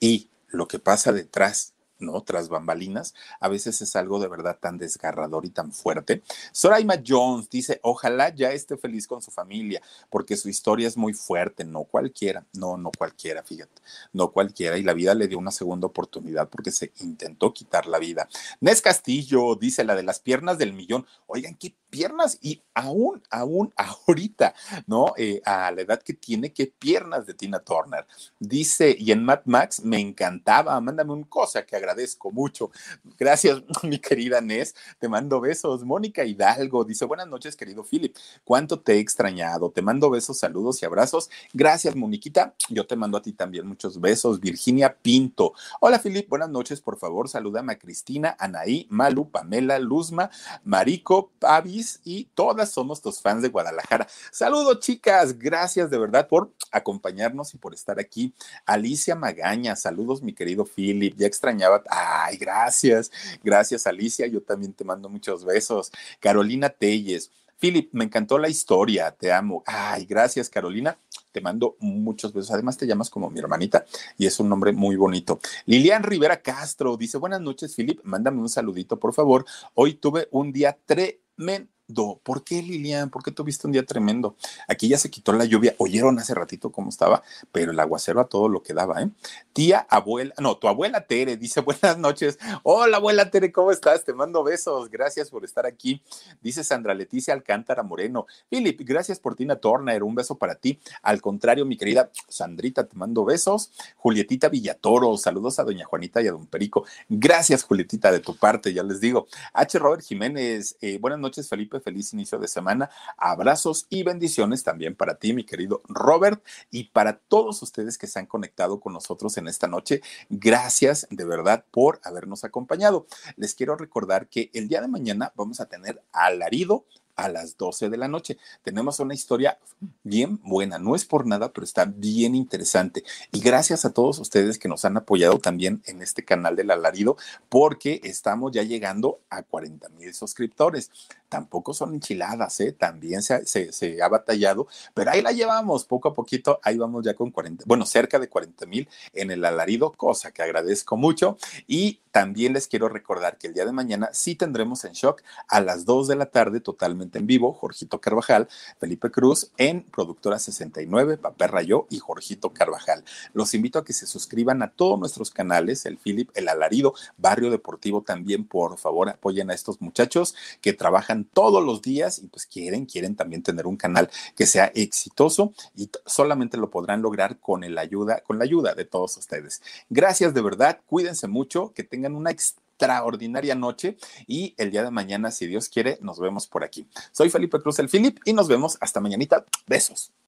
Y 0.00 0.28
lo 0.48 0.66
que 0.66 0.78
pasa 0.78 1.12
detrás 1.12 1.74
¿no? 1.98 2.22
Tras 2.22 2.48
bambalinas, 2.48 3.14
a 3.40 3.48
veces 3.48 3.80
es 3.80 3.96
algo 3.96 4.20
de 4.20 4.28
verdad 4.28 4.58
tan 4.60 4.78
desgarrador 4.78 5.44
y 5.44 5.50
tan 5.50 5.72
fuerte. 5.72 6.22
Soraima 6.52 6.96
Jones 7.06 7.48
dice, 7.48 7.80
ojalá 7.82 8.34
ya 8.34 8.52
esté 8.52 8.76
feliz 8.76 9.06
con 9.06 9.22
su 9.22 9.30
familia, 9.30 9.80
porque 10.10 10.36
su 10.36 10.48
historia 10.48 10.88
es 10.88 10.96
muy 10.96 11.12
fuerte, 11.12 11.64
no 11.64 11.84
cualquiera, 11.84 12.44
no, 12.54 12.76
no 12.76 12.90
cualquiera, 12.96 13.42
fíjate, 13.42 13.82
no 14.12 14.30
cualquiera, 14.30 14.78
y 14.78 14.82
la 14.82 14.94
vida 14.94 15.14
le 15.14 15.28
dio 15.28 15.38
una 15.38 15.50
segunda 15.50 15.86
oportunidad 15.86 16.48
porque 16.48 16.70
se 16.70 16.92
intentó 17.00 17.52
quitar 17.52 17.86
la 17.86 17.98
vida. 17.98 18.28
Nes 18.60 18.82
Castillo 18.82 19.54
dice, 19.54 19.84
la 19.84 19.94
de 19.94 20.02
las 20.02 20.20
piernas 20.20 20.58
del 20.58 20.72
millón, 20.72 21.06
oigan, 21.26 21.54
qué 21.54 21.74
piernas, 21.90 22.38
y 22.42 22.62
aún, 22.74 23.22
aún 23.30 23.72
ahorita, 24.06 24.54
¿no? 24.86 25.14
Eh, 25.16 25.40
a 25.44 25.70
la 25.70 25.82
edad 25.82 26.02
que 26.02 26.14
tiene, 26.14 26.52
qué 26.52 26.66
piernas 26.66 27.26
de 27.26 27.34
Tina 27.34 27.60
Turner. 27.60 28.06
Dice, 28.38 28.94
y 28.98 29.12
en 29.12 29.24
Mad 29.24 29.40
Max 29.44 29.82
me 29.84 29.98
encantaba, 29.98 30.80
mándame 30.80 31.12
un 31.12 31.24
cosa 31.24 31.64
que 31.64 31.76
agradezco 31.86 32.32
mucho. 32.32 32.70
Gracias, 33.18 33.62
mi 33.82 33.98
querida 33.98 34.40
Nes. 34.40 34.74
Te 34.98 35.08
mando 35.08 35.40
besos. 35.40 35.84
Mónica 35.84 36.24
Hidalgo 36.24 36.84
dice, 36.84 37.04
buenas 37.04 37.28
noches, 37.28 37.54
querido 37.56 37.84
Philip. 37.84 38.16
¿Cuánto 38.44 38.80
te 38.80 38.94
he 38.94 38.98
extrañado? 38.98 39.70
Te 39.70 39.82
mando 39.82 40.10
besos, 40.10 40.38
saludos 40.38 40.82
y 40.82 40.86
abrazos. 40.86 41.30
Gracias, 41.52 41.94
Moniquita. 41.94 42.54
Yo 42.68 42.86
te 42.86 42.96
mando 42.96 43.18
a 43.18 43.22
ti 43.22 43.32
también 43.32 43.66
muchos 43.66 44.00
besos. 44.00 44.40
Virginia 44.40 44.96
Pinto. 45.00 45.52
Hola, 45.80 46.00
Philip. 46.00 46.28
Buenas 46.28 46.50
noches. 46.50 46.80
Por 46.80 46.98
favor, 46.98 47.28
salúdame 47.28 47.74
a 47.74 47.78
Cristina, 47.78 48.36
Anaí, 48.38 48.86
Malu, 48.90 49.30
Pamela, 49.30 49.78
Luzma, 49.78 50.30
Marico, 50.64 51.30
Pavis 51.38 52.00
y 52.04 52.24
todas 52.34 52.70
somos 52.70 53.00
tus 53.00 53.20
fans 53.20 53.42
de 53.42 53.48
Guadalajara. 53.48 54.08
Saludos, 54.32 54.80
chicas. 54.80 55.38
Gracias 55.38 55.90
de 55.90 55.98
verdad 55.98 56.26
por 56.28 56.50
acompañarnos 56.72 57.54
y 57.54 57.58
por 57.58 57.74
estar 57.74 58.00
aquí. 58.00 58.34
Alicia 58.64 59.14
Magaña. 59.14 59.76
Saludos, 59.76 60.22
mi 60.22 60.32
querido 60.32 60.64
Philip. 60.64 61.16
Ya 61.16 61.26
extrañaba 61.26 61.75
Ay, 61.88 62.36
gracias. 62.36 63.10
Gracias, 63.42 63.86
Alicia. 63.86 64.26
Yo 64.26 64.42
también 64.42 64.72
te 64.72 64.84
mando 64.84 65.08
muchos 65.08 65.44
besos. 65.44 65.90
Carolina 66.20 66.68
Telles. 66.68 67.30
Philip, 67.58 67.88
me 67.92 68.04
encantó 68.04 68.38
la 68.38 68.50
historia, 68.50 69.12
te 69.12 69.32
amo. 69.32 69.62
Ay, 69.66 70.04
gracias, 70.04 70.50
Carolina. 70.50 70.98
Te 71.32 71.40
mando 71.40 71.76
muchos 71.80 72.32
besos. 72.32 72.50
Además, 72.50 72.76
te 72.76 72.86
llamas 72.86 73.08
como 73.08 73.30
mi 73.30 73.38
hermanita 73.38 73.86
y 74.18 74.26
es 74.26 74.38
un 74.40 74.48
nombre 74.48 74.72
muy 74.72 74.96
bonito. 74.96 75.38
Lilian 75.64 76.02
Rivera 76.02 76.42
Castro 76.42 76.96
dice: 76.96 77.16
Buenas 77.18 77.40
noches, 77.40 77.74
Philip. 77.74 78.00
Mándame 78.04 78.40
un 78.40 78.48
saludito, 78.48 78.98
por 78.98 79.14
favor. 79.14 79.46
Hoy 79.74 79.94
tuve 79.94 80.28
un 80.30 80.52
día 80.52 80.78
tremendo 80.84 81.75
¿Por 82.22 82.42
qué, 82.42 82.62
Lilian? 82.62 83.10
¿Por 83.10 83.22
qué 83.22 83.30
tuviste 83.30 83.66
un 83.66 83.72
día 83.72 83.86
tremendo? 83.86 84.34
Aquí 84.66 84.88
ya 84.88 84.98
se 84.98 85.08
quitó 85.08 85.32
la 85.32 85.44
lluvia. 85.44 85.76
Oyeron 85.78 86.18
hace 86.18 86.34
ratito 86.34 86.72
cómo 86.72 86.88
estaba, 86.88 87.22
pero 87.52 87.70
el 87.70 87.78
aguacero 87.78 88.20
a 88.20 88.28
todo 88.28 88.48
lo 88.48 88.60
que 88.60 88.74
daba, 88.74 89.02
¿eh? 89.02 89.10
Tía, 89.52 89.86
abuela, 89.88 90.34
no, 90.40 90.58
tu 90.58 90.66
abuela 90.66 91.06
Tere 91.06 91.36
dice 91.36 91.60
buenas 91.62 91.96
noches. 91.96 92.38
Hola, 92.64 92.96
abuela 92.96 93.30
Tere, 93.30 93.52
¿cómo 93.52 93.70
estás? 93.70 94.04
Te 94.04 94.12
mando 94.12 94.42
besos. 94.42 94.90
Gracias 94.90 95.30
por 95.30 95.44
estar 95.44 95.64
aquí. 95.64 96.02
Dice 96.42 96.64
Sandra 96.64 96.92
Leticia 96.92 97.32
Alcántara 97.32 97.84
Moreno. 97.84 98.26
Philip, 98.48 98.80
gracias 98.80 99.20
por 99.20 99.36
Tina 99.36 99.54
Turner. 99.56 100.02
Un 100.02 100.16
beso 100.16 100.36
para 100.36 100.56
ti. 100.56 100.80
Al 101.02 101.20
contrario, 101.20 101.64
mi 101.64 101.76
querida 101.76 102.10
Sandrita, 102.28 102.88
te 102.88 102.96
mando 102.96 103.24
besos. 103.24 103.70
Julietita 103.96 104.48
Villatoro, 104.48 105.16
saludos 105.16 105.60
a 105.60 105.64
doña 105.64 105.84
Juanita 105.84 106.20
y 106.20 106.26
a 106.26 106.32
don 106.32 106.46
Perico. 106.46 106.84
Gracias, 107.08 107.62
Julietita, 107.62 108.10
de 108.10 108.18
tu 108.18 108.36
parte, 108.36 108.74
ya 108.74 108.82
les 108.82 109.00
digo. 109.00 109.28
H. 109.52 109.78
Robert 109.78 110.02
Jiménez, 110.02 110.76
eh, 110.80 110.98
buenas 110.98 111.20
noches, 111.20 111.48
Felipe 111.48 111.75
Feliz 111.80 112.12
inicio 112.12 112.38
de 112.38 112.48
semana. 112.48 112.90
Abrazos 113.16 113.86
y 113.88 114.02
bendiciones 114.02 114.62
también 114.62 114.94
para 114.94 115.16
ti, 115.16 115.32
mi 115.32 115.44
querido 115.44 115.82
Robert, 115.88 116.44
y 116.70 116.84
para 116.84 117.18
todos 117.18 117.62
ustedes 117.62 117.98
que 117.98 118.06
se 118.06 118.18
han 118.18 118.26
conectado 118.26 118.80
con 118.80 118.92
nosotros 118.92 119.36
en 119.36 119.48
esta 119.48 119.66
noche. 119.66 120.02
Gracias 120.28 121.06
de 121.10 121.24
verdad 121.24 121.64
por 121.70 122.00
habernos 122.04 122.44
acompañado. 122.44 123.06
Les 123.36 123.54
quiero 123.54 123.76
recordar 123.76 124.28
que 124.28 124.50
el 124.54 124.68
día 124.68 124.80
de 124.80 124.88
mañana 124.88 125.32
vamos 125.36 125.60
a 125.60 125.66
tener 125.66 126.02
alarido 126.12 126.84
a 127.16 127.28
las 127.28 127.56
12 127.56 127.88
de 127.88 127.96
la 127.96 128.08
noche. 128.08 128.38
Tenemos 128.62 129.00
una 129.00 129.14
historia 129.14 129.58
bien 130.02 130.40
buena, 130.44 130.78
no 130.78 130.94
es 130.94 131.04
por 131.04 131.26
nada, 131.26 131.52
pero 131.52 131.64
está 131.64 131.84
bien 131.86 132.34
interesante. 132.34 133.04
Y 133.32 133.40
gracias 133.40 133.84
a 133.84 133.92
todos 133.92 134.18
ustedes 134.18 134.58
que 134.58 134.68
nos 134.68 134.84
han 134.84 134.96
apoyado 134.96 135.38
también 135.38 135.82
en 135.86 136.02
este 136.02 136.24
canal 136.24 136.54
del 136.56 136.70
alarido, 136.70 137.16
porque 137.48 138.00
estamos 138.04 138.52
ya 138.52 138.62
llegando 138.62 139.20
a 139.30 139.42
40 139.42 139.88
mil 139.90 140.14
suscriptores. 140.14 140.90
Tampoco 141.28 141.74
son 141.74 141.94
enchiladas, 141.94 142.60
¿eh? 142.60 142.72
También 142.72 143.22
se, 143.22 143.44
se, 143.46 144.02
ha 144.02 144.08
batallado, 144.08 144.68
pero 144.94 145.10
ahí 145.10 145.22
la 145.22 145.32
llevamos 145.32 145.84
poco 145.84 146.08
a 146.08 146.14
poquito. 146.14 146.60
Ahí 146.62 146.76
vamos 146.76 147.04
ya 147.04 147.14
con 147.14 147.30
40, 147.30 147.64
bueno, 147.66 147.84
cerca 147.84 148.18
de 148.18 148.28
40 148.28 148.66
mil 148.66 148.88
en 149.12 149.30
el 149.30 149.44
alarido, 149.44 149.92
cosa 149.92 150.30
que 150.30 150.42
agradezco 150.42 150.96
mucho. 150.96 151.36
Y 151.66 152.00
también 152.16 152.54
les 152.54 152.66
quiero 152.66 152.88
recordar 152.88 153.36
que 153.36 153.46
el 153.46 153.52
día 153.52 153.66
de 153.66 153.72
mañana 153.72 154.08
sí 154.14 154.36
tendremos 154.36 154.86
en 154.86 154.94
shock 154.94 155.22
a 155.48 155.60
las 155.60 155.84
2 155.84 156.08
de 156.08 156.16
la 156.16 156.30
tarde 156.30 156.60
totalmente 156.60 157.18
en 157.18 157.26
vivo, 157.26 157.52
Jorgito 157.52 158.00
Carvajal, 158.00 158.48
Felipe 158.80 159.10
Cruz 159.10 159.50
en 159.58 159.82
Productora 159.82 160.38
69, 160.38 161.18
Papel 161.18 161.50
Rayo 161.50 161.86
y 161.90 161.98
Jorgito 161.98 162.54
Carvajal. 162.54 163.04
Los 163.34 163.52
invito 163.52 163.78
a 163.78 163.84
que 163.84 163.92
se 163.92 164.06
suscriban 164.06 164.62
a 164.62 164.70
todos 164.70 164.98
nuestros 164.98 165.30
canales, 165.30 165.84
el 165.84 165.98
Philip, 165.98 166.30
el 166.32 166.48
Alarido, 166.48 166.94
Barrio 167.18 167.50
Deportivo 167.50 168.00
también, 168.00 168.46
por 168.46 168.78
favor, 168.78 169.10
apoyen 169.10 169.50
a 169.50 169.54
estos 169.54 169.82
muchachos 169.82 170.34
que 170.62 170.72
trabajan 170.72 171.26
todos 171.26 171.62
los 171.62 171.82
días 171.82 172.18
y 172.18 172.28
pues 172.28 172.46
quieren, 172.46 172.86
quieren 172.86 173.14
también 173.14 173.42
tener 173.42 173.66
un 173.66 173.76
canal 173.76 174.08
que 174.34 174.46
sea 174.46 174.72
exitoso 174.74 175.52
y 175.74 175.90
solamente 176.06 176.56
lo 176.56 176.70
podrán 176.70 177.02
lograr 177.02 177.40
con 177.40 177.60
la 177.74 177.82
ayuda, 177.82 178.22
con 178.22 178.38
la 178.38 178.44
ayuda 178.44 178.74
de 178.74 178.86
todos 178.86 179.18
ustedes. 179.18 179.60
Gracias 179.90 180.32
de 180.32 180.40
verdad, 180.40 180.80
cuídense 180.86 181.28
mucho, 181.28 181.74
que 181.74 181.84
tengan 182.06 182.14
una 182.14 182.30
extraordinaria 182.30 183.54
noche 183.54 183.96
y 184.26 184.54
el 184.58 184.70
día 184.70 184.84
de 184.84 184.90
mañana, 184.90 185.30
si 185.30 185.46
Dios 185.46 185.68
quiere, 185.68 185.98
nos 186.00 186.20
vemos 186.20 186.46
por 186.46 186.62
aquí. 186.62 186.88
Soy 187.10 187.30
Felipe 187.30 187.60
Cruz 187.60 187.78
el 187.80 187.88
Filip 187.88 188.18
y 188.24 188.32
nos 188.32 188.48
vemos 188.48 188.78
hasta 188.80 189.00
mañanita. 189.00 189.44
Besos. 189.66 190.12